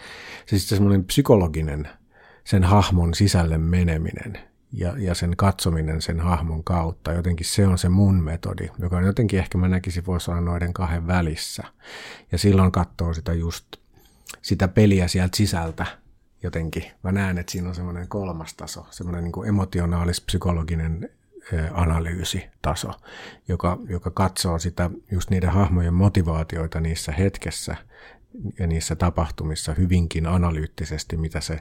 se, 0.46 0.59
se 0.59 0.66
semmoinen 0.66 1.05
psykologinen, 1.05 1.88
sen 2.44 2.64
hahmon 2.64 3.14
sisälle 3.14 3.59
meneminen 3.59 4.47
ja, 4.72 4.94
ja 4.98 5.14
sen 5.14 5.36
katsominen 5.36 6.02
sen 6.02 6.20
hahmon 6.20 6.64
kautta. 6.64 7.12
Jotenkin 7.12 7.46
se 7.46 7.66
on 7.66 7.78
se 7.78 7.88
mun 7.88 8.22
metodi, 8.22 8.70
joka 8.78 8.96
on 8.96 9.04
jotenkin 9.04 9.38
ehkä 9.38 9.58
mä 9.58 9.68
näkisin 9.68 10.06
voisi 10.06 10.30
olla 10.30 10.40
noiden 10.40 10.72
kahden 10.72 11.06
välissä. 11.06 11.64
Ja 12.32 12.38
silloin 12.38 12.72
katsoo 12.72 13.14
sitä 13.14 13.32
just 13.32 13.66
sitä 14.42 14.68
peliä 14.68 15.08
sieltä 15.08 15.36
sisältä 15.36 15.86
jotenkin. 16.42 16.84
Mä 17.02 17.12
näen, 17.12 17.38
että 17.38 17.52
siinä 17.52 17.68
on 17.68 17.74
semmoinen 17.74 18.08
kolmas 18.08 18.54
taso, 18.54 18.86
semmoinen 18.90 19.24
niin 19.24 19.46
emotionaalis-psykologinen 19.48 21.10
analyysitaso, 21.72 22.92
joka, 23.48 23.78
joka 23.88 24.10
katsoo 24.10 24.58
sitä 24.58 24.90
just 25.10 25.30
niiden 25.30 25.50
hahmojen 25.50 25.94
motivaatioita 25.94 26.80
niissä 26.80 27.12
hetkessä 27.12 27.76
ja 28.59 28.66
niissä 28.66 28.97
tapahtumissa 28.97 29.74
hyvinkin 29.74 30.27
analyyttisesti, 30.27 31.16
mitä 31.16 31.40
se 31.40 31.60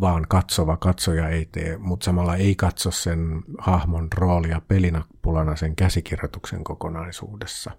vaan 0.00 0.26
katsova 0.28 0.76
katsoja 0.76 1.28
ei 1.28 1.48
tee, 1.52 1.78
mutta 1.78 2.04
samalla 2.04 2.36
ei 2.36 2.54
katso 2.54 2.90
sen 2.90 3.42
hahmon 3.58 4.08
roolia 4.14 4.62
pelinappulana 4.68 5.56
sen 5.56 5.76
käsikirjoituksen 5.76 6.64
kokonaisuudessa. 6.64 7.70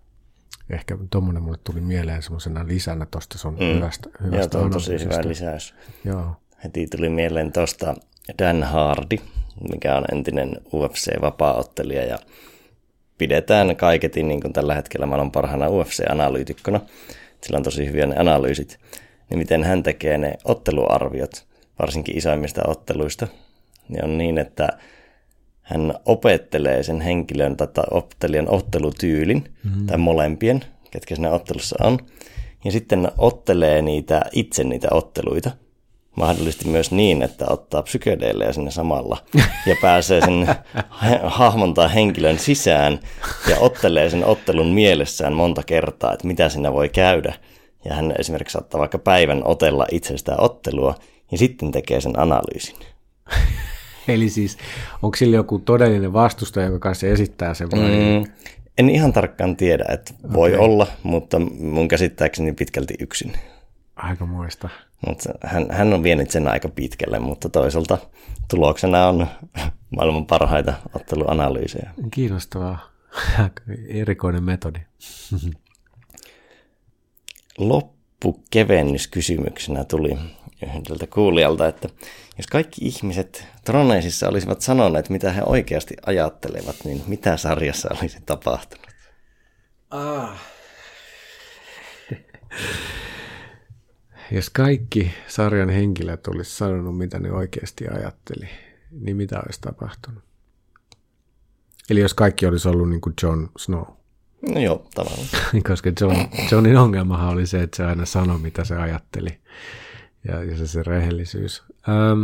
Ehkä 0.69 0.97
tuommoinen 1.09 1.43
mulle 1.43 1.57
tuli 1.63 1.81
mieleen 1.81 2.21
semmoisena 2.21 2.67
lisänä 2.67 3.05
tuosta 3.05 3.37
sun 3.37 3.53
mm. 3.53 3.75
hyvästä, 3.75 4.09
hyvästä 4.23 4.57
Joo, 4.57 4.65
on 4.65 4.71
tosi 4.71 4.99
hyvä 4.99 5.27
lisäys. 5.27 5.75
Joo. 6.05 6.35
Heti 6.63 6.87
tuli 6.87 7.09
mieleen 7.09 7.51
tuosta 7.51 7.95
Dan 8.39 8.63
Hardy, 8.63 9.17
mikä 9.71 9.95
on 9.95 10.05
entinen 10.11 10.57
UFC-vapaaottelija 10.73 12.05
ja 12.05 12.17
pidetään 13.17 13.75
kaiketin 13.75 14.27
niin 14.27 14.41
kuin 14.41 14.53
tällä 14.53 14.75
hetkellä 14.75 15.05
maailman 15.05 15.31
parhaana 15.31 15.67
UFC-analyytikkona. 15.67 16.79
Sillä 17.45 17.57
on 17.57 17.63
tosi 17.63 17.85
hyviä 17.85 18.05
ne 18.05 18.15
analyysit. 18.17 18.79
Niin 19.29 19.37
miten 19.37 19.63
hän 19.63 19.83
tekee 19.83 20.17
ne 20.17 20.33
otteluarviot, 20.43 21.45
varsinkin 21.79 22.17
isoimmista 22.17 22.61
otteluista, 22.67 23.27
niin 23.89 24.03
on 24.03 24.17
niin, 24.17 24.37
että 24.37 24.69
hän 25.61 25.93
opettelee 26.05 26.83
sen 26.83 27.01
henkilön 27.01 27.57
tai 27.57 27.67
ottelijan 27.91 28.49
ottelutyylin, 28.49 29.53
mm-hmm. 29.63 29.85
tai 29.85 29.97
molempien, 29.97 30.61
ketkä 30.91 31.15
siinä 31.15 31.31
ottelussa 31.31 31.75
on, 31.83 31.99
ja 32.65 32.71
sitten 32.71 33.11
ottelee 33.17 33.81
niitä 33.81 34.21
itse 34.31 34.63
niitä 34.63 34.87
otteluita– 34.91 35.51
mahdollisesti 36.15 36.67
myös 36.67 36.91
niin, 36.91 37.21
että 37.21 37.45
ottaa 37.49 37.83
psykedeelejä 37.83 38.53
sinne 38.53 38.71
samalla 38.71 39.17
ja 39.65 39.75
pääsee 39.81 40.21
sen 40.21 40.47
hahmon 41.23 41.73
tai 41.73 41.93
henkilön 41.93 42.39
sisään 42.39 42.99
ja 43.49 43.57
ottelee 43.59 44.09
sen 44.09 44.25
ottelun 44.25 44.67
mielessään 44.67 45.33
monta 45.33 45.63
kertaa, 45.63 46.13
että 46.13 46.27
mitä 46.27 46.49
siinä 46.49 46.73
voi 46.73 46.89
käydä. 46.89 47.33
Ja 47.85 47.95
hän 47.95 48.13
esimerkiksi 48.19 48.53
saattaa 48.53 48.79
vaikka 48.79 48.97
päivän 48.97 49.41
otella 49.45 49.85
itsestä 49.91 50.35
ottelua 50.37 50.95
ja 51.31 51.37
sitten 51.37 51.71
tekee 51.71 52.01
sen 52.01 52.19
analyysin. 52.19 52.75
Eli 54.07 54.29
siis 54.29 54.57
onko 55.01 55.17
sillä 55.17 55.35
joku 55.35 55.59
todellinen 55.59 56.13
vastustaja, 56.13 56.65
joka 56.65 56.79
kanssa 56.79 57.07
esittää 57.07 57.53
sen 57.53 57.71
vai? 57.71 57.79
Mm, 57.79 58.31
en 58.77 58.89
ihan 58.89 59.13
tarkkaan 59.13 59.55
tiedä, 59.55 59.85
että 59.89 60.13
voi 60.33 60.53
okay. 60.53 60.65
olla, 60.65 60.87
mutta 61.03 61.39
mun 61.59 61.87
käsittääkseni 61.87 62.53
pitkälti 62.53 62.93
yksin. 62.99 63.33
Aika 63.95 64.25
muista. 64.25 64.69
Mutta 65.07 65.29
hän, 65.43 65.71
hän 65.71 65.93
on 65.93 66.03
vienyt 66.03 66.31
sen 66.31 66.47
aika 66.47 66.69
pitkälle, 66.69 67.19
mutta 67.19 67.49
toisaalta 67.49 67.97
tuloksena 68.49 69.07
on 69.07 69.27
maailman 69.95 70.25
parhaita 70.25 70.73
otteluanalyysejä. 70.95 71.91
Kiinnostavaa. 72.11 72.89
Erikoinen 73.87 74.43
metodi. 74.43 74.79
Loppukevennyskysymyksenä 77.57 79.83
tuli 79.83 80.17
yhdeltä 80.63 81.07
kuulijalta, 81.07 81.67
että 81.67 81.89
jos 82.37 82.47
kaikki 82.47 82.85
ihmiset 82.85 83.47
Troneisissa 83.65 84.29
olisivat 84.29 84.61
sanoneet, 84.61 85.09
mitä 85.09 85.31
he 85.31 85.41
oikeasti 85.45 85.93
ajattelevat, 86.05 86.75
niin 86.83 87.03
mitä 87.07 87.37
sarjassa 87.37 87.89
olisi 88.01 88.17
tapahtunut? 88.25 88.87
Ah. 89.89 90.41
Jos 94.31 94.49
kaikki 94.49 95.11
sarjan 95.27 95.69
henkilöt 95.69 96.27
olisi 96.27 96.51
sanonut, 96.51 96.97
mitä 96.97 97.19
ne 97.19 97.31
oikeasti 97.31 97.87
ajatteli, 97.87 98.49
niin 98.91 99.17
mitä 99.17 99.41
olisi 99.45 99.61
tapahtunut? 99.61 100.23
Eli 101.89 101.99
jos 101.99 102.13
kaikki 102.13 102.45
olisi 102.45 102.69
ollut 102.69 102.89
niin 102.89 103.01
kuin 103.01 103.13
Jon 103.23 103.49
Snow. 103.57 103.85
No 104.53 104.59
joo, 104.59 104.87
tavallaan. 104.95 105.27
Koska 105.67 105.91
John, 106.01 106.15
Johnin 106.51 106.77
ongelmahan 106.77 107.33
oli 107.33 107.47
se, 107.47 107.61
että 107.61 107.77
se 107.77 107.85
aina 107.85 108.05
sanoi, 108.05 108.39
mitä 108.39 108.63
se 108.63 108.75
ajatteli. 108.75 109.29
Ja, 110.27 110.43
ja 110.43 110.57
se, 110.57 110.67
se 110.67 110.83
rehellisyys. 110.83 111.63
Ähm, 111.89 112.23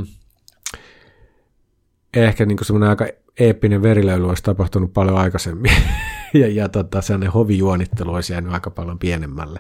ehkä 2.13 2.45
niin 2.45 2.65
semmoinen 2.65 2.89
aika 2.89 3.07
eeppinen 3.39 3.81
verilöyly 3.81 4.29
olisi 4.29 4.43
tapahtunut 4.43 4.93
paljon 4.93 5.17
aikaisemmin. 5.17 5.71
ja 6.33 6.47
ja 6.47 6.69
tota, 6.69 7.01
sellainen 7.01 7.31
hovijuonittelu 7.31 8.13
olisi 8.13 8.33
jäänyt 8.33 8.53
aika 8.53 8.69
paljon 8.69 8.99
pienemmälle. 8.99 9.59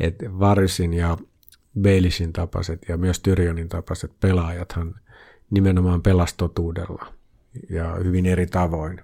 Et 0.00 0.14
Varisin 0.38 0.94
ja 0.94 1.18
Bailishin 1.82 2.32
tapaiset 2.32 2.80
ja 2.88 2.96
myös 2.96 3.20
Tyrionin 3.20 3.68
tapaiset 3.68 4.12
pelaajathan 4.20 4.94
nimenomaan 5.50 6.02
pelastotuudella 6.02 7.12
ja 7.70 7.94
hyvin 8.04 8.26
eri 8.26 8.46
tavoin. 8.46 9.00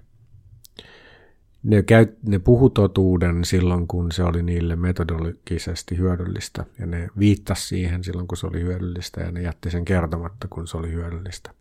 Ne, 1.63 1.83
käy, 1.83 2.07
ne 2.23 2.39
puhu 2.39 2.69
totuuden 2.69 3.45
silloin, 3.45 3.87
kun 3.87 4.11
se 4.11 4.23
oli 4.23 4.43
niille 4.43 4.75
metodologisesti 4.75 5.97
hyödyllistä, 5.97 6.65
ja 6.79 6.85
ne 6.85 7.09
viittasi 7.19 7.67
siihen 7.67 8.03
silloin, 8.03 8.27
kun 8.27 8.37
se 8.37 8.47
oli 8.47 8.61
hyödyllistä, 8.61 9.21
ja 9.21 9.31
ne 9.31 9.41
jätti 9.41 9.71
sen 9.71 9.85
kertomatta, 9.85 10.47
kun 10.47 10.67
se 10.67 10.77
oli 10.77 10.91
hyödyllistä. 10.91 11.51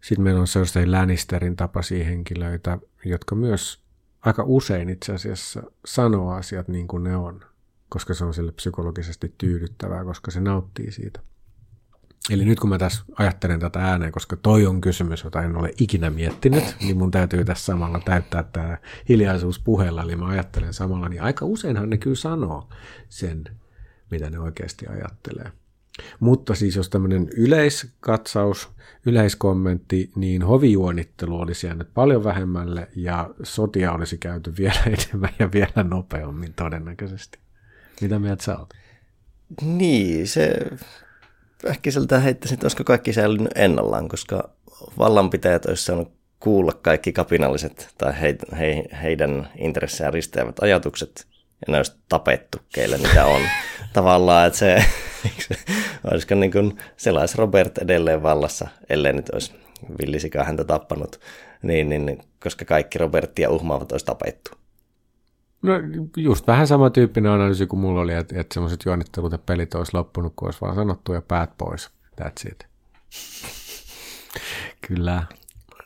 Sitten 0.00 0.24
meillä 0.24 0.40
on 0.40 0.46
sellaisia 0.46 0.90
Lannisterin 0.92 1.56
tapaisia 1.56 2.04
henkilöitä, 2.04 2.78
jotka 3.04 3.34
myös 3.34 3.84
aika 4.20 4.42
usein 4.46 4.88
itse 4.88 5.12
asiassa 5.12 5.62
sanoo 5.84 6.30
asiat 6.30 6.68
niin 6.68 6.88
kuin 6.88 7.04
ne 7.04 7.16
on 7.16 7.40
koska 7.88 8.14
se 8.14 8.24
on 8.24 8.34
sille 8.34 8.52
psykologisesti 8.52 9.34
tyydyttävää, 9.38 10.04
koska 10.04 10.30
se 10.30 10.40
nauttii 10.40 10.92
siitä. 10.92 11.20
Eli 12.30 12.44
nyt 12.44 12.60
kun 12.60 12.70
mä 12.70 12.78
tässä 12.78 13.04
ajattelen 13.18 13.60
tätä 13.60 13.78
ääneen, 13.78 14.12
koska 14.12 14.36
toi 14.36 14.66
on 14.66 14.80
kysymys, 14.80 15.24
jota 15.24 15.42
en 15.42 15.56
ole 15.56 15.70
ikinä 15.80 16.10
miettinyt, 16.10 16.64
niin 16.80 16.98
mun 16.98 17.10
täytyy 17.10 17.44
tässä 17.44 17.64
samalla 17.64 18.00
täyttää 18.04 18.42
tämä 18.42 18.78
hiljaisuus 19.08 19.58
puheella, 19.58 20.02
eli 20.02 20.16
mä 20.16 20.26
ajattelen 20.26 20.74
samalla, 20.74 21.08
niin 21.08 21.22
aika 21.22 21.44
useinhan 21.44 21.90
ne 21.90 21.98
kyllä 21.98 22.16
sanoo 22.16 22.68
sen, 23.08 23.44
mitä 24.10 24.30
ne 24.30 24.38
oikeasti 24.38 24.86
ajattelee. 24.86 25.52
Mutta 26.20 26.54
siis 26.54 26.76
jos 26.76 26.88
tämmöinen 26.88 27.28
yleiskatsaus, 27.36 28.68
yleiskommentti, 29.06 30.10
niin 30.14 30.42
hovijuonittelu 30.42 31.40
olisi 31.40 31.66
jäänyt 31.66 31.94
paljon 31.94 32.24
vähemmälle 32.24 32.88
ja 32.96 33.30
sotia 33.42 33.92
olisi 33.92 34.18
käyty 34.18 34.52
vielä 34.58 34.80
enemmän 34.86 35.34
ja 35.38 35.52
vielä 35.52 35.84
nopeammin 35.84 36.54
todennäköisesti. 36.54 37.45
Mitä 38.00 38.18
mieltä 38.18 38.44
sä 38.44 38.58
oot? 38.58 38.74
Niin, 39.62 40.28
se 40.28 40.54
äkkiseltä 41.70 42.18
heittäisi, 42.18 42.54
että 42.54 42.64
olisiko 42.64 42.84
kaikki 42.84 43.12
säilynyt 43.12 43.52
ennallaan, 43.54 44.08
koska 44.08 44.50
vallanpitäjät 44.98 45.66
olisi 45.66 45.84
saanut 45.84 46.12
kuulla 46.40 46.72
kaikki 46.72 47.12
kapinalliset 47.12 47.88
tai 47.98 48.20
he, 48.20 48.36
he, 48.58 48.84
heidän 49.02 49.48
intressejä 49.58 50.10
risteävät 50.10 50.58
ajatukset 50.58 51.26
ja 51.66 51.72
ne 51.72 51.76
olisi 51.76 51.96
tapettu, 52.08 52.58
keille 52.74 52.98
mitä 52.98 53.26
on. 53.26 53.42
Tavallaan, 53.92 54.46
että 54.46 54.58
se, 54.58 54.84
olisiko 56.12 56.34
niin 56.34 56.52
kuin 56.52 56.78
selais 56.96 57.34
Robert 57.34 57.78
edelleen 57.78 58.22
vallassa, 58.22 58.68
ellei 58.88 59.12
nyt 59.12 59.30
olisi 59.30 59.54
villisika 60.00 60.44
häntä 60.44 60.64
tappanut, 60.64 61.20
niin, 61.62 61.88
niin, 61.88 62.22
koska 62.42 62.64
kaikki 62.64 62.98
Robertia 62.98 63.50
uhmaavat 63.50 63.92
olisi 63.92 64.06
tapettu. 64.06 64.50
No 65.66 65.72
just 66.16 66.46
vähän 66.46 66.66
sama 66.66 66.90
tyyppinen 66.90 67.32
analyysi 67.32 67.66
kuin 67.66 67.80
mulla 67.80 68.00
oli, 68.00 68.14
että, 68.14 68.40
että 68.40 68.54
semmoiset 68.54 68.80
juonittelut 68.84 69.32
ja 69.32 69.38
pelit 69.38 69.74
olisi 69.74 69.94
loppunut, 69.94 70.32
kun 70.36 70.48
olisi 70.48 70.60
vaan 70.60 70.74
sanottu 70.74 71.12
ja 71.12 71.22
päät 71.22 71.50
pois. 71.58 71.90
That's 72.20 72.50
it. 72.50 72.66
Kyllä. 74.88 75.22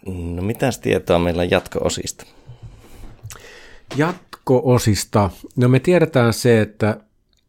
No 0.07 0.43
mitäs 0.43 0.79
tietoa 0.79 1.19
meillä 1.19 1.45
jatko-osista? 1.45 2.27
Jatko-osista? 3.97 5.31
No 5.57 5.69
me 5.69 5.81
tiedetään 5.81 6.33
se, 6.33 6.61
että 6.61 7.01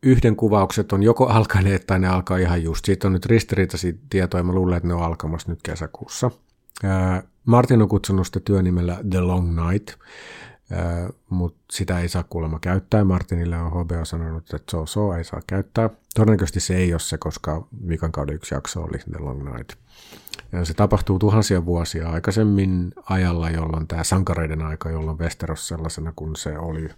yhden 0.04 0.36
kuvaukset 0.36 0.92
on 0.92 1.04
joko 1.04 1.28
alkaneet 1.28 1.88
tai 1.88 2.00
ne 2.00 2.08
alkaa 2.08 2.38
ihan 2.38 2.64
just. 2.64 2.86
Siitä 2.86 3.08
on 3.08 3.14
nyt 3.14 3.26
ristiriitaisia 3.26 3.94
tietoja, 4.10 4.44
mä 4.44 4.54
luulen, 4.54 4.78
että 4.78 4.88
ne 4.88 4.94
on 4.94 5.04
alkamassa 5.04 5.52
nyt 5.52 5.60
kesäkuussa. 5.64 6.32
Martin 7.46 7.82
on 7.82 7.90
kutsunut 7.90 8.26
sitä 8.26 8.40
työnimellä 8.40 9.00
The 9.10 9.20
Long 9.20 9.60
Night 9.62 9.94
mutta 11.30 11.60
sitä 11.72 12.00
ei 12.00 12.10
saa 12.10 12.24
kuulemma 12.24 12.60
käyttää. 12.60 13.04
Martinille 13.04 13.58
on 13.58 13.72
HBO 13.72 14.06
sanonut, 14.06 14.54
että 14.54 14.72
so, 14.72 14.86
so 14.86 15.14
ei 15.14 15.24
saa 15.24 15.42
käyttää. 15.48 15.90
Todennäköisesti 16.16 16.60
se 16.60 16.76
ei 16.76 16.94
ole 16.94 17.00
se, 17.00 17.18
koska 17.18 17.68
vikan 17.88 18.12
kauden 18.12 18.36
yksi 18.36 18.56
jakso 18.56 18.84
oli 18.84 18.98
The 18.98 19.20
Long 19.20 19.54
Night. 19.54 19.72
Ja 20.52 20.66
se 20.66 20.74
tapahtuu 20.74 21.20
tuhansia 21.20 21.66
vuosia 21.66 22.10
aikaisemmin 22.10 22.94
ajalla, 23.06 23.50
jolloin 23.50 23.88
tämä 23.88 24.04
sankareiden 24.04 24.62
aika, 24.62 24.90
jolloin 24.90 25.20
Westeros 25.20 25.68
sellaisena 25.68 26.14
kuin 26.16 26.36
se 26.36 26.58
oli 26.58 26.90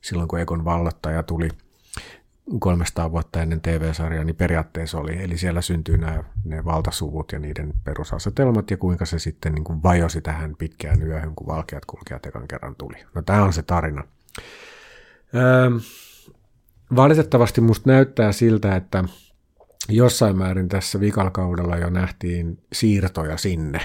silloin, 0.00 0.28
kun 0.28 0.40
Ekon 0.40 0.64
vallattaja 0.64 1.22
tuli– 1.22 1.48
300 2.58 3.10
vuotta 3.10 3.42
ennen 3.42 3.60
TV-sarjaa, 3.60 4.24
niin 4.24 4.36
periaatteessa 4.36 4.98
oli. 4.98 5.22
Eli 5.22 5.38
siellä 5.38 5.60
syntyy 5.62 5.96
nämä 5.96 6.24
ne 6.44 6.64
valtasuvut 6.64 7.32
ja 7.32 7.38
niiden 7.38 7.72
perusasetelmat 7.84 8.70
ja 8.70 8.76
kuinka 8.76 9.04
se 9.06 9.18
sitten 9.18 9.54
niin 9.54 9.64
kuin 9.64 9.82
vajosi 9.82 10.20
tähän 10.20 10.56
pitkään 10.58 11.02
yöhön, 11.02 11.34
kun 11.34 11.46
valkeat 11.46 11.84
kulkijat 11.84 12.26
ekan 12.26 12.48
kerran 12.48 12.76
tuli. 12.76 12.96
No 13.14 13.22
tämä 13.22 13.44
on 13.44 13.52
se 13.52 13.62
tarina. 13.62 14.04
Öö, 15.34 15.70
valitettavasti 16.96 17.60
musta 17.60 17.90
näyttää 17.90 18.32
siltä, 18.32 18.76
että 18.76 19.04
jossain 19.88 20.38
määrin 20.38 20.68
tässä 20.68 21.00
vikalkaudella 21.00 21.76
jo 21.76 21.90
nähtiin 21.90 22.58
siirtoja 22.72 23.36
sinne. 23.36 23.80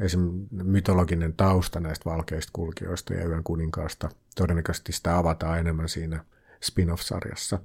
Esimerkiksi 0.00 0.48
mytologinen 0.52 1.34
tausta 1.34 1.80
näistä 1.80 2.10
valkeista 2.10 2.50
kulkijoista 2.52 3.14
ja 3.14 3.26
yön 3.28 3.44
kuninkaasta. 3.44 4.08
Todennäköisesti 4.36 4.92
sitä 4.92 5.18
avataan 5.18 5.58
enemmän 5.58 5.88
siinä 5.88 6.24
spin-off-sarjassa. 6.62 7.58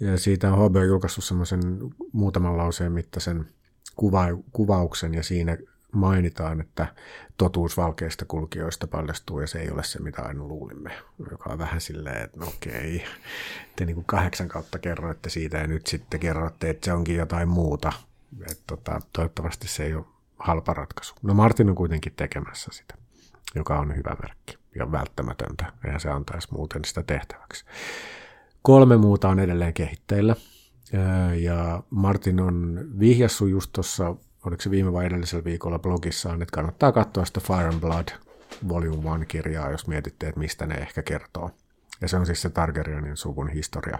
Ja 0.00 0.18
siitä 0.18 0.52
on 0.52 0.70
HBO 0.70 0.82
julkaissut 0.82 1.24
semmoisen 1.24 1.60
muutaman 2.12 2.56
lauseen 2.56 2.92
mittaisen 2.92 3.46
kuva- 3.96 4.42
kuvauksen, 4.52 5.14
ja 5.14 5.22
siinä 5.22 5.58
mainitaan, 5.92 6.60
että 6.60 6.94
totuus 7.36 7.76
valkeista 7.76 8.24
kulkijoista 8.24 8.86
paljastuu, 8.86 9.40
ja 9.40 9.46
se 9.46 9.60
ei 9.60 9.70
ole 9.70 9.84
se, 9.84 10.02
mitä 10.02 10.22
aina 10.22 10.44
luulimme, 10.44 10.90
joka 11.30 11.52
on 11.52 11.58
vähän 11.58 11.80
silleen, 11.80 12.24
että 12.24 12.40
no 12.40 12.46
okei, 12.46 13.04
te 13.76 13.84
niin 13.84 13.94
kuin 13.94 14.04
kahdeksan 14.06 14.48
kautta 14.48 14.78
kerroitte 14.78 15.30
siitä, 15.30 15.58
ja 15.58 15.66
nyt 15.66 15.86
sitten 15.86 16.20
kerroitte, 16.20 16.70
että 16.70 16.84
se 16.84 16.92
onkin 16.92 17.16
jotain 17.16 17.48
muuta. 17.48 17.92
Et 18.50 18.60
tota, 18.66 19.00
toivottavasti 19.12 19.68
se 19.68 19.84
ei 19.84 19.94
ole 19.94 20.04
halpa 20.38 20.74
ratkaisu. 20.74 21.14
No 21.22 21.34
Martin 21.34 21.68
on 21.70 21.74
kuitenkin 21.74 22.12
tekemässä 22.16 22.70
sitä. 22.72 22.94
joka 23.54 23.78
on 23.78 23.96
hyvä 23.96 24.16
merkki 24.22 24.63
ja 24.74 24.92
välttämätöntä. 24.92 25.72
Eihän 25.84 26.00
se 26.00 26.10
antaisi 26.10 26.48
muuten 26.50 26.84
sitä 26.84 27.02
tehtäväksi. 27.02 27.64
Kolme 28.62 28.96
muuta 28.96 29.28
on 29.28 29.38
edelleen 29.38 29.74
kehitteillä. 29.74 30.36
Ja 31.40 31.82
Martin 31.90 32.40
on 32.40 32.84
vihjassu 32.98 33.46
just 33.46 33.72
tuossa, 33.72 34.16
oliko 34.46 34.62
se 34.62 34.70
viime 34.70 34.92
vai 34.92 35.06
edellisellä 35.06 35.44
viikolla 35.44 35.78
blogissaan, 35.78 36.42
että 36.42 36.52
kannattaa 36.52 36.92
katsoa 36.92 37.24
sitä 37.24 37.40
Fire 37.40 37.68
and 37.68 37.80
Blood 37.80 38.08
Volume 38.68 39.24
1-kirjaa, 39.24 39.70
jos 39.70 39.86
mietitte, 39.86 40.28
että 40.28 40.40
mistä 40.40 40.66
ne 40.66 40.74
ehkä 40.74 41.02
kertoo. 41.02 41.50
Ja 42.00 42.08
se 42.08 42.16
on 42.16 42.26
siis 42.26 42.42
se 42.42 42.50
Targaryenin 42.50 43.16
suvun 43.16 43.48
historia. 43.48 43.98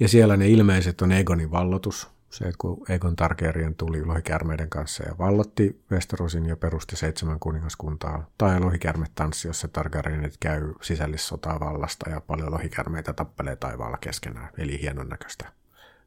Ja 0.00 0.08
siellä 0.08 0.36
ne 0.36 0.48
ilmeiset 0.48 1.02
on 1.02 1.12
Egonin 1.12 1.50
vallotus, 1.50 2.08
se, 2.30 2.52
kun 2.58 2.84
Egon 2.88 3.16
Targaryen 3.16 3.74
tuli 3.74 4.04
lohikärmeiden 4.04 4.70
kanssa 4.70 5.04
ja 5.04 5.18
vallotti 5.18 5.82
Westerosin 5.90 6.46
ja 6.46 6.56
perusti 6.56 6.96
seitsemän 6.96 7.40
kuningaskuntaa, 7.40 8.30
tai 8.38 8.60
lohikärme 8.60 9.06
tanssi, 9.14 9.48
jossa 9.48 9.68
Targaryenit 9.68 10.36
käy 10.40 10.72
sisällissotaa 10.82 11.60
vallasta 11.60 12.10
ja 12.10 12.20
paljon 12.20 12.52
lohikärmeitä 12.52 13.12
tappelee 13.12 13.56
taivaalla 13.56 13.98
keskenään, 13.98 14.48
eli 14.58 14.80
hienon 14.80 15.08
näköistä 15.08 15.52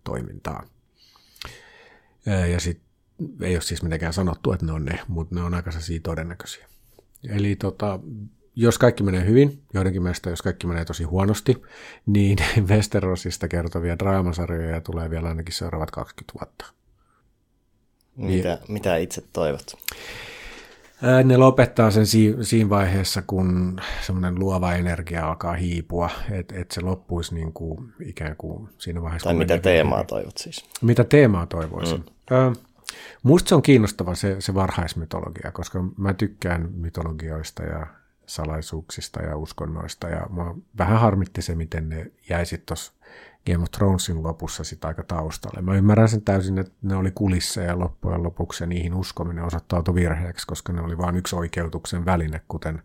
toimintaa. 0.04 0.64
Ja 2.52 2.60
sitten 2.60 2.90
ei 3.42 3.56
ole 3.56 3.62
siis 3.62 3.84
mitenkään 3.84 4.14
sanottu, 4.14 4.52
että 4.52 4.66
ne 4.66 4.72
on 4.72 4.86
ne, 4.86 5.00
mutta 5.08 5.36
ne 5.36 5.42
on 5.42 5.54
aika 5.54 5.72
todennäköisiä. 6.04 6.68
Eli 7.30 7.56
tota, 7.56 8.00
jos 8.62 8.78
kaikki 8.78 9.04
menee 9.04 9.26
hyvin, 9.26 9.62
joidenkin 9.74 10.04
mielestä 10.04 10.30
jos 10.30 10.42
kaikki 10.42 10.68
menee 10.68 10.86
tosi 10.86 11.04
huonosti, 11.04 11.62
niin 12.06 12.38
Westerosista 12.70 13.48
kertovia 13.48 14.00
draamasarjoja 14.00 14.82
tulee 14.82 15.10
vielä 15.10 15.28
ainakin 15.28 15.54
seuraavat 15.54 15.92
20 15.92 16.34
vuotta. 16.40 16.66
Mitä, 18.16 18.48
ja, 18.48 18.58
mitä 18.68 18.98
itse 18.98 19.24
toivot? 19.34 19.78
Ne 21.24 21.38
lopettaa 21.38 21.92
sen 21.92 22.06
siinä 22.42 22.70
vaiheessa, 22.70 23.22
kun 23.22 23.80
semmoinen 24.02 24.40
luova 24.40 24.74
energia 24.74 25.28
alkaa 25.28 25.54
hiipua, 25.54 26.10
että 26.32 26.56
et 26.56 26.72
se 26.72 26.82
loppuisi 26.82 27.36
niin 27.36 27.54
kuin 27.54 27.94
ikään 28.06 28.36
kuin 28.38 28.70
siinä 28.78 29.02
vaiheessa. 29.02 29.30
Tai 29.30 29.38
mitä 29.38 29.58
teemaa 29.58 30.04
toivot 30.04 30.38
siis? 30.38 30.66
Mitä 30.82 31.04
teemaa 31.04 31.46
toivoisin? 31.46 32.06
Mm. 32.30 32.56
Musta 33.24 33.50
se 33.50 33.56
on 33.56 33.62
kiinnostava 33.62 34.16
se, 34.16 34.36
se 34.40 34.54
varhaismytologia, 34.54 35.52
koska 35.52 35.84
mä 35.98 36.14
tykkään 36.14 36.70
mytologioista 36.74 37.64
ja 37.64 37.88
salaisuuksista 38.30 39.22
ja 39.22 39.38
uskonnoista. 39.38 40.10
Ja 40.10 40.28
mua 40.30 40.58
vähän 40.78 41.00
harmitti 41.00 41.42
se, 41.42 41.56
miten 41.56 41.90
ne 41.90 42.12
jäi 42.30 42.46
sitten 42.46 42.66
tuossa 42.66 42.94
Game 43.46 43.64
of 43.64 43.72
Thronesin 43.72 44.24
lopussa 44.24 44.64
sitä 44.64 44.88
aika 44.88 45.04
taustalle. 45.04 45.62
Mä 45.62 45.76
ymmärrän 45.76 46.10
sen 46.10 46.22
täysin, 46.22 46.58
että 46.58 46.74
ne 46.82 46.96
oli 46.96 47.12
kulissa 47.12 47.62
ja 47.62 47.80
loppujen 47.80 48.24
lopuksi 48.24 48.66
niihin 48.66 48.94
uskominen 48.94 49.44
osoittautui 49.44 49.96
virheeksi, 49.96 50.48
koska 50.48 50.74
ne 50.74 50.82
oli 50.82 50.98
vain 50.98 51.16
yksi 51.16 51.36
oikeutuksen 51.36 52.06
väline, 52.06 52.42
kuten, 52.48 52.82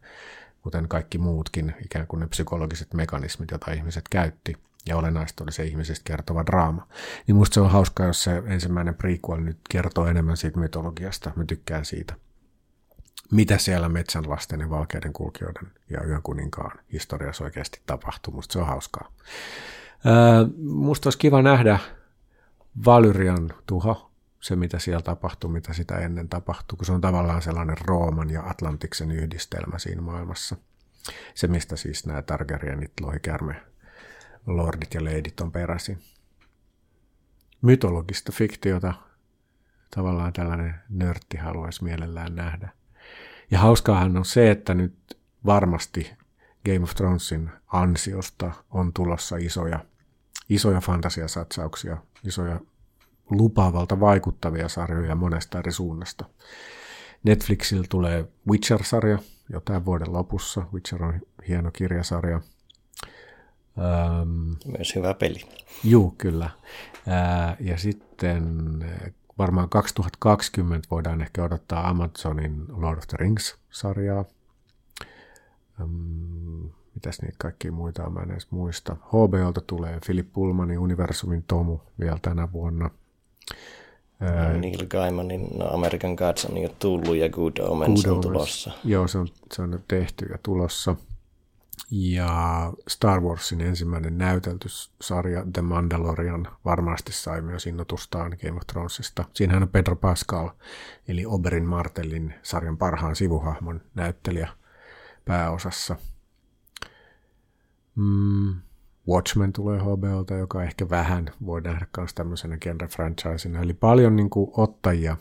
kuten 0.62 0.88
kaikki 0.88 1.18
muutkin 1.18 1.74
ikään 1.84 2.06
kuin 2.06 2.20
ne 2.20 2.26
psykologiset 2.26 2.94
mekanismit, 2.94 3.50
joita 3.50 3.72
ihmiset 3.72 4.04
käytti. 4.10 4.56
Ja 4.88 4.96
olennaista 4.96 5.44
oli 5.44 5.52
se 5.52 5.64
ihmisestä 5.64 6.04
kertova 6.04 6.46
draama. 6.46 6.86
Niin 7.26 7.36
musta 7.36 7.54
se 7.54 7.60
on 7.60 7.70
hauskaa, 7.70 8.06
jos 8.06 8.22
se 8.22 8.42
ensimmäinen 8.46 8.94
prequel 8.94 9.40
nyt 9.40 9.58
kertoo 9.70 10.06
enemmän 10.06 10.36
siitä 10.36 10.60
mytologiasta. 10.60 11.32
Mä 11.36 11.44
tykkään 11.44 11.84
siitä 11.84 12.14
mitä 13.32 13.58
siellä 13.58 13.88
metsänlasten 13.88 14.60
ja 14.60 14.70
valkeiden 14.70 15.12
kulkijoiden 15.12 15.72
ja 15.90 16.04
yön 16.04 16.22
kuninkaan 16.22 16.78
historiassa 16.92 17.44
oikeasti 17.44 17.80
tapahtuu. 17.86 18.34
Musta 18.34 18.52
se 18.52 18.58
on 18.58 18.66
hauskaa. 18.66 19.12
Ää, 20.04 20.46
musta 20.62 21.06
olisi 21.06 21.18
kiva 21.18 21.42
nähdä 21.42 21.78
Valyrian 22.84 23.50
tuho, 23.66 24.10
se 24.40 24.56
mitä 24.56 24.78
siellä 24.78 25.02
tapahtuu, 25.02 25.50
mitä 25.50 25.72
sitä 25.72 25.98
ennen 25.98 26.28
tapahtuu, 26.28 26.76
kun 26.76 26.86
se 26.86 26.92
on 26.92 27.00
tavallaan 27.00 27.42
sellainen 27.42 27.76
Rooman 27.80 28.30
ja 28.30 28.42
Atlantiksen 28.50 29.10
yhdistelmä 29.10 29.78
siinä 29.78 30.02
maailmassa. 30.02 30.56
Se, 31.34 31.46
mistä 31.46 31.76
siis 31.76 32.06
nämä 32.06 32.22
Targaryenit, 32.22 32.92
lohikärme, 33.00 33.62
lordit 34.46 34.94
ja 34.94 35.04
leidit 35.04 35.40
on 35.40 35.52
peräisin. 35.52 35.98
Mytologista 37.62 38.32
fiktiota 38.32 38.94
tavallaan 39.94 40.32
tällainen 40.32 40.74
nörtti 40.88 41.36
haluaisi 41.36 41.84
mielellään 41.84 42.34
nähdä– 42.34 42.68
ja 43.50 43.58
hauskaahan 43.58 44.16
on 44.16 44.24
se, 44.24 44.50
että 44.50 44.74
nyt 44.74 45.18
varmasti 45.46 46.10
Game 46.64 46.80
of 46.82 46.94
Thronesin 46.94 47.50
ansiosta 47.66 48.52
on 48.70 48.92
tulossa 48.92 49.36
isoja, 49.36 49.84
isoja 50.48 50.80
fantasiasatsauksia, 50.80 51.96
isoja 52.26 52.60
lupaavalta 53.30 54.00
vaikuttavia 54.00 54.68
sarjoja 54.68 55.14
monesta 55.14 55.58
eri 55.58 55.72
suunnasta. 55.72 56.24
Netflixillä 57.22 57.84
tulee 57.88 58.28
Witcher-sarja 58.50 59.18
jo 59.48 59.60
tämän 59.60 59.84
vuoden 59.84 60.12
lopussa. 60.12 60.66
Witcher 60.72 61.04
on 61.04 61.20
hieno 61.48 61.70
kirjasarja. 61.70 62.40
Myös 64.78 64.94
hyvä 64.94 65.14
peli. 65.14 65.40
Juu, 65.84 66.14
kyllä. 66.18 66.50
Ja 67.60 67.78
sitten 67.78 68.44
varmaan 69.38 69.68
2020 69.68 70.88
voidaan 70.90 71.20
ehkä 71.20 71.44
odottaa 71.44 71.88
Amazonin 71.88 72.64
Lord 72.76 72.98
of 72.98 73.06
the 73.06 73.16
Rings-sarjaa. 73.16 74.24
Um, 75.82 76.70
mitäs 76.94 77.22
niitä 77.22 77.36
kaikki 77.38 77.70
muita 77.70 78.04
on, 78.04 78.12
mä 78.12 78.20
en 78.20 78.30
edes 78.30 78.50
muista. 78.50 78.96
HBOlta 79.06 79.60
tulee 79.60 79.98
Philip 80.06 80.32
Pullmanin 80.32 80.78
Universumin 80.78 81.44
Tomu 81.48 81.78
vielä 82.00 82.18
tänä 82.22 82.52
vuonna. 82.52 82.90
No, 84.20 84.58
Neil 84.60 84.86
Gaimanin 84.86 85.48
no 85.58 85.66
American 85.66 86.14
Gods 86.14 86.44
on 86.44 86.58
jo 86.58 86.68
tullut 86.78 87.16
ja 87.16 87.28
Good 87.28 87.56
Omens 87.60 88.04
Good 88.04 88.14
on 88.14 88.20
tulossa. 88.20 88.70
Joo, 88.84 89.08
se 89.08 89.18
on, 89.18 89.28
se 89.52 89.62
on 89.62 89.80
tehty 89.88 90.26
ja 90.26 90.38
tulossa. 90.42 90.96
Ja 91.90 92.72
Star 92.88 93.20
Warsin 93.20 93.60
ensimmäinen 93.60 94.18
näyteltysarja 94.18 95.46
The 95.52 95.62
Mandalorian 95.62 96.48
varmasti 96.64 97.12
sai 97.12 97.40
myös 97.40 97.66
innotustaan 97.66 98.36
Game 98.42 98.56
of 98.56 98.62
Thronesista. 98.66 99.24
Siinähän 99.34 99.62
on 99.62 99.68
Pedro 99.68 99.96
Pascal, 99.96 100.50
eli 101.08 101.26
Oberin 101.26 101.66
Martellin 101.66 102.34
sarjan 102.42 102.78
parhaan 102.78 103.16
sivuhahmon 103.16 103.80
näyttelijä 103.94 104.48
pääosassa. 105.24 105.96
Mm, 107.94 108.54
Watchmen 109.08 109.52
tulee 109.52 109.80
HBOlta, 109.80 110.34
joka 110.34 110.62
ehkä 110.62 110.90
vähän 110.90 111.30
voi 111.46 111.60
nähdä 111.60 111.86
myös 111.96 112.14
tämmöisenä 112.14 112.56
genre-franchisena. 112.56 113.62
Eli 113.62 113.74
paljon 113.74 114.16
niin 114.16 114.30
kuin, 114.30 114.50
ottajia 114.56 115.16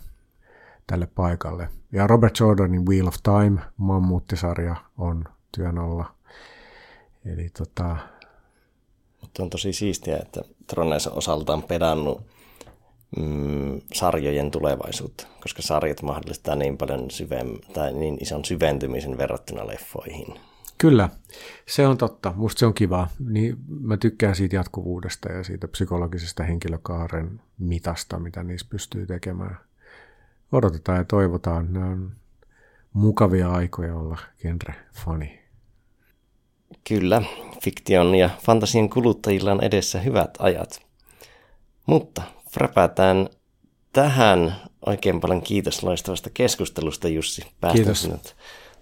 tälle 0.88 1.08
paikalle. 1.08 1.70
Ja 1.92 2.08
Robert 2.08 2.40
Jordanin 2.40 2.86
Wheel 2.86 3.08
of 3.08 3.16
Time, 3.24 3.62
mammuttisarja, 3.78 4.76
on 4.98 5.26
työn 5.52 5.78
alla– 5.78 6.06
Eli 7.26 7.50
tota... 7.58 7.98
Mutta 9.22 9.44
on 9.44 9.50
tosi 9.50 9.74
siistiä, 9.74 10.18
että 10.18 10.42
Trones 10.68 11.08
osaltaan 11.08 11.64
pedannut 11.64 12.22
mm, 13.18 13.82
sarjojen 13.94 14.52
tulevaisuutta, 14.52 15.28
koska 15.42 15.62
sarjat 15.62 16.02
mahdollistaa 16.02 16.56
niin 16.56 16.78
paljon 16.78 17.12
syvem- 17.12 17.74
tai 17.74 17.94
niin 17.94 18.18
ison 18.22 18.46
syventymisen 18.46 19.18
verrattuna 19.18 19.68
leffoihin. 19.68 20.40
Kyllä, 20.78 21.10
se 21.66 21.88
on 21.88 21.98
totta. 21.98 22.34
Musta 22.36 22.60
se 22.60 22.66
on 22.66 22.74
kiva. 22.74 23.08
Niin 23.30 23.58
mä 23.68 23.98
tykkään 23.98 24.36
siitä 24.36 24.56
jatkuvuudesta 24.56 25.32
ja 25.32 25.44
siitä 25.44 25.68
psykologisesta 25.68 26.44
henkilökaaren 26.44 27.42
mitasta, 27.58 28.20
mitä 28.20 28.44
niissä 28.44 28.68
pystyy 28.70 29.06
tekemään. 29.06 29.58
Odotetaan 30.52 30.98
ja 30.98 31.04
toivotaan. 31.04 31.74
Nämä 31.74 31.86
on 31.86 32.12
mukavia 32.94 33.52
aikoja 33.52 33.96
olla 33.96 34.18
genre-fani. 34.42 35.43
Kyllä, 36.88 37.22
fiktion 37.64 38.16
ja 38.16 38.30
fantasian 38.42 38.90
kuluttajilla 38.90 39.52
on 39.52 39.64
edessä 39.64 40.00
hyvät 40.00 40.30
ajat. 40.40 40.82
Mutta 41.86 42.22
fräpätään 42.52 43.30
tähän 43.94 44.56
oikein 44.86 45.20
paljon 45.20 45.42
kiitos 45.42 45.84
loistavasta 45.84 46.30
keskustelusta, 46.30 47.08
Jussi. 47.08 47.42
Kiitos. 47.74 48.10
Nyt 48.10 48.36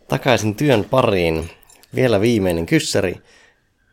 takaisin 0.07 0.55
työn 0.55 0.85
pariin. 0.89 1.49
Vielä 1.95 2.21
viimeinen 2.21 2.65
kyssäri. 2.65 3.21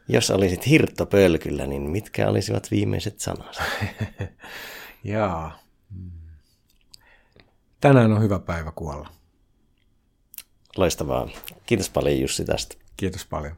Jos 0.08 0.30
olisit 0.30 0.66
hirttopölkyllä, 0.66 1.66
niin 1.66 1.82
mitkä 1.82 2.28
olisivat 2.28 2.70
viimeiset 2.70 3.20
sanasi? 3.20 3.60
Jaa. 5.04 5.58
Tänään 7.80 8.12
on 8.12 8.22
hyvä 8.22 8.38
päivä 8.38 8.72
kuolla. 8.72 9.08
Loistavaa. 10.76 11.28
Kiitos 11.66 11.90
paljon 11.90 12.20
Jussi 12.20 12.44
tästä. 12.44 12.76
Kiitos 12.96 13.26
paljon. 13.26 13.56